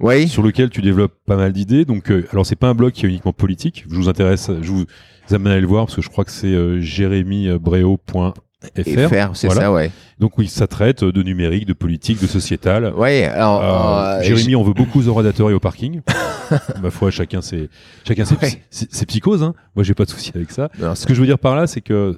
Oui. 0.00 0.28
sur 0.28 0.42
lequel 0.42 0.70
tu 0.70 0.80
développes 0.82 1.14
pas 1.26 1.36
mal 1.36 1.52
d'idées. 1.52 1.84
Donc, 1.84 2.10
euh, 2.10 2.26
alors 2.32 2.46
c'est 2.46 2.56
pas 2.56 2.68
un 2.68 2.74
blog 2.74 2.92
qui 2.92 3.06
est 3.06 3.08
uniquement 3.08 3.32
politique. 3.32 3.84
Je 3.90 3.94
vous 3.96 4.08
intéresse, 4.08 4.50
je 4.62 4.70
vous 4.70 4.84
amène 5.30 5.48
à 5.48 5.52
aller 5.52 5.60
le 5.62 5.66
voir 5.66 5.86
parce 5.86 5.96
que 5.96 6.02
je 6.02 6.08
crois 6.08 6.24
que 6.24 6.30
c'est 6.30 6.46
euh, 6.48 6.80
jérémybreo.fr. 6.80 8.32
Et 8.74 8.82
faire, 8.82 9.30
c'est 9.36 9.46
Voilà. 9.46 9.62
ça, 9.62 9.72
ouais. 9.72 9.92
Donc 10.18 10.36
oui, 10.36 10.48
ça 10.48 10.66
traite 10.66 11.04
de 11.04 11.22
numérique, 11.22 11.64
de 11.64 11.72
politique, 11.74 12.20
de 12.20 12.26
sociétal. 12.26 12.92
Ouais. 12.96 13.22
Alors, 13.24 13.62
Euh, 13.62 14.18
euh, 14.18 14.22
Jérémy, 14.22 14.56
on 14.56 14.64
veut 14.64 14.72
beaucoup 14.72 14.98
aux 14.98 15.06
orateurs 15.08 15.48
et 15.50 15.54
au 15.54 15.60
parking. 15.60 16.00
Ma 16.82 16.90
foi, 16.90 17.12
chacun 17.12 17.40
ses, 17.40 17.68
chacun 18.06 18.24
ses, 18.24 18.34
Ouais. 18.36 18.62
ses- 18.70 18.88
ses 18.90 19.06
psychoses. 19.06 19.44
Hein. 19.44 19.54
Moi, 19.76 19.84
j'ai 19.84 19.94
pas 19.94 20.04
de 20.04 20.10
souci 20.10 20.32
avec 20.34 20.50
ça. 20.50 20.70
non, 20.80 20.96
Ce 20.96 21.06
que 21.06 21.14
je 21.14 21.20
veux 21.20 21.26
dire 21.26 21.38
par 21.38 21.54
là, 21.54 21.68
c'est 21.68 21.80
que, 21.82 22.16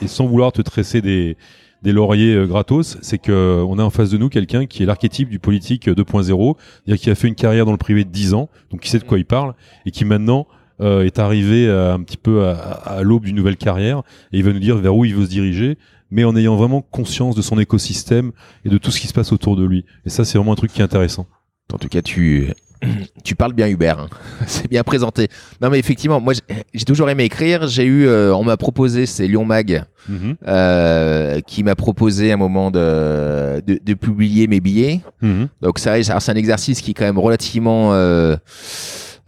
et 0.00 0.06
sans 0.08 0.26
vouloir 0.26 0.52
te 0.52 0.62
tresser 0.62 1.02
des, 1.02 1.36
des 1.82 1.92
lauriers 1.92 2.34
euh, 2.34 2.46
gratos, 2.46 2.98
c'est 3.02 3.18
que 3.18 3.62
on 3.66 3.78
a 3.78 3.82
en 3.82 3.90
face 3.90 4.10
de 4.10 4.18
nous 4.18 4.28
quelqu'un 4.28 4.66
qui 4.66 4.82
est 4.82 4.86
l'archétype 4.86 5.28
du 5.28 5.38
politique 5.38 5.88
euh, 5.88 5.94
2.0, 5.94 6.56
c'est-à-dire 6.84 7.02
qui 7.02 7.10
a 7.10 7.14
fait 7.14 7.28
une 7.28 7.34
carrière 7.34 7.64
dans 7.64 7.72
le 7.72 7.78
privé 7.78 8.04
de 8.04 8.10
10 8.10 8.34
ans, 8.34 8.48
donc 8.70 8.80
qui 8.80 8.90
sait 8.90 8.98
de 8.98 9.04
quoi 9.04 9.18
il 9.18 9.24
parle, 9.24 9.54
et 9.86 9.90
qui 9.90 10.04
maintenant 10.04 10.46
euh, 10.80 11.04
est 11.04 11.18
arrivé 11.18 11.68
à, 11.68 11.94
un 11.94 12.02
petit 12.02 12.16
peu 12.16 12.46
à, 12.46 12.54
à 12.54 13.02
l'aube 13.02 13.24
d'une 13.24 13.36
nouvelle 13.36 13.56
carrière, 13.56 14.02
et 14.32 14.38
il 14.38 14.44
va 14.44 14.52
nous 14.52 14.60
dire 14.60 14.76
vers 14.76 14.94
où 14.94 15.04
il 15.04 15.14
veut 15.14 15.24
se 15.24 15.30
diriger, 15.30 15.76
mais 16.10 16.24
en 16.24 16.36
ayant 16.36 16.56
vraiment 16.56 16.82
conscience 16.82 17.34
de 17.34 17.42
son 17.42 17.58
écosystème 17.58 18.32
et 18.64 18.68
de 18.68 18.78
tout 18.78 18.90
ce 18.90 19.00
qui 19.00 19.08
se 19.08 19.14
passe 19.14 19.32
autour 19.32 19.56
de 19.56 19.64
lui. 19.64 19.84
Et 20.04 20.10
ça, 20.10 20.24
c'est 20.24 20.38
vraiment 20.38 20.52
un 20.52 20.56
truc 20.56 20.72
qui 20.72 20.80
est 20.80 20.84
intéressant. 20.84 21.26
En 21.72 21.78
tout 21.78 21.88
cas, 21.88 22.02
tu, 22.02 22.52
tu 23.24 23.34
parles 23.34 23.52
bien 23.52 23.68
Hubert. 23.68 23.98
hein. 23.98 24.08
C'est 24.46 24.68
bien 24.68 24.82
présenté. 24.82 25.28
Non, 25.60 25.70
mais 25.70 25.78
effectivement, 25.78 26.20
moi, 26.20 26.32
j'ai- 26.34 26.84
toujours 26.84 27.08
aimé 27.10 27.24
écrire. 27.24 27.66
J'ai 27.68 27.84
eu, 27.84 28.06
euh, 28.06 28.34
on 28.34 28.44
m'a 28.44 28.56
proposé, 28.56 29.06
c'est 29.06 29.26
Lyon 29.26 29.44
Mag, 29.44 29.84
Mhm. 30.08 30.34
euh, 30.48 31.40
qui 31.46 31.62
m'a 31.62 31.74
proposé 31.76 32.30
à 32.32 32.34
un 32.34 32.36
moment 32.36 32.70
de, 32.72 33.60
de, 33.66 33.78
de 33.82 33.94
publier 33.94 34.48
mes 34.48 34.60
billets. 34.60 35.00
Mhm. 35.20 35.48
Donc 35.60 35.78
ça, 35.78 36.02
c'est 36.02 36.32
un 36.32 36.34
exercice 36.34 36.80
qui 36.80 36.90
est 36.90 36.94
quand 36.94 37.04
même 37.04 37.18
relativement, 37.18 37.90
euh, 37.94 38.36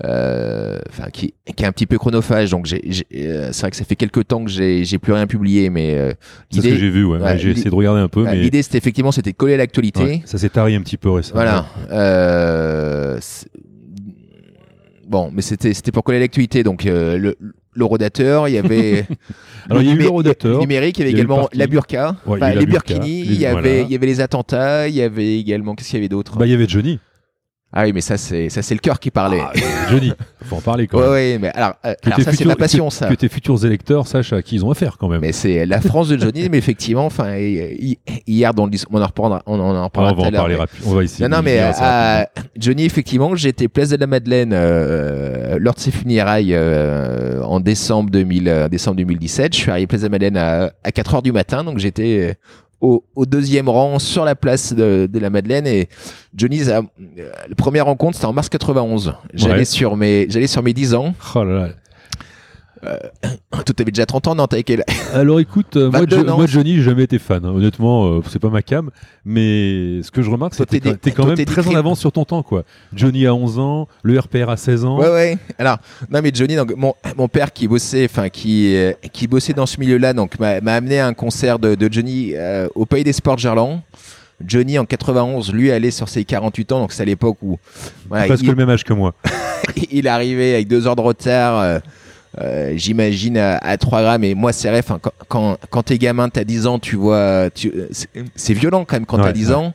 enfin, 0.03 1.09
qui, 1.13 1.35
qui 1.57 1.63
est 1.63 1.67
un 1.67 1.73
petit 1.73 1.87
peu 1.87 1.99
chronophage. 1.99 2.51
Donc 2.51 2.67
j'ai, 2.67 2.81
j'ai- 2.85 3.07
euh, 3.15 3.51
c'est 3.53 3.61
vrai 3.63 3.71
que 3.71 3.77
ça 3.77 3.85
fait 3.85 3.97
quelques 3.97 4.27
temps 4.27 4.45
que 4.45 4.51
j'ai, 4.51 4.85
j'ai 4.85 4.99
plus 4.99 5.13
rien 5.13 5.27
publié, 5.27 5.71
mais 5.71 5.95
euh, 5.95 6.13
C'est 6.51 6.61
ce 6.63 6.69
que 6.69 6.77
j'ai 6.77 6.91
vu, 6.91 7.05
ouais. 7.05 7.19
ouais, 7.19 7.39
j'ai 7.39 7.51
essayé 7.51 7.71
de 7.71 7.75
regarder 7.75 8.01
un 8.01 8.09
peu, 8.09 8.21
euh, 8.27 8.31
mais 8.31 8.37
l'idée 8.41 8.63
c'était 8.63 8.79
effectivement 8.79 9.13
c'était 9.13 9.33
de 9.33 9.37
coller 9.37 9.55
à 9.55 9.59
l'actualité. 9.59 10.03
ouais, 10.03 10.23
ça 10.25 10.39
s'est 10.39 10.49
tari 10.49 10.75
un 10.75 10.81
petit 10.83 10.97
peu 10.97 11.11
récemment. 11.11 11.35
Voilà. 11.41 11.67
Euh, 11.93 13.19
bon, 15.07 15.31
mais 15.33 15.43
c'était 15.43 15.75
c'était 15.75 15.93
pour 15.93 16.05
coller 16.05 16.19
à 16.19 16.21
l'actualité. 16.23 16.63
Donc 16.63 16.87
euh, 16.87 17.17
le 17.19 17.37
le 17.77 17.85
rodateur, 17.85 18.49
il 18.49 18.55
y 18.55 18.59
avait 18.59 19.05
Alors, 19.71 19.83
il 19.83 19.87
y 19.89 19.91
a 19.91 19.95
eu 19.95 19.97
numé- 19.97 20.03
le 20.05 20.11
rodateur, 20.11 20.61
numérique, 20.61 20.99
il 20.99 21.01
y 21.01 21.03
avait 21.05 21.11
il 21.13 21.17
y 21.17 21.21
également 21.21 21.49
la 21.53 21.67
burqa, 21.67 22.17
Ouais, 22.27 22.55
les 22.55 22.67
burkinis, 22.67 23.21
il 23.23 23.35
y 23.41 23.47
avait 23.47 23.53
voilà. 23.61 23.81
il 23.81 23.91
y 23.91 23.95
avait 23.95 24.07
les 24.07 24.21
attentats, 24.21 24.89
il 24.89 24.95
y 24.95 25.03
avait 25.03 25.39
également 25.39 25.75
qu'est-ce 25.75 25.91
qu'il 25.91 25.99
y 25.99 26.03
avait 26.03 26.09
d'autre? 26.09 26.37
Bah, 26.39 26.47
il 26.47 26.51
y 26.51 26.55
avait 26.55 26.69
Johnny. 26.69 26.99
Ah 27.77 27.83
oui, 27.83 27.93
mais 27.93 28.01
ça 28.01 28.17
c'est 28.17 28.49
ça 28.51 28.63
c'est 28.63 28.75
le 28.75 28.81
cœur 28.81 29.01
qui 29.01 29.11
parlait. 29.11 29.41
Ah, 29.43 29.53
Johnny, 29.91 30.13
faut 30.45 30.57
en 30.57 30.61
parler 30.61 30.87
quand 30.87 31.01
même. 31.01 31.11
ouais, 31.11 31.39
mais 31.41 31.49
alors, 31.55 31.75
euh, 31.85 31.95
Que 32.01 32.07
alors 32.11 32.21
ça 32.21 32.33
c'est 32.33 32.45
ma 32.45 32.55
passion 32.55 32.89
ça. 32.89 33.09
Que 33.09 33.15
tes 33.15 33.29
futurs 33.29 33.65
électeurs 33.67 34.07
sachent 34.07 34.33
à 34.33 34.43
qui 34.43 34.55
ils 34.55 34.65
ont 34.65 34.71
affaire 34.71 34.97
quand 34.97 35.09
même. 35.09 35.21
Mais 35.21 35.33
c'est 35.33 35.67
la 35.67 35.81
France 35.81 36.09
de 36.09 36.17
Johnny, 36.17 36.49
mais 36.49 36.59
effectivement, 36.59 37.05
enfin 37.07 37.37
hi- 37.37 37.99
hi- 38.07 38.23
hier 38.29 38.55
dans 38.55 38.67
le 38.67 38.73
on 38.93 39.03
en 39.03 39.07
reprendra, 39.07 39.43
on 39.47 39.59
en, 39.59 39.75
en 39.75 39.75
Ah, 39.75 39.85
reparlera 39.85 40.13
on 40.17 40.23
va 40.23 40.29
en 40.29 40.33
parler 40.33 40.55
rapidement. 40.55 40.91
On 40.93 40.95
va 40.95 41.03
essayer. 41.03 41.29
Non, 41.29 41.37
non, 41.39 41.43
mais 41.43 41.59
euh. 41.61 42.25
Johnny, 42.57 42.85
effectivement, 42.85 43.35
j'étais 43.35 43.67
place 43.67 43.89
de 43.89 43.97
la 43.97 44.07
Madeleine 44.07 44.53
euh, 44.53 45.59
lors 45.61 45.75
de 45.75 45.81
ses 45.81 45.91
funérailles 45.91 46.55
euh, 46.55 47.43
en 47.43 47.59
décembre, 47.61 48.11
2000, 48.11 48.49
euh, 48.49 48.69
décembre 48.69 48.97
2017. 48.99 49.53
Je 49.55 49.59
suis 49.61 49.71
arrivé 49.71 49.87
place 49.89 50.03
de 50.03 50.07
la 50.07 50.11
Madeleine 50.11 50.37
à, 50.37 50.71
à 50.85 50.93
4 50.93 51.15
heures 51.17 51.23
du 51.23 51.33
matin, 51.33 51.65
donc 51.65 51.79
j'étais 51.79 52.31
euh, 52.31 52.35
au, 52.85 53.03
au 53.17 53.25
deuxième 53.27 53.69
rang 53.69 53.99
sur 53.99 54.25
la 54.25 54.35
place 54.35 54.73
de, 54.75 55.09
de 55.11 55.19
la 55.19 55.31
Madeleine 55.31 55.67
et 55.67 55.89
Johnny, 56.37 56.63
euh, 56.69 56.83
la 57.49 57.55
première 57.57 57.87
rencontre, 57.87 58.15
c'était 58.17 58.27
en 58.27 58.33
mars 58.33 58.49
91. 58.49 59.15
J'allais 59.33 59.55
Ouais. 59.61 59.65
sur 59.65 59.97
mes, 59.97 60.27
j'allais 60.29 60.47
sur 60.47 60.63
mes 60.63 60.73
10 60.75 60.95
ans. 60.95 61.15
Oh 61.35 61.45
là 61.45 61.53
là. 61.55 61.69
Toi, 63.51 63.75
t'avais 63.77 63.91
déjà 63.91 64.05
30 64.07 64.29
ans, 64.29 64.35
non? 64.35 64.47
T'avais 64.47 64.63
quel- 64.63 64.85
Alors 65.13 65.41
écoute, 65.41 65.77
euh, 65.77 65.91
moi, 65.91 66.01
22 66.01 66.17
Jo- 66.25 66.29
ans. 66.31 66.37
moi, 66.37 66.47
Johnny, 66.47 66.77
j'ai 66.77 66.83
jamais 66.83 67.05
été 67.05 67.19
fan. 67.19 67.45
hein. 67.45 67.51
Honnêtement, 67.55 68.07
euh, 68.07 68.21
c'est 68.29 68.39
pas 68.39 68.51
ma 68.51 68.63
cam. 68.63 68.91
Mais 69.25 70.03
ce 70.03 70.11
que 70.11 70.23
je 70.23 70.31
remarque, 70.31 70.55
c'est 70.55 70.67
que 70.67 70.77
t'es 70.77 70.95
t'es 70.97 71.11
quand 71.13 71.27
même 71.27 71.37
t'es 71.37 71.45
très 71.45 71.67
en 71.69 71.75
avance 71.75 72.01
sur 72.01 72.13
ton 72.13 72.25
temps, 72.25 72.43
quoi. 72.43 72.65
Johnny 72.93 73.27
a 73.27 73.35
11 73.35 73.59
ans, 73.59 73.89
le 74.03 74.19
RPR 74.19 74.51
a 74.51 74.57
16 74.57 74.85
ans. 74.85 74.99
Ouais, 74.99 75.09
ouais. 75.09 75.39
Alors, 75.59 75.79
non, 76.11 76.21
mais 76.23 76.31
Johnny, 76.35 76.57
donc, 76.57 76.75
mon, 76.77 76.95
mon 77.17 77.29
père 77.29 77.53
qui 77.53 77.69
bossait, 77.69 78.05
enfin, 78.11 78.29
qui, 78.29 78.75
euh, 78.77 78.93
qui 79.13 79.27
bossait 79.29 79.53
dans 79.55 79.67
ce 79.67 79.79
milieu-là, 79.81 80.13
donc, 80.13 80.39
m'a 80.39 80.61
m'a 80.61 80.75
amené 80.75 80.99
à 81.01 81.07
un 81.07 81.15
concert 81.15 81.59
de, 81.59 81.75
de 81.75 81.93
Johnny 81.93 82.33
euh, 82.35 82.69
au 82.75 82.85
Pays 82.87 83.05
des 83.05 83.13
Sports 83.13 83.37
de 83.37 83.41
Gerland. 83.41 83.81
Johnny, 84.45 84.79
en 84.79 84.85
91, 84.85 85.53
lui, 85.53 85.71
allait 85.71 85.93
sur 85.93 86.09
ses 86.09 86.25
48 86.25 86.73
ans, 86.73 86.81
donc 86.81 86.93
c'est 86.93 87.03
à 87.03 87.07
l'époque 87.07 87.39
où, 87.41 87.57
voilà, 88.09 88.27
Presque 88.27 88.43
il, 88.43 88.49
le 88.51 88.57
même 88.57 88.69
âge 88.69 88.83
que 88.85 88.93
moi. 88.93 89.15
il 89.93 90.09
arrivait 90.09 90.55
avec 90.55 90.69
deux 90.69 90.87
heures 90.89 90.97
de 90.97 91.01
retard, 91.03 91.61
euh, 91.61 91.79
euh, 92.41 92.73
j'imagine, 92.77 93.39
à, 93.39 93.57
à 93.59 93.77
3 93.77 94.03
grammes. 94.03 94.25
Et 94.25 94.35
moi, 94.35 94.53
c'est 94.53 94.69
vrai, 94.69 94.83
quand, 94.83 95.01
quand, 95.29 95.57
quand 95.71 95.83
t'es 95.83 95.99
gamin, 95.99 96.29
t'as 96.29 96.45
10 96.45 96.67
ans, 96.67 96.79
tu 96.79 96.97
vois, 96.97 97.49
tu, 97.55 97.73
c'est- 97.93 98.09
c'est 98.35 98.55
violent 98.55 98.85
quand 98.85 98.97
même 98.97 99.07
quand 99.07 99.19
Ouais, 99.19 99.25
t'as 99.25 99.33
10 99.33 99.49
ouais. 99.49 99.55
ans. 99.55 99.75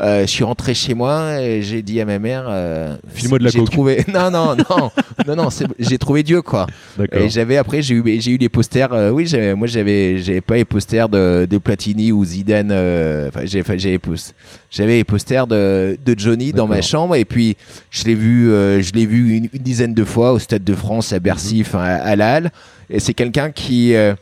Euh, 0.00 0.22
je 0.22 0.26
suis 0.26 0.42
rentré 0.42 0.74
chez 0.74 0.92
moi 0.92 1.40
et 1.40 1.62
j'ai 1.62 1.80
dit 1.82 2.00
à 2.00 2.04
ma 2.04 2.18
mère, 2.18 2.46
euh, 2.48 2.96
File-moi 3.14 3.38
de 3.38 3.44
la 3.44 3.50
j'ai 3.50 3.60
coke. 3.60 3.70
trouvé, 3.70 4.04
non, 4.12 4.28
non, 4.30 4.56
non, 4.56 4.90
non, 5.26 5.36
non, 5.36 5.50
c'est- 5.50 5.66
j'ai 5.78 5.98
trouvé 5.98 6.24
Dieu, 6.24 6.42
quoi. 6.42 6.66
D'accord. 6.98 7.20
Et 7.22 7.28
j'avais 7.28 7.56
après 7.56 7.80
j'ai 7.80 7.94
eu 7.94 8.20
j'ai 8.20 8.32
eu 8.32 8.36
les 8.36 8.48
posters. 8.48 8.92
euh, 8.92 9.10
oui, 9.10 9.26
j'avais- 9.26 9.54
moi 9.54 9.68
j'avais 9.68 10.18
j'avais 10.18 10.40
pas 10.40 10.56
les 10.56 10.64
posters 10.64 11.08
de, 11.08 11.46
de 11.48 11.58
Platini 11.58 12.10
ou 12.10 12.24
Zidane. 12.24 12.70
euh, 12.72 13.28
Enfin 13.28 13.42
j'ai 13.44 13.60
enfin, 13.60 13.74
j'avais 13.78 13.98
pos- 13.98 14.32
j'avais 14.70 14.96
les 14.96 15.04
posters 15.04 15.46
de, 15.46 15.96
de 16.04 16.18
Johnny 16.18 16.52
dans 16.52 16.66
ma 16.66 16.82
chambre 16.82 17.14
et 17.14 17.24
puis 17.24 17.56
je 17.90 18.02
l'ai 18.04 18.14
vu 18.16 18.50
euh, 18.50 18.82
je 18.82 18.92
l'ai 18.94 19.06
vu 19.06 19.36
une, 19.36 19.48
une 19.52 19.62
dizaine 19.62 19.94
de 19.94 20.04
fois 20.04 20.32
au 20.32 20.38
Stade 20.40 20.64
de 20.64 20.74
France 20.74 21.12
à 21.12 21.20
Bercy, 21.20 21.58
Mhm. 21.58 21.60
enfin 21.68 21.78
à, 21.84 21.94
à 21.94 22.16
la 22.16 22.34
Halle. 22.34 22.50
Et 22.90 22.98
c'est 22.98 23.14
quelqu'un 23.14 23.50
qui 23.52 23.94
euh, 23.94 24.14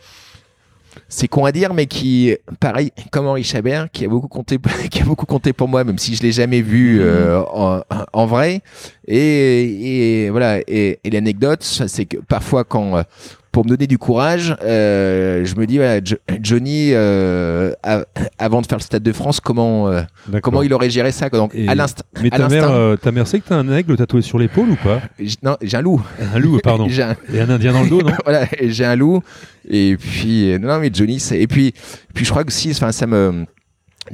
c'est 1.13 1.29
con 1.29 1.45
à 1.45 1.53
dire, 1.53 1.75
mais 1.75 1.85
qui, 1.87 2.35
pareil, 2.59 2.91
comme 3.11 3.27
Henri 3.27 3.45
Chabert, 3.45 3.91
qui 3.93 4.07
a 4.07 4.09
beaucoup 4.09 4.29
compté, 4.29 4.59
qui 4.91 5.03
a 5.03 5.05
beaucoup 5.05 5.27
compté 5.27 5.53
pour 5.53 5.69
moi, 5.69 5.85
même 5.85 5.99
si 5.99 6.17
je 6.17 6.23
l'ai 6.23 6.33
jamais 6.33 6.63
vu 6.63 7.01
euh, 7.03 7.43
en, 7.53 7.83
en 8.15 8.27
vrai. 8.27 8.63
Et, 9.07 10.25
et 10.25 10.31
voilà. 10.31 10.61
Et, 10.67 11.01
et 11.05 11.11
l'anecdote, 11.11 11.63
c'est 11.63 12.07
que 12.07 12.17
parfois, 12.17 12.65
quand 12.65 12.97
euh, 12.97 13.03
pour 13.53 13.65
me 13.65 13.69
donner 13.69 13.87
du 13.87 13.99
courage, 13.99 14.57
euh, 14.63 15.45
je 15.45 15.55
me 15.57 15.67
dis, 15.67 15.77
voilà, 15.77 16.01
Jo- 16.03 16.17
Johnny, 16.41 16.91
euh, 16.95 17.73
avant 18.39 18.63
de 18.63 18.67
faire 18.67 18.79
le 18.79 18.83
Stade 18.83 19.03
de 19.03 19.13
France, 19.13 19.41
comment 19.41 19.89
euh, 19.89 20.03
comment 20.43 20.63
il 20.63 20.73
aurait 20.73 20.89
géré 20.91 21.13
ça. 21.13 21.29
Donc 21.29 21.55
Et- 21.55 21.69
à 21.69 21.75
l'instant, 21.75 22.03
Mais 22.23 22.31
ta 22.31 22.49
mère, 22.49 22.71
euh, 22.71 22.97
ta 22.97 23.13
mère 23.13 23.27
sait 23.27 23.41
que 23.41 23.49
t'as 23.49 23.57
un 23.57 23.71
aigle 23.77 23.97
tatoué 23.97 24.23
sur 24.23 24.39
l'épaule 24.39 24.71
ou 24.71 24.77
pas? 24.77 25.03
Non, 25.43 25.57
j'ai 25.61 25.77
un 25.77 25.83
loup. 25.83 26.03
Un 26.35 26.39
loup, 26.39 26.59
pardon. 26.63 26.87
Un- 27.03 27.15
Et 27.35 27.41
un 27.41 27.51
indien 27.51 27.73
dans 27.75 27.83
le 27.83 27.89
dos, 27.91 28.01
non? 28.03 28.13
Voilà, 28.25 28.47
j'ai 28.61 28.85
un 28.85 28.97
loup. 28.97 29.21
Et 29.69 29.97
puis, 30.01 30.53
euh, 30.53 30.59
non, 30.59 30.79
mais 30.81 30.91
Johnny, 30.93 31.21
c'est, 31.21 31.39
et 31.39 31.47
puis, 31.47 31.75
puis 32.15 32.25
je 32.25 32.31
crois 32.31 32.45
que 32.45 32.53
si, 32.53 32.71
enfin, 32.71 32.91
ça 32.91 33.07
me, 33.07 33.45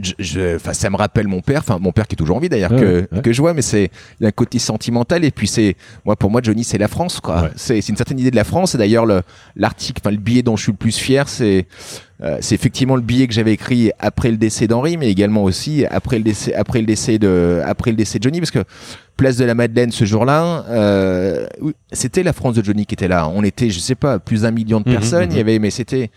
je, 0.03 0.13
je- 0.19 0.57
enfin, 0.57 0.73
ça 0.75 0.91
me 0.91 0.97
rappelle 0.97 1.27
mon 1.29 1.41
père, 1.41 1.61
enfin, 1.61 1.79
mon 1.81 1.93
père 1.93 2.07
qui 2.07 2.15
est 2.15 2.17
toujours 2.17 2.37
en 2.37 2.41
vie 2.41 2.49
d'ailleurs, 2.49 2.73
Ouais, 2.73 2.81
que, 2.81 3.09
ouais. 3.17 3.23
que 3.23 3.33
je 3.33 3.41
vois, 3.41 3.55
mais 3.55 3.63
c'est, 3.63 3.91
un 4.23 4.31
côté 4.31 4.59
sentimental, 4.59 5.25
et 5.25 5.31
puis 5.31 5.49
c'est, 5.49 5.77
moi, 6.05 6.15
pour 6.17 6.31
moi, 6.31 6.41
Johnny, 6.45 6.63
c'est 6.65 6.79
la 6.79 6.89
France, 6.89 7.21
quoi. 7.21 7.43
Ouais. 7.43 7.51
C'est, 7.57 7.89
une 7.89 7.97
certaine 7.97 8.19
idée 8.19 8.31
de 8.31 8.37
la 8.37 8.45
France, 8.45 8.75
et 8.75 8.79
d'ailleurs, 8.79 9.07
le, 9.07 9.23
l'article, 9.57 10.01
enfin, 10.05 10.11
le 10.11 10.19
billet 10.21 10.43
dont 10.43 10.57
je 10.57 10.65
suis 10.65 10.73
le 10.73 10.77
plus 10.79 10.97
fier, 10.99 11.29
c'est, 11.29 11.67
euh, 12.23 12.37
c'est 12.41 12.55
effectivement 12.55 12.97
le 12.97 13.03
billet 13.03 13.27
que 13.27 13.33
j'avais 13.33 13.53
écrit 13.53 13.91
après 13.99 14.31
le 14.31 14.37
décès 14.37 14.67
d'Henri, 14.67 14.97
mais 14.99 15.09
également 15.11 15.43
aussi 15.45 15.87
après 15.91 16.19
le 16.19 16.25
décès, 16.25 16.53
après 16.55 16.81
le 16.81 16.87
décès 16.87 17.19
de, 17.19 17.63
après 17.65 17.91
le 17.91 17.97
décès 17.97 18.19
de 18.19 18.25
Johnny, 18.25 18.41
parce 18.41 18.51
que 18.51 18.65
place 19.17 19.37
de 19.37 19.45
la 19.45 19.55
Madeleine 19.55 19.91
ce 19.91 20.05
jour-là, 20.05 20.65
euh, 20.69 21.47
c'était 21.93 22.23
la 22.23 22.33
France 22.33 22.55
de 22.55 22.63
Johnny 22.65 22.87
qui 22.87 22.95
était 22.95 23.09
là. 23.09 23.29
On 23.35 23.43
était, 23.43 23.71
je 23.71 23.79
sais 23.81 23.95
pas, 23.97 24.19
plus 24.19 24.43
d'un 24.43 24.51
million 24.53 24.81
de 24.81 24.89
Mhm, 24.89 24.95
personnes. 24.95 25.25
mhm. 25.27 25.33
Il 25.33 25.37
y 25.39 25.41
avait, 25.41 25.59
mais 25.59 25.71
c'était, 25.71 26.11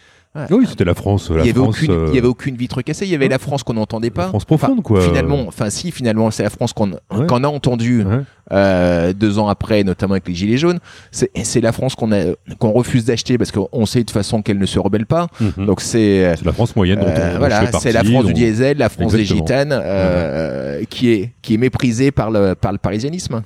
Oui, 0.49 0.65
c'était 0.65 0.85
la 0.85 0.93
France. 0.93 1.29
La 1.29 1.41
il 1.41 1.47
y 1.47 1.49
avait 1.49 1.59
France, 1.59 1.75
aucune, 1.77 1.91
euh, 1.91 2.05
il 2.09 2.15
y 2.15 2.17
avait 2.17 2.27
aucune 2.27 2.55
vitre 2.55 2.81
cassée. 2.81 3.05
Il 3.05 3.11
y 3.11 3.15
avait 3.15 3.27
la 3.27 3.37
France 3.37 3.63
qu'on 3.63 3.73
n'entendait 3.73 4.11
pas. 4.11 4.29
France 4.29 4.45
profonde, 4.45 4.81
quoi. 4.81 5.01
Finalement, 5.01 5.43
enfin 5.45 5.69
si, 5.69 5.91
finalement, 5.91 6.31
c'est 6.31 6.43
la 6.43 6.49
France 6.49 6.71
qu'on 6.71 6.91
Ouais. 6.91 7.27
a 7.29 7.47
entendue 7.49 8.03
Ouais. 8.05 8.19
euh, 8.53 9.11
deux 9.11 9.39
ans 9.39 9.49
après, 9.49 9.83
notamment 9.83 10.13
avec 10.13 10.27
les 10.29 10.33
Gilets 10.33 10.57
jaunes. 10.57 10.79
C'est 11.11 11.59
la 11.59 11.73
France 11.73 11.95
qu'on 11.95 12.71
refuse 12.71 13.03
d'acheter 13.03 13.37
parce 13.37 13.51
qu'on 13.51 13.85
sait 13.85 13.99
de 13.99 14.03
toute 14.05 14.11
façon 14.13 14.41
qu'elle 14.41 14.57
ne 14.57 14.65
se 14.65 14.79
rebelle 14.79 15.05
pas. 15.05 15.27
Mhm. 15.41 15.65
Donc 15.65 15.81
c'est 15.81 16.33
C'est 16.37 16.45
la 16.45 16.53
France 16.53 16.77
moyenne 16.77 16.99
dont 16.99 17.07
euh, 17.07 17.35
on 17.35 17.39
voilà, 17.39 17.69
c'est 17.73 17.91
la 17.91 18.05
France 18.05 18.25
du 18.25 18.33
diesel, 18.33 18.77
la 18.77 18.87
France 18.87 19.11
des 19.11 19.25
gitanes, 19.25 19.73
euh, 19.73 20.83
qui 20.89 21.09
est 21.11 21.31
qui 21.41 21.55
est 21.55 21.57
méprisée 21.57 22.11
par 22.11 22.31
le 22.31 22.55
par 22.55 22.71
le 22.71 22.77
parisianisme. 22.77 23.41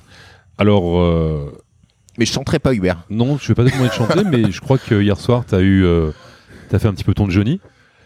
Alors, 0.56 1.00
euh, 1.00 1.52
Mais 2.16 2.24
je 2.26 2.32
chanterai 2.32 2.58
pas 2.60 2.72
Hubert. 2.72 3.04
non, 3.10 3.38
je 3.38 3.48
vais 3.48 3.54
pas 3.54 3.64
te 3.64 3.70
demander 3.70 3.88
de 3.88 3.92
chanter, 3.94 4.20
mais 4.30 4.50
je 4.52 4.60
crois 4.60 4.78
que 4.78 5.02
hier 5.02 5.18
soir, 5.18 5.44
tu 5.48 5.54
as 5.56 5.60
eu. 5.60 5.84
euh, 5.84 6.12
T'as 6.68 6.78
fait 6.78 6.88
un 6.88 6.92
petit 6.94 7.04
peu 7.04 7.14
ton 7.14 7.28
Johnny 7.30 7.60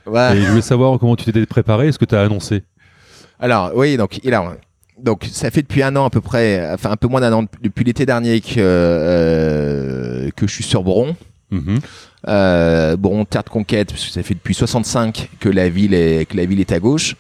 Ouais. 0.07 0.37
et 0.37 0.43
je 0.43 0.49
voulais 0.49 0.63
savoir 0.63 0.99
comment 0.99 1.15
tu 1.15 1.25
t'étais 1.27 1.45
préparé, 1.47 1.89
est-ce 1.89 1.99
que 1.99 2.05
tu 2.05 2.15
as 2.15 2.23
annoncé? 2.23 2.63
Alors 3.39 3.73
oui, 3.75 3.97
donc 3.97 4.21
il 4.25 4.35
a 4.35 4.57
donc 4.99 5.27
ça 5.31 5.51
fait 5.51 5.63
depuis 5.63 5.83
un 5.83 5.95
an 5.97 6.05
à 6.05 6.11
peu 6.11 6.21
près, 6.21 6.69
enfin 6.73 6.91
un 6.91 6.97
peu 6.97 7.09
moins 7.09 7.21
d'un 7.21 7.33
an 7.33 7.45
depuis 7.63 7.85
l'été 7.85 8.05
dernier 8.07 8.41
que 8.41 8.55
euh, 8.59 10.31
que 10.37 10.47
je 10.47 10.53
suis 10.53 10.65
sur 10.65 10.83
Boron. 10.83 11.17
Mhm. 11.51 11.79
Euh, 12.29 12.97
Boron 12.97 13.25
terre 13.25 13.45
de 13.45 13.49
conquête 13.49 13.91
parce 13.91 14.05
que 14.05 14.11
ça 14.13 14.23
fait 14.23 14.35
depuis 14.35 14.55
65 14.55 15.31
que 15.41 15.49
la 15.49 15.69
ville 15.69 15.95
est 15.95 16.27
que 16.27 16.37
la 16.37 16.45
ville 16.45 16.61
est 16.61 16.73
à 16.73 16.79
gauche. 16.81 17.17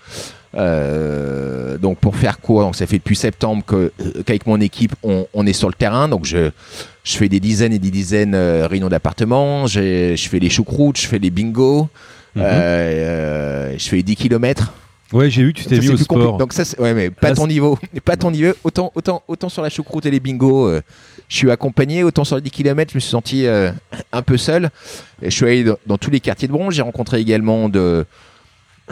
Euh, 0.56 1.78
donc 1.78 1.98
pour 1.98 2.16
faire 2.16 2.40
quoi 2.40 2.64
Donc 2.64 2.74
ça 2.74 2.86
fait 2.86 2.98
depuis 2.98 3.14
septembre 3.14 3.62
que 3.64 3.92
euh, 4.00 4.22
qu'avec 4.26 4.48
mon 4.48 4.60
équipe 4.60 4.96
on, 5.04 5.26
on 5.32 5.46
est 5.46 5.52
sur 5.52 5.68
le 5.68 5.74
terrain. 5.74 6.08
Donc 6.08 6.24
je 6.24 6.50
je 7.04 7.16
fais 7.16 7.28
des 7.28 7.40
dizaines 7.40 7.72
et 7.72 7.78
des 7.78 7.90
dizaines 7.90 8.32
de 8.32 8.62
réunions 8.68 8.88
d'appartements. 8.88 9.66
Je 9.66 10.16
fais 10.16 10.38
les 10.38 10.50
choucroutes, 10.50 10.98
je 10.98 11.06
fais 11.06 11.18
les 11.18 11.30
bingos. 11.30 11.88
Mhm. 12.34 12.42
euh, 12.42 12.48
euh, 12.50 13.74
je 13.78 13.88
fais 13.88 13.96
les 13.96 14.02
10 14.02 14.16
kilomètres. 14.16 14.72
Ouais, 15.12 15.28
j'ai 15.28 15.42
vu 15.42 15.52
que 15.52 15.58
tu 15.58 15.66
t'es 15.66 15.78
mis 15.80 15.88
au 15.88 15.96
sport. 15.96 16.36
Donc 16.36 16.52
ça, 16.52 16.62
ouais, 16.80 16.94
mais 16.94 17.10
pas 17.10 17.30
Là, 17.30 17.34
ton 17.34 17.48
niveau, 17.48 17.76
pas 18.04 18.16
ton 18.16 18.30
niveau. 18.30 18.52
Autant, 18.62 18.92
autant, 18.94 19.22
autant 19.26 19.48
sur 19.48 19.62
la 19.62 19.68
choucroute 19.68 20.06
et 20.06 20.10
les 20.10 20.20
bingos, 20.20 20.68
euh, 20.68 20.82
je 21.28 21.36
suis 21.36 21.50
accompagné. 21.50 22.04
Autant 22.04 22.22
sur 22.22 22.36
les 22.36 22.42
10 22.42 22.50
km, 22.52 22.92
je 22.92 22.96
me 22.96 23.00
suis 23.00 23.10
senti 23.10 23.46
euh, 23.46 23.72
un 24.12 24.22
peu 24.22 24.36
seul. 24.36 24.70
Et 25.20 25.30
je 25.30 25.34
suis 25.34 25.46
allé 25.46 25.64
dans, 25.64 25.76
dans 25.86 25.98
tous 25.98 26.10
les 26.10 26.20
quartiers 26.20 26.46
de 26.46 26.52
Bron. 26.52 26.70
J'ai 26.70 26.82
rencontré 26.82 27.18
également 27.20 27.68
de 27.68 28.06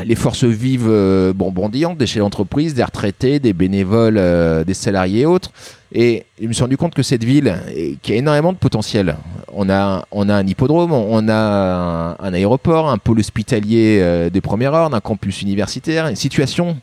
les 0.05 0.15
forces 0.15 0.45
vives 0.45 0.87
euh, 0.89 1.33
bon, 1.33 1.51
bondillantes, 1.51 1.99
des 1.99 2.07
chefs 2.07 2.23
d'entreprise, 2.23 2.75
des 2.75 2.85
retraités, 2.85 3.39
des 3.41 3.53
bénévoles, 3.53 4.17
euh, 4.19 4.65
des 4.65 4.75
salariés 4.75 5.23
et 5.23 5.27
autres. 5.27 5.51
Et 5.93 6.25
je 6.41 6.47
me 6.47 6.53
suis 6.53 6.63
rendu 6.63 6.77
compte 6.77 6.95
que 6.95 7.03
cette 7.03 7.25
ville, 7.25 7.55
qui 8.03 8.13
a 8.13 8.17
énormément 8.17 8.53
de 8.53 8.59
potentiel, 8.59 9.17
on 9.53 9.71
a, 9.71 10.05
on 10.13 10.29
a 10.29 10.35
un 10.35 10.47
hippodrome, 10.47 10.93
on 10.93 11.29
a 11.29 11.35
un, 11.35 12.11
un 12.19 12.35
aéroport, 12.35 12.91
un 12.91 12.99
pôle 12.99 13.19
hospitalier 13.21 13.99
euh, 14.03 14.31
des 14.31 14.41
premières 14.43 14.75
ordres, 14.75 14.95
un 14.95 15.01
campus 15.01 15.41
universitaire, 15.43 16.07
une 16.09 16.17
situation 16.17 16.77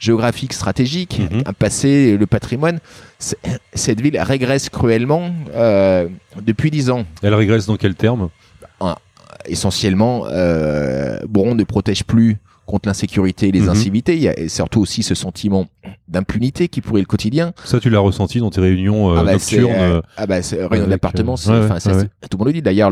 géographique 0.00 0.52
stratégique, 0.54 1.20
Mhm. 1.30 1.42
un 1.46 1.52
passé, 1.52 2.16
le 2.16 2.26
patrimoine. 2.26 2.80
Cette 3.74 4.00
ville 4.00 4.18
régresse 4.18 4.68
cruellement 4.70 5.30
euh, 5.54 6.08
depuis 6.42 6.70
dix 6.70 6.90
ans. 6.90 7.04
Elle 7.22 7.34
régresse 7.34 7.66
dans 7.66 7.76
quel 7.76 7.94
terme? 7.94 8.30
Essentiellement, 9.46 10.24
euh, 10.26 11.18
Boron 11.28 11.54
ne 11.54 11.64
protège 11.64 12.04
plus 12.04 12.36
contre 12.70 12.88
l'insécurité 12.88 13.48
et 13.48 13.52
les 13.52 13.60
Mhm. 13.62 13.68
incivilités. 13.70 14.14
Il 14.16 14.22
y 14.22 14.28
a 14.28 14.38
et 14.38 14.48
surtout 14.48 14.80
aussi 14.80 15.02
ce 15.02 15.14
sentiment 15.14 15.66
d'impunité 16.08 16.68
qui 16.68 16.80
pourrit 16.80 17.02
le 17.02 17.06
quotidien. 17.06 17.52
Ça, 17.64 17.80
tu 17.80 17.90
l'as 17.90 17.98
ressenti 18.00 18.38
dans 18.40 18.50
tes 18.50 18.60
réunions 18.60 19.10
euh, 19.12 19.16
ah 19.18 19.24
bah, 19.24 19.32
nocturnes 19.32 19.70
euh, 19.72 19.96
euh, 19.98 20.02
ah 20.16 20.26
bah, 20.26 20.36
réunion 20.70 20.88
d'appartement, 20.88 21.34
euh, 21.34 21.68
c'est, 21.78 21.90
ouais, 21.90 21.96
ouais, 21.96 22.08
tout 22.30 22.36
le 22.36 22.38
monde 22.38 22.46
le 22.48 22.52
dit. 22.54 22.62
D'ailleurs, 22.62 22.90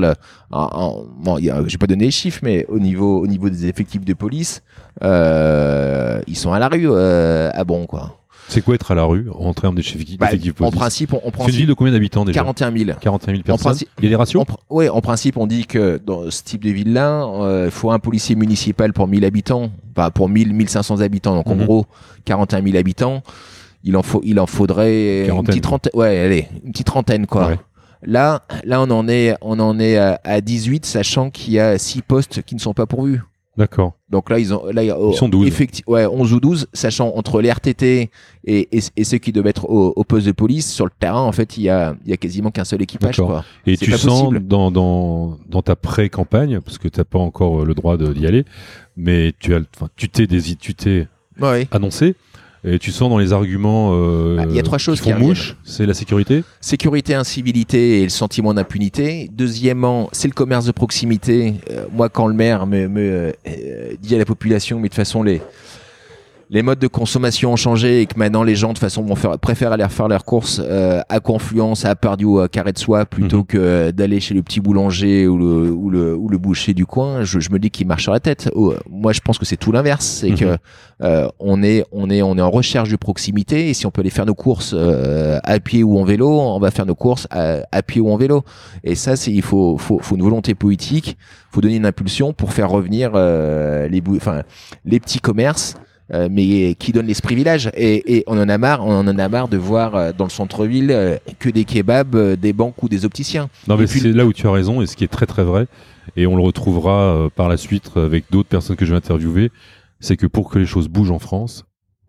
bon, 0.50 1.38
j'ai 1.66 1.78
pas 1.78 1.86
donné 1.86 2.06
les 2.06 2.10
chiffres, 2.10 2.40
mais 2.42 2.66
au 2.68 2.78
niveau, 2.78 3.20
au 3.22 3.26
niveau 3.26 3.48
des 3.48 3.66
effectifs 3.66 4.04
de 4.04 4.14
police, 4.14 4.62
euh, 5.02 6.20
ils 6.26 6.36
sont 6.36 6.52
à 6.52 6.58
la 6.58 6.68
rue, 6.68 6.92
à 6.94 7.64
bon, 7.64 7.86
quoi. 7.86 8.17
C'est 8.48 8.62
quoi 8.62 8.74
être 8.74 8.90
à 8.90 8.94
la 8.94 9.04
rue 9.04 9.28
en 9.32 9.52
termes 9.54 9.74
d'effectifs 9.74 10.18
Bah, 10.18 10.28
en 10.60 10.70
principe, 10.70 11.12
on, 11.12 11.20
on 11.24 11.30
prend 11.30 11.44
C'est 11.44 11.50
une 11.52 11.56
ville 11.58 11.66
de 11.68 11.74
combien 11.74 11.92
d'habitants 11.92 12.24
déjà 12.24 12.40
41 12.40 12.72
000. 12.76 12.90
41 13.00 13.32
000 13.34 13.42
personnes. 13.44 13.64
principe- 13.72 13.88
Il 13.98 14.04
y 14.04 14.06
a 14.06 14.10
des 14.10 14.16
ratios 14.16 14.44
ouais, 14.70 14.88
en 14.88 15.00
principe, 15.00 15.36
on 15.36 15.46
dit 15.46 15.66
que 15.66 16.00
dans 16.04 16.30
ce 16.30 16.42
type 16.42 16.64
de 16.64 16.70
ville-là, 16.70 17.24
euh, 17.26 17.64
il 17.66 17.70
faut 17.70 17.90
un 17.90 17.98
policier 17.98 18.34
municipal 18.36 18.92
pour 18.92 19.06
1000 19.06 19.24
habitants, 19.24 19.70
enfin 19.96 20.10
pour 20.10 20.28
1000, 20.28 20.52
1500 20.54 21.00
habitants. 21.00 21.34
Donc 21.34 21.46
en 21.48 21.54
Mhm. 21.54 21.64
gros, 21.64 21.86
41 22.24 22.62
000 22.62 22.76
habitants, 22.76 23.22
il 23.84 23.96
en 23.96 24.02
faut, 24.02 24.20
il 24.24 24.40
en 24.40 24.46
faudrait 24.46 25.20
une 25.20 25.26
Quarantaine. 25.26 25.46
petite 25.46 25.62
trentaine. 25.62 25.92
Ouais, 25.94 26.18
allez, 26.18 26.48
une 26.64 26.72
petite 26.72 26.86
trentaine 26.86 27.26
quoi. 27.26 27.48
Ouais. 27.48 27.58
Là, 28.04 28.42
là, 28.64 28.80
on 28.80 28.90
en 28.90 29.08
est, 29.08 29.34
on 29.40 29.58
en 29.58 29.80
est 29.80 29.96
à, 29.96 30.20
à 30.22 30.40
18, 30.40 30.86
sachant 30.86 31.30
qu'il 31.30 31.54
y 31.54 31.58
a 31.60 31.78
6 31.78 32.02
postes 32.02 32.42
qui 32.42 32.54
ne 32.54 32.60
sont 32.60 32.72
pas 32.72 32.86
pourvus. 32.86 33.20
D'accord. 33.58 33.94
Donc 34.08 34.30
là, 34.30 34.38
ils 34.38 34.54
ont, 34.54 34.64
là, 34.72 34.84
il 34.84 34.86
y 34.86 34.90
a- 34.90 34.96
Ils 34.98 35.14
sont 35.16 35.28
12. 35.28 35.48
effecti- 35.48 35.82
ouais, 35.88 36.06
11 36.06 36.32
ou 36.32 36.38
12, 36.40 36.68
sachant 36.72 37.12
entre 37.16 37.40
les 37.42 37.50
RTT 37.50 38.08
et, 38.44 38.68
et, 38.76 38.80
et 38.96 39.02
ceux 39.04 39.18
qui 39.18 39.32
doivent 39.32 39.48
être 39.48 39.68
au, 39.68 39.92
au 39.96 40.04
poste 40.04 40.26
de 40.26 40.32
police 40.32 40.72
sur 40.72 40.84
le 40.84 40.92
terrain, 40.96 41.22
en 41.22 41.32
fait, 41.32 41.56
il 41.58 41.64
y 41.64 41.68
a, 41.68 41.96
il 42.04 42.10
y 42.10 42.14
a 42.14 42.16
quasiment 42.16 42.52
qu'un 42.52 42.64
seul 42.64 42.80
équipage, 42.80 43.16
quoi. 43.16 43.44
Et 43.66 43.76
tu 43.76 43.90
sens 43.92 44.32
dans, 44.40 44.70
dans, 44.70 45.38
dans 45.48 45.62
ta 45.62 45.74
pré-campagne, 45.74 46.60
parce 46.60 46.78
que 46.78 46.86
tu 46.86 47.00
n'as 47.00 47.04
pas 47.04 47.18
encore 47.18 47.62
euh, 47.62 47.64
le 47.64 47.74
droit 47.74 47.96
d'y 47.98 48.26
aller, 48.28 48.44
mais 48.96 49.34
tu 49.40 49.52
as, 49.54 49.60
enfin, 49.76 49.88
tu 49.96 50.08
t'es 50.08 50.26
tu 50.26 50.74
t'es 50.74 51.08
Ouais. 51.40 51.66
annoncé, 51.72 52.14
et 52.74 52.78
tu 52.78 52.92
sens 52.92 53.08
dans 53.08 53.18
les 53.18 53.32
arguments 53.32 53.92
euh, 53.92 54.38
Ah, 54.40 54.44
il 54.48 54.54
y 54.54 54.58
a 54.58 54.62
trois 54.62 54.78
choses 54.78 55.00
qui 55.00 55.12
font 55.12 55.18
mouche, 55.18 55.56
c'est 55.64 55.86
la 55.86 55.94
sécurité? 55.94 56.44
Sécurité, 56.60 57.14
incivilité 57.14 58.00
et 58.00 58.02
le 58.04 58.08
sentiment 58.08 58.54
d'impunité. 58.54 59.30
Deuxièmement, 59.32 60.08
c'est 60.12 60.28
le 60.28 60.34
commerce 60.34 60.66
de 60.66 60.72
proximité. 60.72 61.54
Euh, 61.70 61.86
moi, 61.92 62.08
quand 62.08 62.26
le 62.26 62.34
maire 62.34 62.66
me, 62.66 62.88
me, 62.88 63.32
euh, 63.46 63.94
dit 64.00 64.14
à 64.14 64.18
la 64.18 64.24
population, 64.24 64.78
mais 64.78 64.84
de 64.84 64.88
toute 64.88 64.96
façon, 64.96 65.22
les, 65.22 65.40
les 66.50 66.62
modes 66.62 66.78
de 66.78 66.86
consommation 66.86 67.52
ont 67.52 67.56
changé 67.56 68.00
et 68.00 68.06
que 68.06 68.18
maintenant 68.18 68.42
les 68.42 68.54
gens 68.54 68.72
de 68.72 68.78
façon 68.78 69.02
vont 69.02 69.14
faire, 69.16 69.38
préfèrent 69.38 69.72
aller 69.72 69.86
faire 69.90 70.08
leurs 70.08 70.24
courses 70.24 70.62
euh, 70.64 71.00
à 71.08 71.20
Confluence, 71.20 71.84
à 71.84 71.94
Pardieu 71.94 72.26
ou 72.26 72.38
à 72.40 72.48
Carré 72.48 72.72
de 72.72 72.78
Soie 72.78 73.04
plutôt 73.04 73.38
Mhm. 73.38 73.44
que 73.46 73.58
euh, 73.58 73.92
d'aller 73.92 74.18
chez 74.20 74.32
le 74.34 74.42
petit 74.42 74.60
boulanger 74.60 75.26
ou 75.26 75.36
le, 75.36 75.70
ou 75.70 75.90
le, 75.90 76.14
ou 76.16 76.28
le 76.28 76.38
boucher 76.38 76.72
du 76.72 76.86
coin. 76.86 77.22
Je, 77.24 77.38
je 77.38 77.50
me 77.50 77.58
dis 77.58 77.70
qu'il 77.70 77.86
marche 77.86 78.04
sur 78.04 78.12
la 78.12 78.20
tête. 78.20 78.50
Oh, 78.54 78.72
moi, 78.88 79.12
je 79.12 79.20
pense 79.20 79.38
que 79.38 79.44
c'est 79.44 79.56
tout 79.58 79.72
l'inverse. 79.72 80.06
C'est 80.06 80.30
Mhm. 80.30 80.36
que 80.38 80.56
euh, 81.02 81.28
on 81.38 81.62
est 81.62 81.84
on 81.92 82.08
est 82.10 82.22
on 82.22 82.36
est 82.38 82.42
en 82.42 82.50
recherche 82.50 82.88
de 82.88 82.96
proximité 82.96 83.68
et 83.68 83.74
si 83.74 83.86
on 83.86 83.90
peut 83.90 84.00
aller 84.00 84.10
faire 84.10 84.26
nos 84.26 84.34
courses 84.34 84.72
euh, 84.76 85.38
à 85.44 85.60
pied 85.60 85.82
ou 85.84 85.98
en 85.98 86.04
vélo, 86.04 86.28
on 86.40 86.58
va 86.58 86.70
faire 86.70 86.86
nos 86.86 86.94
courses 86.94 87.26
à, 87.30 87.58
à 87.70 87.82
pied 87.82 88.00
ou 88.00 88.10
en 88.10 88.16
vélo. 88.16 88.42
Et 88.84 88.94
ça, 88.94 89.16
c'est 89.16 89.30
il 89.32 89.42
faut, 89.42 89.76
faut 89.76 89.98
faut 90.00 90.16
une 90.16 90.22
volonté 90.22 90.54
politique, 90.54 91.18
faut 91.50 91.60
donner 91.60 91.76
une 91.76 91.86
impulsion 91.86 92.32
pour 92.32 92.52
faire 92.54 92.70
revenir 92.70 93.12
euh, 93.14 93.86
les 93.88 94.02
enfin 94.16 94.42
les 94.86 94.98
petits 94.98 95.20
commerces. 95.20 95.74
Euh, 96.14 96.28
mais 96.30 96.74
qui 96.74 96.92
donnent 96.92 97.06
l'esprit 97.06 97.34
village 97.34 97.70
et, 97.74 98.16
et 98.18 98.24
on 98.26 98.38
en 98.38 98.48
a 98.48 98.56
marre 98.58 98.84
on 98.86 98.92
en 99.06 99.18
a 99.18 99.28
marre 99.28 99.48
de 99.48 99.56
voir 99.58 99.94
euh, 99.94 100.12
dans 100.16 100.24
le 100.24 100.30
centre-ville 100.30 100.90
euh, 100.90 101.16
que 101.38 101.48
des 101.50 101.64
kebabs 101.64 102.14
euh, 102.14 102.36
des 102.36 102.52
banques 102.52 102.82
ou 102.82 102.88
des 102.88 103.04
opticiens 103.04 103.48
Non, 103.66 103.76
mais 103.76 103.86
c'est 103.86 104.00
là 104.12 104.24
où 104.24 104.32
tu 104.32 104.46
as 104.46 104.50
raison, 104.52 104.80
et 104.80 104.86
ce 104.86 104.96
qui 104.96 105.04
est 105.04 105.08
très 105.08 105.26
très 105.26 105.44
vrai, 105.44 105.66
et 106.16 106.26
on 106.26 106.34
le 106.36 106.42
retrouvera 106.42 106.92
euh, 107.14 107.28
par 107.34 107.48
la 107.48 107.56
suite 107.58 107.90
avec 107.96 108.24
d'autres 108.30 108.48
personnes 108.48 108.76
que 108.76 108.86
je 108.86 108.90
vais 108.92 108.96
interviewer, 108.96 109.50
c'est 110.00 110.16
que 110.16 110.26
pour 110.26 110.48
que 110.50 110.58
les 110.58 110.66
choses 110.66 110.88
bougent 110.88 111.10
en 111.10 111.18
France, 111.18 111.64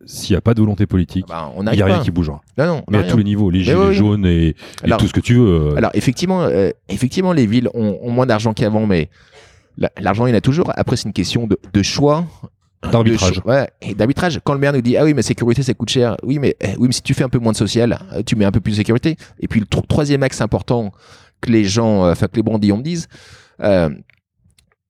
s'il 0.06 0.34
n'y 0.34 0.38
a 0.38 0.42
pas 0.42 0.54
de 0.54 0.62
volonté 0.62 0.86
politique, 0.86 1.26
Bah, 1.28 1.52
on 1.58 1.66
il 1.68 1.76
n'y 1.76 1.82
a 1.82 1.86
pas 1.86 1.94
rien 1.96 2.04
qui 2.04 2.10
bougera. 2.12 2.40
non 2.58 2.66
non 2.68 2.84
on 2.88 2.92
Mais 2.92 3.00
à 3.00 3.02
rien. 3.02 3.12
tous 3.12 3.18
les 3.18 3.24
niveaux, 3.26 3.50
les 3.50 3.64
gilets 3.64 3.76
oui, 3.76 3.88
oui. 3.90 3.94
jaunes 3.96 4.26
et, 4.26 4.56
tout 4.98 5.08
ce 5.08 5.14
que 5.14 5.20
tu 5.20 5.34
veux. 5.36 5.72
euh, 5.74 5.76
Alors 5.76 5.92
effectivement, 5.94 6.44
euh, 6.44 6.70
effectivement, 6.88 7.34
les 7.34 7.46
villes 7.46 7.68
ont, 7.74 8.00
ont 8.02 8.12
moins 8.12 8.26
d'argent 8.26 8.54
qu'avant, 8.54 8.86
mais 8.86 9.10
la- 9.78 9.92
l'argent 10.00 10.26
il 10.26 10.30
y 10.30 10.34
en 10.34 10.38
a 10.38 10.42
toujours. 10.42 10.72
Après, 10.78 10.96
c'est 10.96 11.08
une 11.10 11.14
question 11.14 11.48
de, 11.48 11.60
de 11.74 11.84
choix. 11.84 12.26
D'arbitrage. 12.82 13.42
Ouais, 13.46 13.70
et 13.82 13.94
d'arbitrage. 13.94 14.40
Quand 14.44 14.54
le 14.54 14.60
maire 14.60 14.72
nous 14.74 14.82
dit 14.82 14.96
ah 14.96 15.04
oui 15.04 15.14
mais 15.14 15.22
sécurité 15.22 15.64
ça 15.64 15.74
coûte 15.74 15.90
cher. 15.90 16.16
Oui 16.24 16.40
mais 16.40 16.56
eh, 16.62 16.76
oui 16.78 16.88
mais 16.88 16.94
si 16.94 17.02
tu 17.02 17.14
fais 17.14 17.24
un 17.24 17.30
peu 17.30 17.40
moins 17.40 17.52
de 17.52 17.58
social, 17.58 18.00
euh, 18.14 18.24
tu 18.26 18.36
mets 18.38 18.46
un 18.46 18.52
peu 18.52 18.62
plus 18.62 18.72
de 18.72 18.78
sécurité. 18.78 19.18
Et 19.40 19.48
puis 19.48 19.60
le 19.60 19.66
tro- 19.66 19.82
troisième 19.82 20.24
axe 20.24 20.40
important 20.42 20.92
que 21.42 21.52
les 21.52 21.66
gens, 21.66 22.06
euh, 22.06 22.12
enfin 22.14 22.28
que 22.28 22.36
les 22.38 22.44
brandillons 22.44 22.78
me 22.78 22.84
disent, 22.84 23.08
euh, 23.62 23.90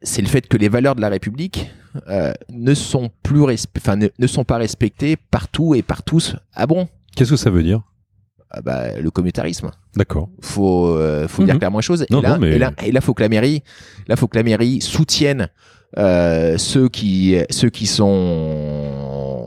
c'est 0.02 0.22
le 0.22 0.28
fait 0.28 0.48
que 0.48 0.56
les 0.58 0.70
valeurs 0.70 0.96
de 0.96 1.02
la 1.02 1.10
République 1.10 1.72
euh, 2.10 2.32
ne 2.52 2.74
sont 2.76 3.10
plus 3.24 3.42
enfin 3.78 3.96
ne, 3.96 4.08
ne 4.18 4.28
sont 4.28 4.44
pas 4.44 4.58
respectées 4.58 5.18
partout 5.18 5.74
et 5.74 5.82
par 5.82 6.04
tous. 6.04 6.36
Ah 6.54 6.68
bon? 6.68 6.88
Qu'est-ce 7.16 7.32
que 7.32 7.38
ça 7.38 7.50
veut 7.50 7.64
dire? 7.64 7.82
Ah 8.52 8.62
bah, 8.62 9.00
le 9.00 9.12
communautarisme 9.12 9.70
D'accord. 9.96 10.30
faut 10.42 10.88
euh, 10.96 11.28
faut 11.28 11.42
Mhm. 11.42 11.48
dire 11.48 11.58
clairement 11.60 11.80
les 11.80 11.84
choses 11.84 12.06
Non, 12.10 12.20
et 12.20 12.24
là 12.24 12.30
non, 12.34 12.40
mais- 12.40 12.52
et 12.52 12.58
là 12.60 12.72
et 12.84 12.92
là 12.92 13.02
faut 13.02 13.14
que 13.14 13.22
la 13.22 13.30
mairie 13.30 13.64
là 14.08 14.16
faut 14.16 14.28
que 14.28 14.38
la 14.38 14.44
mairie 14.44 14.82
soutienne 14.82 15.50
euh, 15.98 16.58
ceux 16.58 16.88
qui 16.90 17.36
ceux 17.50 17.70
qui 17.70 17.88
sont 17.88 18.06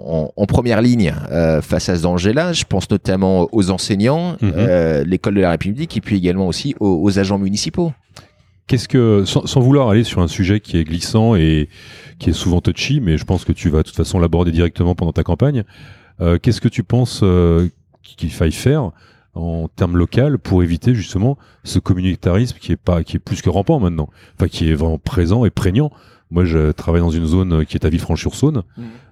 en, 0.07 0.31
en 0.37 0.47
première 0.47 0.83
ligne 0.83 1.15
euh, 1.31 1.63
face 1.63 1.89
à 1.89 1.97
ce 1.97 2.03
danger-là. 2.03 2.53
Je 2.53 2.65
pense 2.65 2.91
notamment 2.91 3.49
aux 3.53 3.71
enseignants, 3.71 4.37
Mhm. 4.43 4.53
euh, 4.57 5.05
l'école 5.05 5.35
de 5.35 5.41
la 5.41 5.51
République, 5.51 5.97
et 5.97 6.01
puis 6.01 6.17
également 6.17 6.47
aussi 6.49 6.75
aux, 6.81 7.01
aux 7.03 7.19
agents 7.19 7.39
municipaux. 7.39 7.93
Qu'est-ce 8.67 8.89
que, 8.89 9.25
sans, 9.27 9.47
sans 9.47 9.61
vouloir 9.61 9.89
aller 9.89 10.05
sur 10.05 10.21
un 10.21 10.29
sujet 10.29 10.61
qui 10.61 10.79
est 10.79 10.85
glissant 10.85 11.35
et 11.35 11.69
qui 12.19 12.31
est 12.31 12.35
souvent 12.35 12.61
touchy, 12.61 13.01
mais 13.01 13.19
je 13.19 13.25
pense 13.25 13.45
que 13.45 13.53
tu 13.53 13.69
vas 13.69 13.79
de 13.79 13.83
toute 13.85 13.97
façon 13.97 14.19
l'aborder 14.19 14.51
directement 14.53 14.95
pendant 14.95 15.13
ta 15.13 15.25
campagne, 15.25 15.65
euh, 16.21 16.39
qu'est-ce 16.41 16.61
que 16.61 16.69
tu 16.69 16.85
penses 16.85 17.21
euh, 17.23 17.69
qu'il 18.17 18.31
faille 18.31 18.53
faire 18.53 18.91
en 19.35 19.67
termes 19.69 19.97
local 19.97 20.39
pour 20.39 20.63
éviter 20.63 20.95
justement 20.95 21.39
ce 21.65 21.79
communautarisme 21.81 22.59
qui 22.61 22.73
est 22.73 22.77
pas, 22.77 23.03
qui 23.03 23.17
est 23.17 23.21
plus 23.21 23.43
que 23.43 23.51
rampant 23.51 23.81
maintenant, 23.81 24.09
enfin 24.37 24.47
qui 24.49 24.71
est 24.71 24.75
vraiment 24.75 24.99
présent 24.99 25.45
et 25.45 25.51
prégnant. 25.51 25.91
Moi, 26.33 26.45
je 26.45 26.73
travaille 26.73 27.01
dans 27.03 27.11
une 27.11 27.27
zone 27.27 27.65
qui 27.67 27.77
est 27.77 27.85
à 27.85 27.89
Villefranche-sur-Saône. 27.91 28.63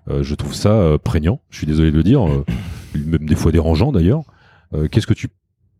Euh, 0.09 0.23
je 0.23 0.35
trouve 0.35 0.55
ça 0.55 0.71
euh, 0.73 0.99
prégnant. 0.99 1.41
Je 1.51 1.59
suis 1.59 1.67
désolé 1.67 1.91
de 1.93 1.97
le 1.97 2.03
dire, 2.03 2.27
euh, 2.27 2.45
même 3.07 3.27
des 3.27 3.35
fois 3.37 3.53
dérangeant 3.53 3.93
d'ailleurs. 3.93 4.23
euh, 4.75 4.89
qu'est-ce 4.89 5.07
que 5.07 5.15
tu 5.15 5.29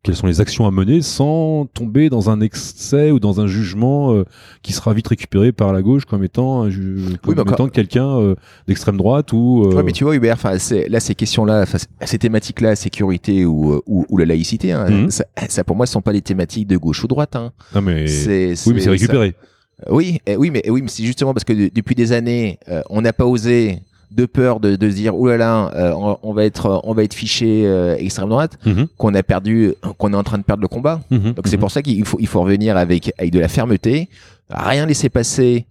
quelles 0.03 0.17
sont 0.17 0.27
les 0.27 0.41
actions 0.41 0.67
à 0.67 0.71
mener 0.71 1.03
sans 1.03 1.67
tomber 1.75 2.09
dans 2.09 2.31
un 2.31 2.41
excès 2.41 3.11
ou 3.11 3.21
dans 3.21 3.43
un 3.43 3.47
jugement 3.47 4.15
euh, 4.15 4.25
qui 4.63 4.73
sera 4.73 4.95
vite 4.95 5.07
récupéré 5.09 5.53
par 5.53 5.75
la 5.75 5.83
gauche 5.83 6.07
comme 6.07 6.25
étant, 6.25 6.63
un 6.63 6.71
ju- 6.71 6.97
comme 7.23 7.39
étant 7.53 7.69
quelqu'un 7.69 8.09
euh, 8.19 8.35
d'extrême 8.67 8.97
droite 8.97 9.35
ou 9.35 9.63
euh, 9.67 9.75
Ouais, 9.77 9.83
mais 9.83 9.93
tu 9.93 10.05
vois, 10.05 10.17
Hubert, 10.17 10.39
là, 10.43 10.59
ces 11.01 11.15
questions-là, 11.15 11.67
ces 12.07 12.19
thématiques-là, 12.19 12.77
sécurité 12.77 13.45
ou, 13.45 13.83
ou, 13.87 14.07
ou 14.09 14.17
la 14.17 14.25
laïcité, 14.25 14.73
hein, 14.73 14.89
Mhm. 14.89 15.11
ça, 15.11 15.25
ça, 15.51 15.65
pour 15.65 15.77
moi, 15.77 15.85
ce 15.85 15.93
sont 15.93 16.01
pas 16.01 16.15
des 16.15 16.23
thématiques 16.23 16.67
de 16.67 16.79
gauche 16.79 17.05
ou 17.05 17.07
droite. 17.07 17.37
Hein. 17.37 17.53
non, 17.75 17.83
mais 17.83 17.95
oui 17.95 18.01
mais 18.01 18.07
c'est 18.09 18.55
ça- 18.57 18.91
récupéré 18.91 19.35
Oui, 19.89 20.21
eh 20.27 20.37
oui, 20.37 20.51
mais 20.51 20.61
eh 20.65 20.71
oui, 20.71 20.83
mais 20.83 20.89
c'est 20.89 21.05
justement 21.05 21.33
parce 21.33 21.45
que 21.45 21.53
de- 21.53 21.71
depuis 21.75 21.95
des 21.95 22.13
années, 22.13 22.59
euh, 22.69 22.83
on 22.91 23.01
n'a 23.01 23.13
pas 23.13 23.25
osé 23.25 23.81
de 24.11 24.27
peur 24.27 24.59
de, 24.59 24.75
de 24.75 24.91
se 24.91 24.95
dire 24.97 25.17
oulala, 25.17 25.39
là 25.39 25.71
là, 25.73 25.81
euh, 25.91 25.93
on, 25.97 26.19
on 26.23 26.33
va 26.33 26.45
être, 26.45 26.81
on 26.85 26.95
va 26.95 27.05
être 27.05 27.15
fiché 27.15 27.63
euh, 27.65 27.97
extrême 27.97 28.29
droite, 28.29 28.59
Mhm. 28.67 28.89
qu'on 28.99 29.15
a 29.15 29.23
perdu, 29.23 29.73
qu'on 29.99 30.13
est 30.13 30.17
en 30.17 30.25
train 30.25 30.39
de 30.39 30.43
perdre 30.43 30.63
le 30.63 30.69
combat. 30.69 31.01
Mhm. 31.11 31.33
Donc 31.35 31.47
c'est 31.47 31.57
Mhm. 31.57 31.61
pour 31.61 31.71
ça 31.71 31.81
qu'il 31.83 32.05
faut, 32.05 32.19
il 32.21 32.27
faut 32.27 32.43
revenir 32.43 32.77
avec, 32.77 33.13
avec 33.19 33.33
de 33.33 33.39
la 33.39 33.47
fermeté, 33.49 34.09
rien 34.51 34.85
laisser 34.87 35.09
passer 35.09 35.67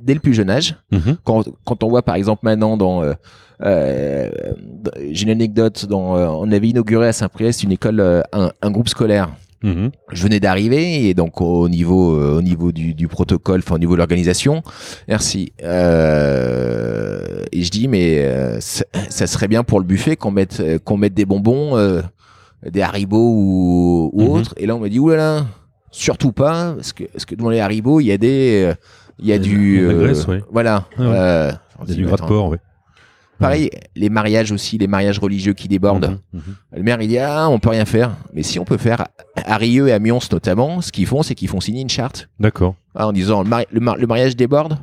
dès 0.00 0.14
le 0.14 0.20
plus 0.20 0.32
jeune 0.34 0.48
âge. 0.50 0.76
Quand, 1.24 1.44
quand 1.64 1.82
on 1.84 1.88
voit 1.88 2.02
par 2.02 2.14
exemple 2.14 2.40
maintenant 2.44 2.76
dans 2.78 3.02
euh, 3.04 3.12
euh, 3.62 4.30
j'ai 5.10 5.24
une 5.24 5.30
anecdote 5.30 5.86
euh, 5.90 5.94
on 5.94 6.50
avait 6.50 6.68
inauguré 6.68 7.08
à 7.08 7.12
Saint-Priest 7.12 7.62
une 7.62 7.72
école 7.72 8.00
euh, 8.00 8.20
un, 8.32 8.50
un 8.60 8.70
groupe 8.70 8.88
scolaire 8.88 9.28
Mhm. 9.62 9.90
je 10.12 10.22
venais 10.22 10.40
d'arriver 10.40 11.08
et 11.08 11.14
donc 11.14 11.40
au 11.40 11.68
niveau 11.68 12.14
euh, 12.16 12.38
au 12.38 12.42
niveau 12.42 12.72
du, 12.72 12.94
du 12.94 13.06
protocole 13.08 13.60
enfin 13.64 13.76
au 13.76 13.78
niveau 13.78 13.92
de 13.92 13.98
l'organisation 13.98 14.62
merci 15.08 15.52
euh, 15.62 17.44
et 17.52 17.62
je 17.62 17.70
dis 17.70 17.88
mais 17.88 18.18
euh, 18.24 18.60
ça, 18.60 18.84
ça 19.08 19.26
serait 19.26 19.48
bien 19.48 19.62
pour 19.64 19.78
le 19.80 19.86
buffet 19.86 20.16
qu'on 20.16 20.30
mette 20.30 20.60
euh, 20.60 20.78
qu'on 20.78 20.96
mette 20.96 21.14
des 21.14 21.24
bonbons 21.24 21.76
euh, 21.76 22.02
des 22.70 22.82
haribots 22.82 23.18
ou, 23.34 24.10
ou 24.12 24.22
Mhm. 24.22 24.28
autres 24.30 24.54
et 24.56 24.66
là 24.66 24.76
on 24.76 24.80
m'a 24.80 24.88
dit 24.88 24.98
oulala 24.98 25.46
surtout 25.90 26.32
pas 26.32 26.72
parce 26.74 26.92
que 26.92 27.04
parce 27.04 27.24
que 27.24 27.34
dans 27.34 27.50
les 27.50 27.60
haribots 27.60 28.00
il 28.00 28.06
y 28.06 28.12
a 28.12 28.18
des 28.18 28.64
euh, 28.66 28.74
il 29.18 29.26
y 29.28 29.32
a 29.32 29.38
du 29.38 29.86
graisse, 29.88 30.26
ouais. 30.26 30.42
voilà 30.50 30.86
Ah 30.98 31.02
ouais. 31.02 31.52
il 31.84 31.90
y 31.90 31.92
a 31.92 31.96
du 31.96 32.04
gras 32.06 32.16
de 32.16 32.22
porc 32.22 32.48
ouais. 32.50 32.58
Pareil 33.42 33.70
les 33.96 34.08
mariages 34.08 34.50
aussi 34.52 34.78
les 34.78 34.86
mariages 34.86 35.18
religieux 35.18 35.52
qui 35.52 35.68
débordent. 35.68 36.18
Mhm. 36.32 36.40
Mhm. 36.40 36.54
le 36.78 36.82
maire 36.82 37.02
il 37.02 37.08
dit 37.08 37.18
ah 37.18 37.48
on 37.50 37.58
peut 37.58 37.68
rien 37.70 37.84
faire. 37.84 38.16
Mais 38.32 38.42
si 38.42 38.58
on 38.58 38.64
peut 38.64 38.78
faire 38.78 39.06
à 39.36 39.56
Rieux 39.58 39.88
et 39.88 39.92
à 39.92 39.98
Mions 39.98 40.18
notamment 40.30 40.80
ce 40.80 40.90
qu'ils 40.92 41.06
font 41.06 41.22
c'est 41.22 41.34
qu'ils 41.34 41.48
font 41.48 41.60
signer 41.60 41.82
une 41.82 41.88
charte. 41.90 42.28
D'accord. 42.40 42.74
Ah, 42.94 43.06
en 43.08 43.12
disant 43.12 43.42
le, 43.42 43.48
mari- 43.48 43.66
le, 43.70 43.80
mar- 43.80 43.96
le 43.96 44.06
mariage 44.06 44.36
déborde 44.36 44.78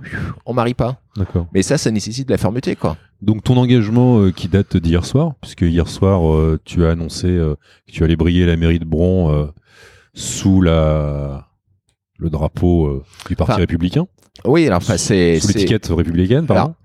on 0.45 0.53
marie 0.53 0.73
pas. 0.73 1.01
D'accord. 1.17 1.47
Mais 1.53 1.61
ça 1.63 1.77
ça 1.77 1.89
nécessite 1.91 2.27
de 2.27 2.33
la 2.33 2.37
fermeté 2.37 2.75
quoi. 2.75 2.97
Donc 3.21 3.43
ton 3.43 3.57
engagement 3.57 4.19
euh, 4.19 4.31
qui 4.31 4.47
date 4.47 4.77
d'hier 4.77 5.03
soir, 5.05 5.33
puisque 5.41 5.61
hier 5.61 5.87
soir 5.89 6.31
euh, 6.33 6.59
tu 6.63 6.85
as 6.85 6.91
annoncé 6.91 7.27
euh, 7.27 7.55
que 7.87 7.91
tu 7.91 8.03
allais 8.03 8.15
briller 8.15 8.45
la 8.45 8.55
mairie 8.55 8.79
de 8.79 8.85
Bron 8.85 9.49
sous 10.13 10.61
la 10.61 11.47
le 12.17 12.29
drapeau 12.29 13.03
du 13.27 13.35
parti 13.35 13.51
Enfin, 13.53 13.59
républicain, 13.61 14.05
oui 14.45 14.65
alors 14.67 14.77
enfin 14.77 14.97
c'est 14.97 15.39
sous 15.39 15.47
c'est- 15.47 15.53
l'étiquette 15.53 15.87
républicaine, 15.87 16.45
pardon. 16.45 16.61
Alors, 16.63 16.75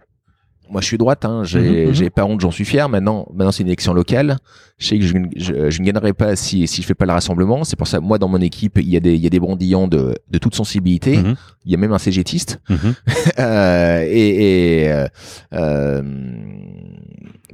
moi 0.74 0.80
je 0.80 0.86
suis 0.86 0.98
droite 0.98 1.24
hein, 1.24 1.44
j'ai 1.44 1.94
j'ai 1.94 2.10
pas 2.10 2.24
honte 2.24 2.40
j'en 2.40 2.50
suis 2.50 2.64
fier. 2.64 2.88
Maintenant 2.88 3.28
maintenant 3.32 3.52
c'est 3.52 3.62
une 3.62 3.68
élection 3.68 3.94
locale. 3.94 4.38
Je 4.76 4.88
sais 4.88 4.98
que 4.98 5.04
je, 5.04 5.14
je, 5.36 5.70
je 5.70 5.80
ne 5.80 5.86
gagnerai 5.86 6.12
pas 6.12 6.34
si 6.34 6.66
si 6.66 6.82
je 6.82 6.86
fais 6.86 6.96
pas 6.96 7.06
le 7.06 7.12
rassemblement. 7.12 7.62
C'est 7.62 7.76
pour 7.76 7.86
ça 7.86 8.00
moi 8.00 8.18
dans 8.18 8.26
mon 8.26 8.40
équipe 8.40 8.78
il 8.78 8.88
y 8.88 8.96
a 8.96 9.00
des 9.00 9.14
il 9.14 9.20
y 9.20 9.26
a 9.28 9.30
des 9.30 9.38
brandillants 9.38 9.86
de 9.86 10.16
de 10.28 10.38
toute 10.38 10.56
sensibilité. 10.56 11.16
Mhm, 11.16 11.36
il 11.64 11.70
y 11.70 11.74
a 11.76 11.78
même 11.78 11.92
un 11.92 11.98
cégétiste 11.98 12.60
mhm. 12.68 12.94
Euh, 13.38 14.04
et 14.06 14.82
et, 14.82 14.92
euh, 14.92 15.06
euh, 15.54 16.02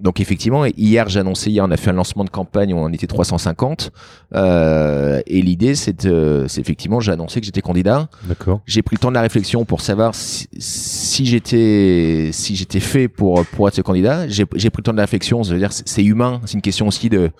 donc 0.00 0.20
effectivement, 0.20 0.64
hier 0.64 1.08
j'ai 1.08 1.20
annoncé, 1.20 1.50
hier 1.50 1.64
on 1.64 1.70
a 1.70 1.76
fait 1.76 1.90
un 1.90 1.94
lancement 1.94 2.24
de 2.24 2.30
campagne 2.30 2.72
où 2.74 2.76
on 2.78 2.88
était 2.92 3.06
350. 3.06 3.90
Euh, 4.34 5.20
et 5.26 5.42
l'idée 5.42 5.74
c'est 5.74 6.04
effectivement 6.58 7.00
j'ai 7.00 7.12
annoncé 7.12 7.40
que 7.40 7.46
j'étais 7.46 7.60
candidat. 7.62 8.08
D'accord. 8.24 8.60
J'ai 8.66 8.82
pris 8.82 8.96
le 8.96 9.00
temps 9.00 9.10
de 9.10 9.14
la 9.14 9.22
réflexion 9.22 9.64
pour 9.64 9.80
savoir 9.80 10.14
si, 10.14 10.46
si 10.58 11.26
j'étais 11.26 12.30
si 12.32 12.56
j'étais 12.56 12.80
fait 12.80 13.08
pour 13.08 13.44
pour 13.46 13.68
être 13.68 13.74
ce 13.74 13.82
candidat. 13.82 14.28
J'ai 14.28 14.46
pris 14.46 14.58
le 14.78 14.82
temps 14.82 14.92
de 14.92 14.96
la 14.96 15.02
réflexion. 15.04 15.42
Ça 15.42 15.52
veut 15.52 15.58
dire 15.58 15.72
c'est 15.72 16.04
humain. 16.04 16.40
C'est 16.44 16.54
une 16.54 16.62
question 16.62 16.86
aussi 16.88 17.08
de 17.08 17.30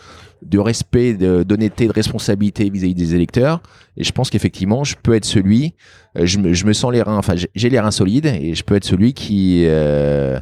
de 0.42 0.58
respect, 0.58 1.12
d'honnêteté, 1.14 1.86
de 1.86 1.92
responsabilité 1.92 2.70
vis-à-vis 2.70 2.94
des 2.94 3.14
électeurs. 3.14 3.61
Et 3.98 4.04
je 4.04 4.11
pense 4.12 4.30
qu'effectivement, 4.30 4.84
je 4.84 4.96
peux 5.02 5.14
être 5.14 5.26
celui. 5.26 5.74
euh, 6.16 6.24
Je 6.24 6.38
me, 6.38 6.54
je 6.54 6.64
me 6.64 6.72
sens 6.72 6.90
les 6.92 7.02
reins. 7.02 7.18
Enfin, 7.18 7.34
j'ai 7.54 7.68
les 7.68 7.78
reins 7.78 7.90
solides 7.90 8.24
et 8.24 8.54
je 8.54 8.64
peux 8.64 8.74
être 8.74 8.86
celui 8.86 9.12
qui 9.12 9.64
euh, 9.66 10.40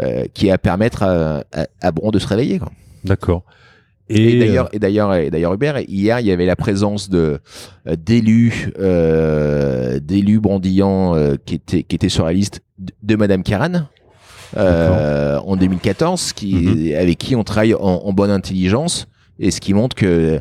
euh, 0.00 0.24
qui 0.34 0.50
a 0.50 0.54
à 0.54 0.58
permettre 0.58 1.02
à, 1.02 1.44
à, 1.52 1.66
à 1.80 1.90
Bron 1.92 2.10
de 2.10 2.18
se 2.18 2.26
réveiller. 2.26 2.60
D'accord. 3.04 3.42
Et, 4.10 4.38
d'ailleurs, 4.38 4.68
et 4.72 4.78
d'ailleurs, 4.78 5.14
et 5.14 5.30
d'ailleurs, 5.30 5.52
Hubert, 5.52 5.80
hier, 5.80 6.18
il 6.20 6.26
y 6.26 6.32
avait 6.32 6.46
la 6.46 6.56
présence 6.56 7.10
de 7.10 7.40
euh, 7.86 7.96
d'élus, 7.96 8.72
euh, 8.78 10.00
d'élus 10.00 10.40
brandillants 10.40 11.14
euh, 11.14 11.34
qui 11.44 11.56
étaient 11.56 11.82
qui 11.82 11.94
étaient 11.96 12.08
sur 12.08 12.24
la 12.24 12.32
liste 12.32 12.62
de, 13.02 13.16
Madame 13.16 13.42
Caran. 13.42 13.86
Euh, 14.56 15.38
en 15.40 15.56
2014, 15.56 16.32
qui, 16.32 16.54
Mhm. 16.54 16.94
avec 16.98 17.18
qui 17.18 17.36
on 17.36 17.44
travaille 17.44 17.74
en, 17.74 17.80
en 17.80 18.12
bonne 18.14 18.30
intelligence, 18.30 19.06
et 19.38 19.50
ce 19.50 19.60
qui 19.60 19.74
montre 19.74 19.94
que 19.94 20.40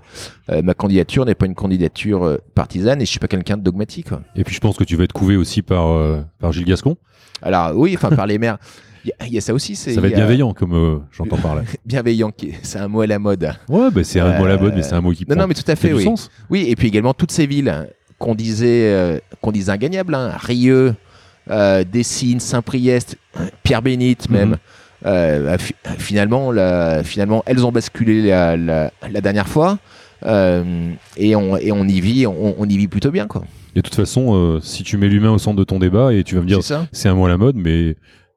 euh, 0.50 0.62
ma 0.62 0.74
candidature 0.74 1.26
n'est 1.26 1.36
pas 1.36 1.46
une 1.46 1.56
candidature 1.56 2.24
euh, 2.24 2.38
partisane 2.56 3.02
et 3.02 3.06
je 3.06 3.10
suis 3.12 3.20
pas 3.20 3.28
quelqu'un 3.28 3.58
de 3.58 3.64
dogmatique. 3.64 4.10
quoi. 4.10 4.22
et 4.36 4.44
puis 4.46 4.56
je 4.56 4.60
pense 4.62 4.78
que 4.78 4.86
tu 4.86 4.96
vas 4.96 5.04
être 5.04 5.12
couvé 5.14 5.36
aussi 5.36 5.62
par 5.62 5.90
euh, 5.92 6.22
par 6.40 6.54
Gilles 6.54 6.64
Gascon. 6.66 6.96
Alors 7.42 7.76
oui, 7.76 7.96
enfin 7.98 8.10
par 8.16 8.26
les 8.28 8.38
maires, 8.40 8.58
il 9.08 9.10
y, 9.10 9.24
a- 9.24 9.28
il 9.28 9.34
y 9.34 9.38
a 9.38 9.42
ça 9.42 9.54
aussi, 9.54 9.76
Ça 9.76 9.90
va 10.02 10.08
être 10.08 10.14
a- 10.14 10.18
bienveillant 10.18 10.54
comme 10.54 10.74
euh, 10.74 10.98
j'entends 11.12 11.38
par 11.38 11.56
là. 11.56 11.62
bienveillant, 11.86 12.32
c'est 12.62 12.80
un 12.80 12.88
mot 12.90 13.02
à 13.02 13.08
la 13.08 13.20
mode. 13.20 13.54
Ouais, 13.70 13.90
bah, 13.92 14.02
c'est 14.04 14.20
un 14.20 14.38
mot 14.38 14.46
à 14.46 14.50
la 14.50 14.58
mode, 14.58 14.74
mais 14.74 14.82
Euh, 14.82 14.84
c'est 14.84 14.94
un 14.96 15.02
mot 15.02 15.12
qui 15.12 15.24
Non, 15.24 15.36
prend 15.36 15.42
non, 15.44 15.48
mais 15.48 15.54
tout 15.54 15.70
à 15.72 15.76
fait, 15.76 15.94
oui. 15.94 16.04
sens. 16.04 16.30
Oui, 16.50 16.66
et 16.68 16.76
puis 16.76 16.88
également 16.90 17.14
toutes 17.14 17.32
ces 17.32 17.46
villes 17.48 17.70
hein, 17.70 17.88
qu'on 18.20 18.36
disait, 18.36 18.92
euh, 18.94 19.20
qu'on 19.42 19.52
disait 19.52 19.72
ingagnables, 19.72 20.14
hein, 20.16 20.32
Rieux, 20.38 20.94
euh, 21.50 21.84
Dessines, 21.90 22.40
Saint-Priest, 22.42 23.16
Pierre-Bénite 23.64 24.30
même. 24.30 24.50
Mhm. 24.50 24.58
euh, 25.06 25.58
fi- 25.58 25.76
finalement, 26.00 26.52
la- 26.52 27.04
finalement, 27.04 27.44
elles 27.46 27.66
ont 27.66 27.72
basculé 27.72 28.24
la, 28.28 28.58
la, 28.58 28.92
la 29.12 29.22
dernière 29.22 29.48
fois. 29.48 29.78
euh, 30.26 30.64
et, 31.16 31.36
on, 31.36 31.56
et 31.58 31.72
on 31.72 31.86
y 31.88 32.02
vit, 32.02 32.26
on, 32.26 32.56
on 32.58 32.66
y 32.68 32.76
vit 32.78 32.88
plutôt 32.88 33.12
bien, 33.12 33.28
quoi. 33.28 33.44
Et 33.76 33.80
de 33.80 33.82
toute 33.84 33.94
façon, 33.94 34.34
euh, 34.34 34.60
si 34.60 34.82
tu 34.84 34.98
mets 34.98 35.08
l'humain 35.08 35.30
au 35.32 35.38
centre 35.38 35.56
de 35.58 35.64
ton 35.64 35.78
débat 35.78 36.12
et 36.12 36.24
tu 36.24 36.34
vas 36.34 36.42
me 36.42 36.48
dire 36.48 36.60
c'est 36.92 37.08
un 37.10 37.14
mot 37.14 37.28
à 37.28 37.30
la 37.30 37.38
mode, 37.38 37.56
mais 37.56 37.96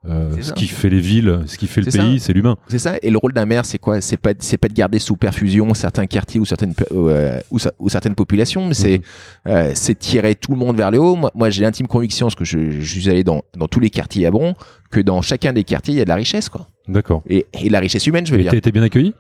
euh, 0.09 0.31
ce 0.41 0.53
qui 0.55 0.67
fait 0.67 0.89
les 0.89 1.01
villes, 1.01 1.41
ce 1.47 1.59
qui 1.59 1.67
fait 1.67 1.83
le 1.83 1.91
pays, 1.91 2.21
c'est 2.21 2.33
l'humain. 2.33 2.57
C'est 2.69 2.79
ça. 2.79 2.95
Et 3.03 3.11
le 3.11 3.19
rôle 3.19 3.33
d'un 3.35 3.45
maire, 3.45 3.67
c'est 3.67 3.79
quoi? 3.79 4.01
C'est 4.01 4.17
pas, 4.17 4.33
c'est 4.39 4.57
pas 4.57 4.69
de 4.69 4.73
garder 4.73 4.99
sous 4.99 5.17
perfusion 5.17 5.75
certains 5.75 6.07
quartiers 6.07 6.41
ou 6.41 6.47
certaines, 6.47 6.73
euh, 6.93 7.39
ou, 7.51 7.89
certaines 7.89 8.15
populations, 8.15 8.67
mais 8.67 8.75
c'est, 8.75 8.99
Mhm. 8.99 9.53
euh, 9.53 9.73
c'est 9.75 9.99
tirer 9.99 10.35
tout 10.37 10.53
le 10.53 10.57
monde 10.59 10.77
vers 10.77 10.91
le 10.91 10.99
haut. 10.99 11.17
Moi, 11.17 11.31
moi 11.35 11.51
j'ai 11.51 11.63
l'intime 11.63 11.87
conviction, 11.87 12.27
parce 12.27 12.35
que 12.35 12.45
je, 12.47 12.71
je 12.81 12.99
suis 13.01 13.11
allé 13.11 13.25
dans, 13.25 13.43
dans 13.57 13.69
tous 13.69 13.81
les 13.81 13.91
quartiers 13.91 14.25
à 14.27 14.31
Bron, 14.31 14.55
que 14.91 15.01
dans 15.01 15.21
chacun 15.21 15.53
des 15.53 15.65
quartiers, 15.65 15.95
il 15.95 15.99
y 15.99 16.01
a 16.01 16.05
de 16.05 16.09
la 16.09 16.15
richesse, 16.17 16.49
quoi. 16.49 16.67
D'accord. 16.89 17.23
Et, 17.29 17.47
et 17.63 17.69
la 17.69 17.81
richesse 17.81 18.07
humaine, 18.07 18.25
je 18.27 18.33
veux 18.33 18.39
Et 18.39 18.43
dire. 18.43 18.53
t'as 18.53 18.57
été 18.59 18.73
bien 18.73 18.83
accueilli? 18.83 19.13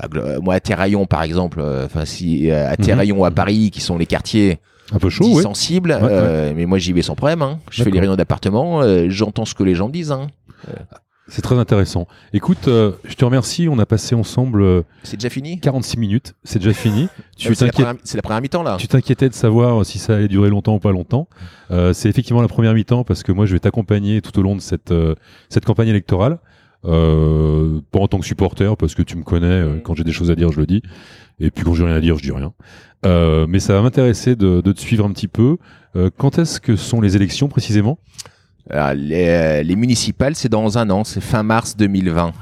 Bah, 0.00 0.08
euh, 0.16 0.40
moi, 0.40 0.54
à 0.54 0.60
Terraillon, 0.60 1.06
par 1.06 1.22
exemple, 1.22 1.60
euh, 1.60 1.84
enfin, 1.86 2.04
si, 2.04 2.50
euh, 2.50 2.66
à 2.68 2.72
Mhm. 2.72 2.84
Terraillon, 2.84 3.24
à 3.24 3.30
Paris, 3.30 3.70
qui 3.70 3.80
sont 3.80 3.96
les 3.98 4.06
quartiers 4.06 4.58
Un 4.92 4.98
peu 4.98 5.10
chaud, 5.10 5.24
ouais. 5.36 5.42
Ouais, 6.02 6.08
euh, 6.12 6.52
mais 6.54 6.66
moi, 6.66 6.78
j'y 6.78 6.92
vais 6.92 7.02
sans 7.02 7.14
problème, 7.16 7.42
hein. 7.42 7.58
Je 7.70 7.82
fais 7.84 7.90
les 7.90 8.00
réunions 8.00 8.16
d'appartement, 8.16 8.82
euh, 8.82 9.06
j'entends 9.08 9.44
ce 9.44 9.54
que 9.54 9.62
les 9.64 9.74
gens 9.74 9.88
disent, 9.88 10.12
hein. 10.12 10.28
C'est 11.28 11.42
très 11.42 11.58
intéressant. 11.58 12.06
Écoute, 12.32 12.68
euh, 12.68 12.92
je 13.04 13.14
te 13.14 13.24
remercie. 13.24 13.66
On 13.68 13.80
a 13.80 13.86
passé 13.86 14.14
ensemble 14.14 14.62
euh, 14.62 14.82
C'est 15.02 15.16
déjà 15.16 15.28
fini? 15.28 15.58
46 15.58 15.98
minutes. 15.98 16.34
C'est 16.44 16.60
déjà 16.60 16.72
fini. 16.72 17.08
Tu 17.36 17.48
Euh, 17.50 17.54
c'est 17.54 17.66
la 17.66 17.72
première- 17.72 17.94
c'est 18.04 18.16
la 18.16 18.22
première 18.22 18.40
mi-temps, 18.40 18.62
là. 18.62 18.76
Tu 18.78 18.86
t'inquiétais 18.86 19.28
de 19.28 19.34
savoir 19.34 19.84
si 19.84 19.98
ça 19.98 20.14
allait 20.14 20.28
durer 20.28 20.50
longtemps 20.50 20.76
ou 20.76 20.78
pas 20.78 20.92
longtemps. 20.92 21.26
Euh, 21.72 21.92
c'est 21.92 22.08
effectivement 22.08 22.42
la 22.42 22.46
première 22.48 22.74
mi-temps 22.74 23.02
parce 23.02 23.24
que 23.24 23.32
moi 23.32 23.44
je 23.44 23.54
vais 23.54 23.58
t'accompagner 23.58 24.22
tout 24.22 24.38
au 24.38 24.42
long 24.42 24.54
de 24.54 24.60
cette 24.60 24.92
euh, 24.92 25.16
cette 25.48 25.64
campagne 25.64 25.88
électorale. 25.88 26.38
Euh, 26.84 27.80
pas 27.90 27.98
en 27.98 28.06
tant 28.06 28.18
que 28.20 28.26
supporter 28.26 28.76
parce 28.76 28.94
que 28.94 29.02
tu 29.02 29.16
me 29.16 29.24
connais. 29.24 29.46
euh, 29.46 29.80
quand 29.82 29.94
j'ai 29.96 30.04
des 30.04 30.12
choses 30.12 30.30
à 30.30 30.36
dire, 30.36 30.52
je 30.52 30.60
le 30.60 30.66
dis. 30.66 30.82
Et 31.40 31.50
puis 31.50 31.64
quand 31.64 31.74
j'ai 31.74 31.84
rien 31.84 31.96
à 31.96 32.00
dire, 32.00 32.16
je 32.16 32.22
dis 32.22 32.30
rien. 32.32 32.52
Euh, 33.04 33.46
mais 33.48 33.60
ça 33.60 33.74
va 33.74 33.82
m'intéresser 33.82 34.36
de, 34.36 34.60
de 34.60 34.72
te 34.72 34.80
suivre 34.80 35.04
un 35.04 35.12
petit 35.12 35.28
peu. 35.28 35.58
Euh, 35.94 36.10
quand 36.16 36.38
est-ce 36.38 36.60
que 36.60 36.76
sont 36.76 37.00
les 37.00 37.16
élections 37.16 37.48
précisément? 37.48 37.98
Alors, 38.70 38.94
les, 38.94 39.28
euh, 39.28 39.62
les 39.62 39.76
municipales, 39.76 40.34
c'est 40.34 40.48
dans 40.48 40.78
un 40.78 40.90
an, 40.90 41.04
c'est 41.04 41.20
fin 41.20 41.42
mars 41.42 41.76
2020. 41.76 42.32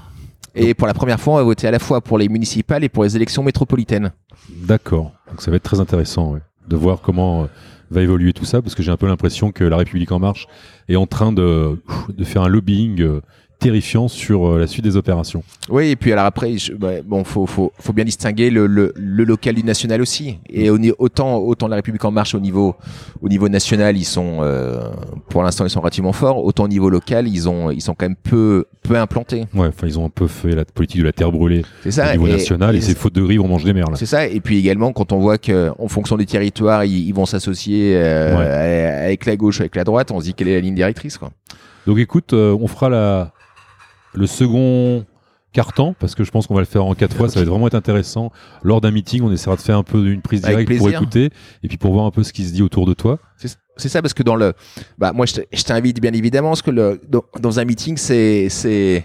Et 0.55 0.75
pour 0.75 0.87
la 0.87 0.95
première 0.95 1.21
fois, 1.21 1.35
on 1.35 1.37
va 1.37 1.43
voter 1.43 1.67
à 1.67 1.71
la 1.71 1.79
fois 1.79 2.01
pour 2.01 2.17
les 2.17 2.29
municipales 2.29 2.85
et 2.85 2.89
pour 2.89 3.05
les 3.05 3.17
élections 3.17 3.43
métropolitaines. 3.43 4.13
D'accord. 4.49 5.13
Donc 5.29 5.43
ça 5.43 5.51
va 5.51 5.57
être 5.57 5.65
très 5.65 5.81
intéressant 5.81 6.33
ouais, 6.33 6.41
de 6.69 6.77
voir 6.77 7.01
comment 7.01 7.43
euh, 7.43 7.47
va 7.91 8.03
évoluer 8.03 8.33
tout 8.33 8.45
ça 8.45 8.63
parce 8.63 8.75
que 8.75 8.83
j'ai 8.83 8.93
un 8.93 8.97
peu 8.97 9.07
l'impression 9.07 9.51
que 9.53 9.65
la 9.65 9.77
République 9.77 10.13
en 10.13 10.21
marche 10.21 10.47
est 10.89 10.97
en 10.97 11.07
train 11.07 11.33
de, 11.33 11.83
de 12.09 12.25
faire 12.25 12.43
un 12.43 12.49
lobbying 12.49 13.01
euh, 13.03 13.21
terrifiant 13.65 14.09
sur 14.09 14.47
euh, 14.47 14.59
la 14.59 14.67
suite 14.67 14.85
des 14.85 14.97
opérations. 14.97 15.43
Oui, 15.71 15.89
et 15.89 15.97
puis 15.97 16.13
alors 16.13 16.27
après, 16.27 16.59
je, 16.59 16.75
bah, 16.75 17.01
bon, 17.05 17.25
faut, 17.25 17.47
faut, 17.47 17.73
faut 17.79 17.93
bien 17.95 18.05
distinguer 18.05 18.51
le, 18.51 18.67
le, 18.67 18.93
le 18.95 19.25
local 19.25 19.55
du 19.55 19.65
national 19.65 20.03
aussi. 20.03 20.39
Et 20.51 20.69
au, 20.69 20.79
autant, 20.99 21.39
autant 21.39 21.67
la 21.67 21.77
République 21.77 22.05
en 22.05 22.11
marche 22.11 22.35
au 22.35 22.41
niveau, 22.41 22.77
au 23.23 23.29
niveau 23.29 23.49
national, 23.49 23.97
ils 23.97 24.05
sont, 24.05 24.41
euh, 24.43 24.83
pour 25.31 25.43
l'instant, 25.43 25.65
ils 25.65 25.71
sont 25.71 25.81
relativement 25.81 26.13
forts. 26.13 26.45
Autant 26.45 26.65
au 26.65 26.69
niveau 26.69 26.91
local, 26.91 27.27
ils 27.27 27.49
ont, 27.49 27.71
ils 27.71 27.81
sont 27.81 27.95
quand 27.95 28.05
même 28.05 28.17
peu, 28.17 28.67
peu 28.83 28.97
implantés. 28.97 29.47
Ouais, 29.55 29.69
enfin, 29.69 29.87
ils 29.87 29.99
ont 29.99 30.05
un 30.05 30.11
peu 30.11 30.27
fait 30.27 30.55
la 30.55 30.67
politique 30.67 31.01
de 31.01 31.07
la 31.07 31.13
terre 31.13 31.33
brûlée 31.33 31.65
ça, 31.89 32.11
au 32.11 32.13
niveau 32.13 32.29
national, 32.29 32.77
et, 32.77 32.83
c'est 32.83 32.97
faute 32.97 33.15
de 33.15 33.23
riz, 33.23 33.39
on 33.39 33.49
mange 33.49 33.65
des 33.65 33.73
merles. 33.73 33.97
C'est 33.97 34.07
ça. 34.07 34.27
Et 34.27 34.41
puis 34.41 34.59
également, 34.59 34.93
quand 34.93 35.13
on 35.13 35.21
voit 35.21 35.39
que, 35.39 35.71
en 35.79 35.89
fonction 35.89 36.17
des 36.19 36.27
territoires, 36.27 36.85
ils, 36.85 37.13
vont 37.15 37.27
s'associer 37.27 37.95
euh, 37.97 39.07
avec 39.07 39.25
la 39.25 39.37
gauche, 39.37 39.61
avec 39.61 39.75
la 39.75 39.85
droite, 39.85 40.11
on 40.11 40.21
se 40.21 40.25
dit 40.25 40.35
quelle 40.35 40.49
est 40.49 40.55
la 40.55 40.61
ligne 40.61 40.75
directrice, 40.75 41.17
quoi. 41.17 41.31
Donc 41.87 41.99
écoute, 41.99 42.33
euh, 42.33 42.57
on 42.59 42.67
fera 42.67 42.89
la, 42.89 43.34
le 44.15 44.27
second 44.27 45.05
carton 45.55 45.95
parce 45.99 46.15
que 46.15 46.25
je 46.25 46.31
pense 46.31 46.47
qu'on 46.47 46.55
va 46.55 46.61
le 46.61 46.67
faire 46.67 46.85
en 46.85 46.95
quatre 46.95 47.17
fois. 47.17 47.29
Ça 47.29 47.41
va 47.41 47.47
vraiment 47.47 47.69
être 47.69 47.75
intéressant. 47.75 48.31
Lors 48.63 48.83
d'un 48.83 48.91
meeting, 48.91 49.23
on 49.23 49.33
essaiera 49.33 49.57
de 49.57 49.61
faire 49.63 49.79
un 49.79 49.83
peu 49.83 50.07
une 50.09 50.21
prise 50.21 50.43
directe 50.43 50.77
pour 50.77 50.91
écouter 50.91 51.31
et 51.63 51.69
puis 51.69 51.79
pour 51.79 51.95
voir 51.95 52.05
un 52.05 52.11
peu 52.11 52.23
ce 52.23 52.33
qui 52.33 52.45
se 52.45 52.53
dit 52.53 52.63
autour 52.63 52.85
de 52.85 52.93
toi. 52.93 53.19
C'est 53.77 53.89
ça 53.89 54.03
parce 54.03 54.15
que 54.15 54.23
dans 54.23 54.37
le, 54.37 54.53
bah 54.99 55.13
moi 55.13 55.27
je 55.27 55.63
t'invite 55.65 56.01
bien 56.01 56.13
évidemment 56.13 56.51
parce 56.51 56.63
que 56.63 56.71
le, 56.71 57.01
dans, 57.41 57.59
un 57.59 57.65
meeting 57.65 57.97
c'est 57.97 58.49
c'est 58.49 59.05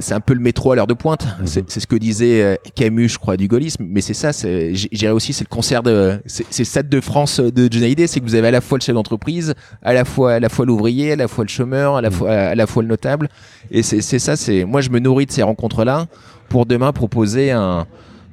c'est 0.00 0.14
un 0.14 0.20
peu 0.20 0.32
le 0.32 0.40
métro 0.40 0.72
à 0.72 0.76
l'heure 0.76 0.86
de 0.86 0.94
pointe. 0.94 1.26
Mhm. 1.40 1.46
C'est 1.46 1.80
ce 1.80 1.86
que 1.86 1.96
disait 1.96 2.42
euh, 2.42 2.56
Camus, 2.74 3.10
je 3.10 3.18
crois, 3.18 3.36
du 3.36 3.46
gaullisme. 3.46 3.84
Mais 3.86 4.00
c'est 4.00 4.14
ça, 4.14 4.30
j'irais 4.72 5.12
aussi, 5.12 5.32
c'est 5.32 5.44
le 5.44 5.54
concert 5.54 5.82
de, 5.82 6.18
c'est 6.26 6.64
Stade 6.64 6.88
de 6.88 7.00
France 7.00 7.40
de 7.40 7.70
Johnny 7.70 7.94
c'est 8.06 8.20
que 8.20 8.24
vous 8.24 8.34
avez 8.34 8.48
à 8.48 8.52
la 8.52 8.60
fois 8.60 8.78
le 8.78 8.82
chef 8.82 8.94
d'entreprise, 8.94 9.54
à 9.82 9.92
la 9.92 10.04
fois, 10.04 10.34
à 10.34 10.40
la 10.40 10.48
fois 10.48 10.64
l'ouvrier, 10.64 11.12
à 11.12 11.16
la 11.16 11.28
fois 11.28 11.44
le 11.44 11.48
chômeur, 11.48 11.96
à 11.96 12.00
la 12.00 12.10
mhm. 12.10 12.16
fois, 12.16 12.30
à 12.32 12.54
la 12.54 12.66
fois 12.66 12.82
le 12.82 12.88
notable. 12.88 13.28
Et 13.70 13.82
c'est 13.82 14.18
ça, 14.18 14.36
c'est, 14.36 14.64
moi, 14.64 14.80
je 14.80 14.90
me 14.90 14.98
nourris 14.98 15.26
de 15.26 15.32
ces 15.32 15.42
rencontres-là 15.42 16.06
pour 16.48 16.64
demain 16.64 16.92
proposer 16.92 17.50
un, 17.50 17.86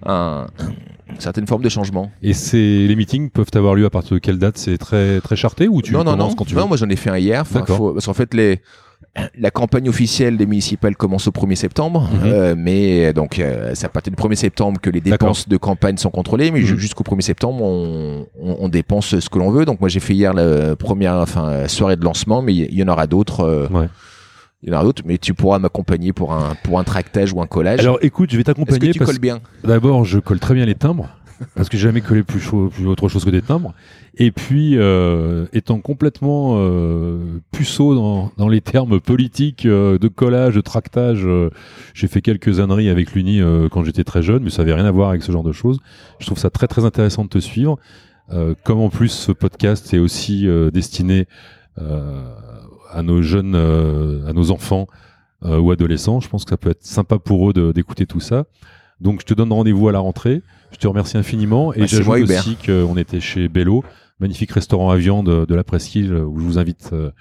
un, 0.06 0.48
une 1.10 1.20
certaine 1.20 1.48
forme 1.48 1.64
de 1.64 1.70
changement. 1.70 2.12
Et 2.22 2.34
c'est 2.34 2.58
les 2.58 2.96
meetings 2.96 3.30
peuvent 3.30 3.48
avoir 3.56 3.76
lieu 3.76 3.86
à 3.86 3.90
partir 3.90 4.14
de 4.14 4.20
quelle 4.20 4.38
date? 4.38 4.58
C'est 4.58 4.78
très 4.78 5.20
très 5.22 5.36
charté 5.36 5.68
ou 5.68 5.82
tu 5.82 5.92
non 5.92 6.04
non 6.04 6.16
non 6.16 6.34
quand 6.34 6.46
tu 6.46 6.56
non 6.56 6.68
moi 6.68 6.78
j'en 6.78 6.90
ai 6.90 6.96
fait 6.96 7.10
un 7.10 7.18
hier. 7.18 7.44
Parce 7.46 8.06
qu'en 8.06 8.14
fait 8.14 8.34
les 8.34 8.62
la 9.38 9.52
campagne 9.52 9.88
officielle 9.90 10.38
des 10.38 10.48
municipales 10.48 10.96
commence 10.96 11.28
au 11.28 11.32
1er 11.32 11.56
septembre, 11.56 12.10
mhm. 12.12 12.20
euh, 12.26 12.56
mais 12.58 13.14
donc 13.14 13.38
euh, 13.38 13.72
c'est 13.76 13.86
à 13.86 13.90
partir 13.90 14.12
du 14.12 14.22
1er 14.22 14.36
septembre 14.36 14.82
que 14.82 14.90
les 14.90 15.02
dépenses 15.02 15.48
de 15.48 15.58
campagne 15.58 15.98
sont 15.98 16.10
contrôlées, 16.10 16.50
mais 16.50 16.62
mhm. 16.62 16.78
jusqu'au 16.78 17.04
1er 17.04 17.22
septembre, 17.22 17.64
on, 17.64 18.26
on, 18.42 18.58
on, 18.60 18.70
dépense 18.70 19.20
ce 19.20 19.30
que 19.30 19.38
l'on 19.38 19.52
veut. 19.52 19.66
Donc 19.66 19.80
moi 19.80 19.90
j'ai 19.90 20.00
fait 20.00 20.16
hier 20.16 20.34
la 20.34 20.76
première 20.76 21.16
enfin, 21.16 21.68
soirée 21.68 21.96
de 21.96 22.04
lancement, 22.04 22.42
mais 22.42 22.56
il 22.56 22.74
y, 22.74 22.84
en 22.84 22.88
aura 22.88 23.06
d'autres. 23.06 23.42
Euh, 23.42 23.68
ouais. 23.68 23.88
Il 24.64 24.70
y 24.70 24.72
en 24.72 24.76
aura 24.76 24.86
d'autres, 24.86 25.04
mais 25.06 25.18
tu 25.18 25.34
pourras 25.34 25.60
m'accompagner 25.60 26.14
pour 26.14 26.34
un, 26.34 26.56
pour 26.64 26.80
un 26.80 26.84
tractage 26.84 27.34
ou 27.34 27.42
un 27.42 27.48
collage. 27.48 27.82
Alors 27.82 28.00
écoute, 28.02 28.32
je 28.32 28.38
vais 28.38 28.44
t'accompagner. 28.44 28.90
Est-ce 28.90 28.98
que 28.98 29.04
tu 29.04 29.06
colles 29.06 29.20
bien? 29.20 29.42
D'abord, 29.64 30.06
je 30.06 30.20
colle 30.20 30.40
très 30.40 30.56
bien 30.56 30.66
les 30.66 30.76
timbres 30.76 31.10
parce 31.56 31.70
que 31.70 31.78
j'ai 31.78 31.84
jamais 31.84 32.02
collé 32.02 32.24
plus, 32.24 32.50
plus 32.72 32.88
autre 32.88 33.08
chose 33.10 33.26
que 33.26 33.30
des 33.30 33.42
timbres. 33.42 33.74
Et 34.16 34.32
puis, 34.32 34.78
euh, 34.78 35.48
étant 35.54 35.80
complètement 35.80 36.56
euh, 36.58 37.40
puceau 37.52 37.96
dans, 37.96 38.32
dans, 38.38 38.48
les 38.48 38.62
termes 38.62 39.00
politiques 39.00 39.66
euh, 39.66 39.98
de 39.98 40.08
collage, 40.08 40.54
de 40.54 40.62
tractage, 40.62 41.26
euh, 41.26 41.50
j'ai 41.96 42.08
fait 42.08 42.22
quelques 42.22 42.60
âneries 42.60 42.90
avec 42.90 43.14
l'Uni 43.14 43.42
euh, 43.42 43.70
quand 43.70 43.84
j'étais 43.84 44.04
très 44.04 44.22
jeune, 44.22 44.44
mais 44.44 44.52
ça 44.52 44.62
avait 44.62 44.74
rien 44.74 44.86
à 44.86 44.92
voir 44.92 45.10
avec 45.10 45.24
ce 45.24 45.32
genre 45.32 45.44
de 45.44 45.52
choses. 45.52 45.80
Je 46.20 46.28
trouve 46.28 46.38
ça 46.38 46.52
très 46.52 46.68
très 46.68 46.86
intéressant 46.86 47.24
de 47.24 47.30
te 47.30 47.40
suivre. 47.40 47.80
comme 48.64 48.80
en 48.80 48.90
plus 48.90 49.10
ce 49.10 49.32
podcast 49.32 49.94
est 49.94 50.00
aussi 50.00 50.48
destiné 50.72 51.28
à 51.78 53.04
nos 53.04 53.22
jeunes, 53.22 53.56
à 53.56 54.34
nos 54.34 54.52
enfants 54.52 54.88
ou 55.44 55.72
adolescents, 55.72 56.20
je 56.20 56.30
pense 56.30 56.46
que 56.46 56.52
ça 56.52 56.58
peut 56.58 56.70
être 56.70 56.86
sympa 56.86 57.20
pour 57.20 57.50
eux 57.50 57.74
d'écouter 57.74 58.06
tout 58.06 58.22
ça. 58.22 58.46
Donc 59.02 59.20
je 59.22 59.26
te 59.26 59.34
donne 59.34 59.52
rendez-vous 59.52 59.90
à 59.90 59.92
la 59.92 60.00
rentrée. 60.00 60.42
Je 60.74 60.78
te 60.78 60.88
remercie 60.88 61.18
infiniment. 61.18 61.74
Et 61.74 61.82
bah, 61.82 61.86
j'ajoute 61.86 62.30
aussi 62.30 62.58
qu'on 62.66 62.98
était 62.98 63.20
chez 63.20 63.48
Bello, 63.48 63.84
magnifique 64.20 64.52
restaurant 64.52 64.90
à 64.90 64.98
viande 64.98 65.46
de 65.46 65.56
la 65.56 65.64
Presqu'île 65.64 66.14
où 66.14 66.40
je 66.40 66.44
vous 66.44 66.58
invite 66.58 66.90
euh, 66.94 67.12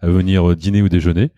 à 0.00 0.08
venir 0.08 0.56
dîner 0.56 0.82
ou 0.82 0.88
déjeuner. 0.88 1.30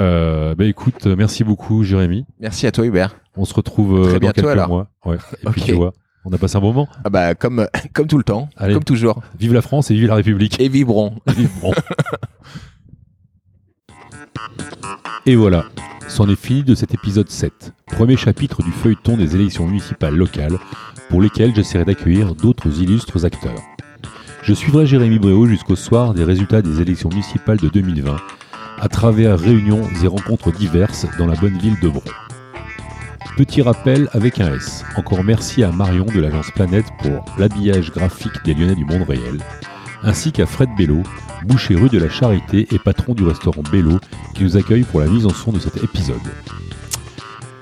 Euh, 0.00 0.54
bah 0.54 0.64
écoute, 0.64 1.06
merci 1.06 1.42
beaucoup 1.42 1.82
Jérémy. 1.82 2.24
Merci 2.38 2.66
à 2.66 2.72
toi 2.72 2.86
Hubert. 2.86 3.16
On 3.36 3.44
se 3.44 3.54
retrouve 3.54 3.98
euh, 3.98 4.18
dans 4.18 4.30
quelques 4.30 4.68
mois. 4.68 4.88
Ouais. 5.04 5.16
Et 5.44 5.50
puis 5.50 5.62
tu 5.62 5.72
vois, 5.72 5.92
on 6.24 6.32
a 6.32 6.38
passé 6.38 6.56
un 6.56 6.60
bon 6.60 6.68
moment. 6.68 6.88
Ah 7.04 7.10
bah 7.10 7.34
comme 7.34 7.66
comme 7.92 8.06
tout 8.06 8.18
le 8.18 8.24
temps, 8.24 8.48
comme 8.58 8.84
toujours. 8.84 9.20
Vive 9.38 9.54
la 9.54 9.62
France 9.62 9.90
et 9.90 9.94
vive 9.94 10.06
la 10.06 10.14
République. 10.14 10.60
Et 10.60 10.68
vibrons. 10.68 11.16
vibrons. 11.26 11.74
et 15.26 15.34
voilà, 15.34 15.64
c'en 16.06 16.28
est 16.28 16.40
fini 16.40 16.62
de 16.62 16.76
cet 16.76 16.94
épisode 16.94 17.28
7, 17.28 17.72
premier 17.86 18.16
chapitre 18.16 18.62
du 18.62 18.70
feuilleton 18.70 19.16
des 19.16 19.34
élections 19.34 19.66
municipales 19.66 20.14
locales, 20.14 20.58
pour 21.08 21.20
lesquelles 21.20 21.54
j'essaierai 21.54 21.84
d'accueillir 21.84 22.34
d'autres 22.34 22.80
illustres 22.80 23.24
acteurs. 23.24 23.62
Je 24.42 24.54
suivrai 24.54 24.86
Jérémy 24.86 25.18
Bréau 25.18 25.46
jusqu'au 25.46 25.76
soir 25.76 26.14
des 26.14 26.24
résultats 26.24 26.62
des 26.62 26.80
élections 26.80 27.08
municipales 27.10 27.58
de 27.58 27.68
2020, 27.68 28.16
à 28.80 28.88
travers 28.88 29.38
réunions 29.38 29.82
et 30.02 30.06
rencontres 30.06 30.52
diverses 30.52 31.06
dans 31.18 31.26
la 31.26 31.34
bonne 31.34 31.58
ville 31.58 31.78
de 31.80 31.88
Bron. 31.88 32.02
Petit 33.36 33.62
rappel 33.62 34.08
avec 34.12 34.40
un 34.40 34.54
S. 34.54 34.84
Encore 34.96 35.22
merci 35.22 35.62
à 35.62 35.70
Marion 35.70 36.06
de 36.06 36.20
l'agence 36.20 36.50
Planète 36.50 36.86
pour 37.00 37.24
l'habillage 37.38 37.92
graphique 37.92 38.42
des 38.44 38.54
Lyonnais 38.54 38.74
du 38.74 38.84
monde 38.84 39.04
réel, 39.08 39.38
ainsi 40.02 40.32
qu'à 40.32 40.46
Fred 40.46 40.70
Bello, 40.76 41.02
boucher 41.44 41.74
rue 41.74 41.88
de 41.88 41.98
la 41.98 42.08
Charité 42.08 42.66
et 42.72 42.78
patron 42.78 43.14
du 43.14 43.24
restaurant 43.24 43.62
Bello, 43.70 44.00
qui 44.34 44.44
nous 44.44 44.56
accueille 44.56 44.82
pour 44.82 45.00
la 45.00 45.06
mise 45.06 45.26
en 45.26 45.30
son 45.30 45.52
de 45.52 45.58
cet 45.58 45.76
épisode. 45.82 46.16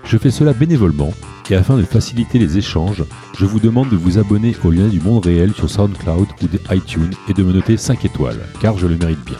Je 0.07 0.19
fais 0.19 0.31
cela 0.31 0.53
bénévolement 0.53 1.13
et 1.51 1.57
afin 1.57 1.77
de 1.77 1.83
faciliter 1.83 2.39
les 2.39 2.59
échanges, 2.59 3.05
je 3.37 3.45
vous 3.45 3.61
demande 3.61 3.91
de 3.91 3.97
vous 3.97 4.19
abonner 4.19 4.55
au 4.65 4.71
lien 4.71 4.87
du 4.87 5.01
monde 5.01 5.27
réel 5.27 5.53
sur 5.53 5.69
SoundCloud 5.69 6.29
ou 6.43 6.47
des 6.47 6.61
iTunes 6.75 7.13
et 7.29 7.35
de 7.35 7.43
me 7.43 7.53
noter 7.53 7.77
5 7.77 8.05
étoiles, 8.05 8.41
car 8.61 8.79
je 8.79 8.87
le 8.87 8.97
mérite 8.97 9.25
bien. 9.25 9.39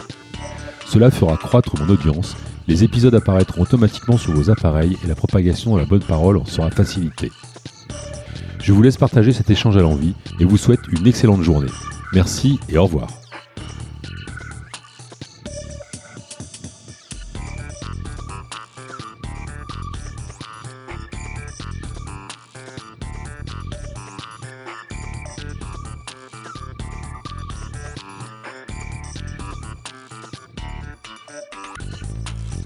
Cela 0.85 1.09
fera 1.11 1.37
croître 1.37 1.79
mon 1.79 1.89
audience, 1.89 2.35
les 2.67 2.83
épisodes 2.83 3.15
apparaîtront 3.15 3.61
automatiquement 3.61 4.17
sur 4.17 4.33
vos 4.33 4.49
appareils 4.49 4.97
et 5.03 5.07
la 5.07 5.15
propagation 5.15 5.75
de 5.75 5.79
la 5.79 5.85
bonne 5.85 6.03
parole 6.03 6.37
en 6.37 6.45
sera 6.45 6.69
facilitée. 6.69 7.31
Je 8.61 8.73
vous 8.73 8.81
laisse 8.81 8.97
partager 8.97 9.31
cet 9.31 9.49
échange 9.49 9.77
à 9.77 9.81
l'envie 9.81 10.15
et 10.39 10.45
vous 10.45 10.57
souhaite 10.57 10.81
une 10.89 11.07
excellente 11.07 11.43
journée. 11.43 11.71
Merci 12.13 12.59
et 12.67 12.77
au 12.77 12.83
revoir. 12.83 13.07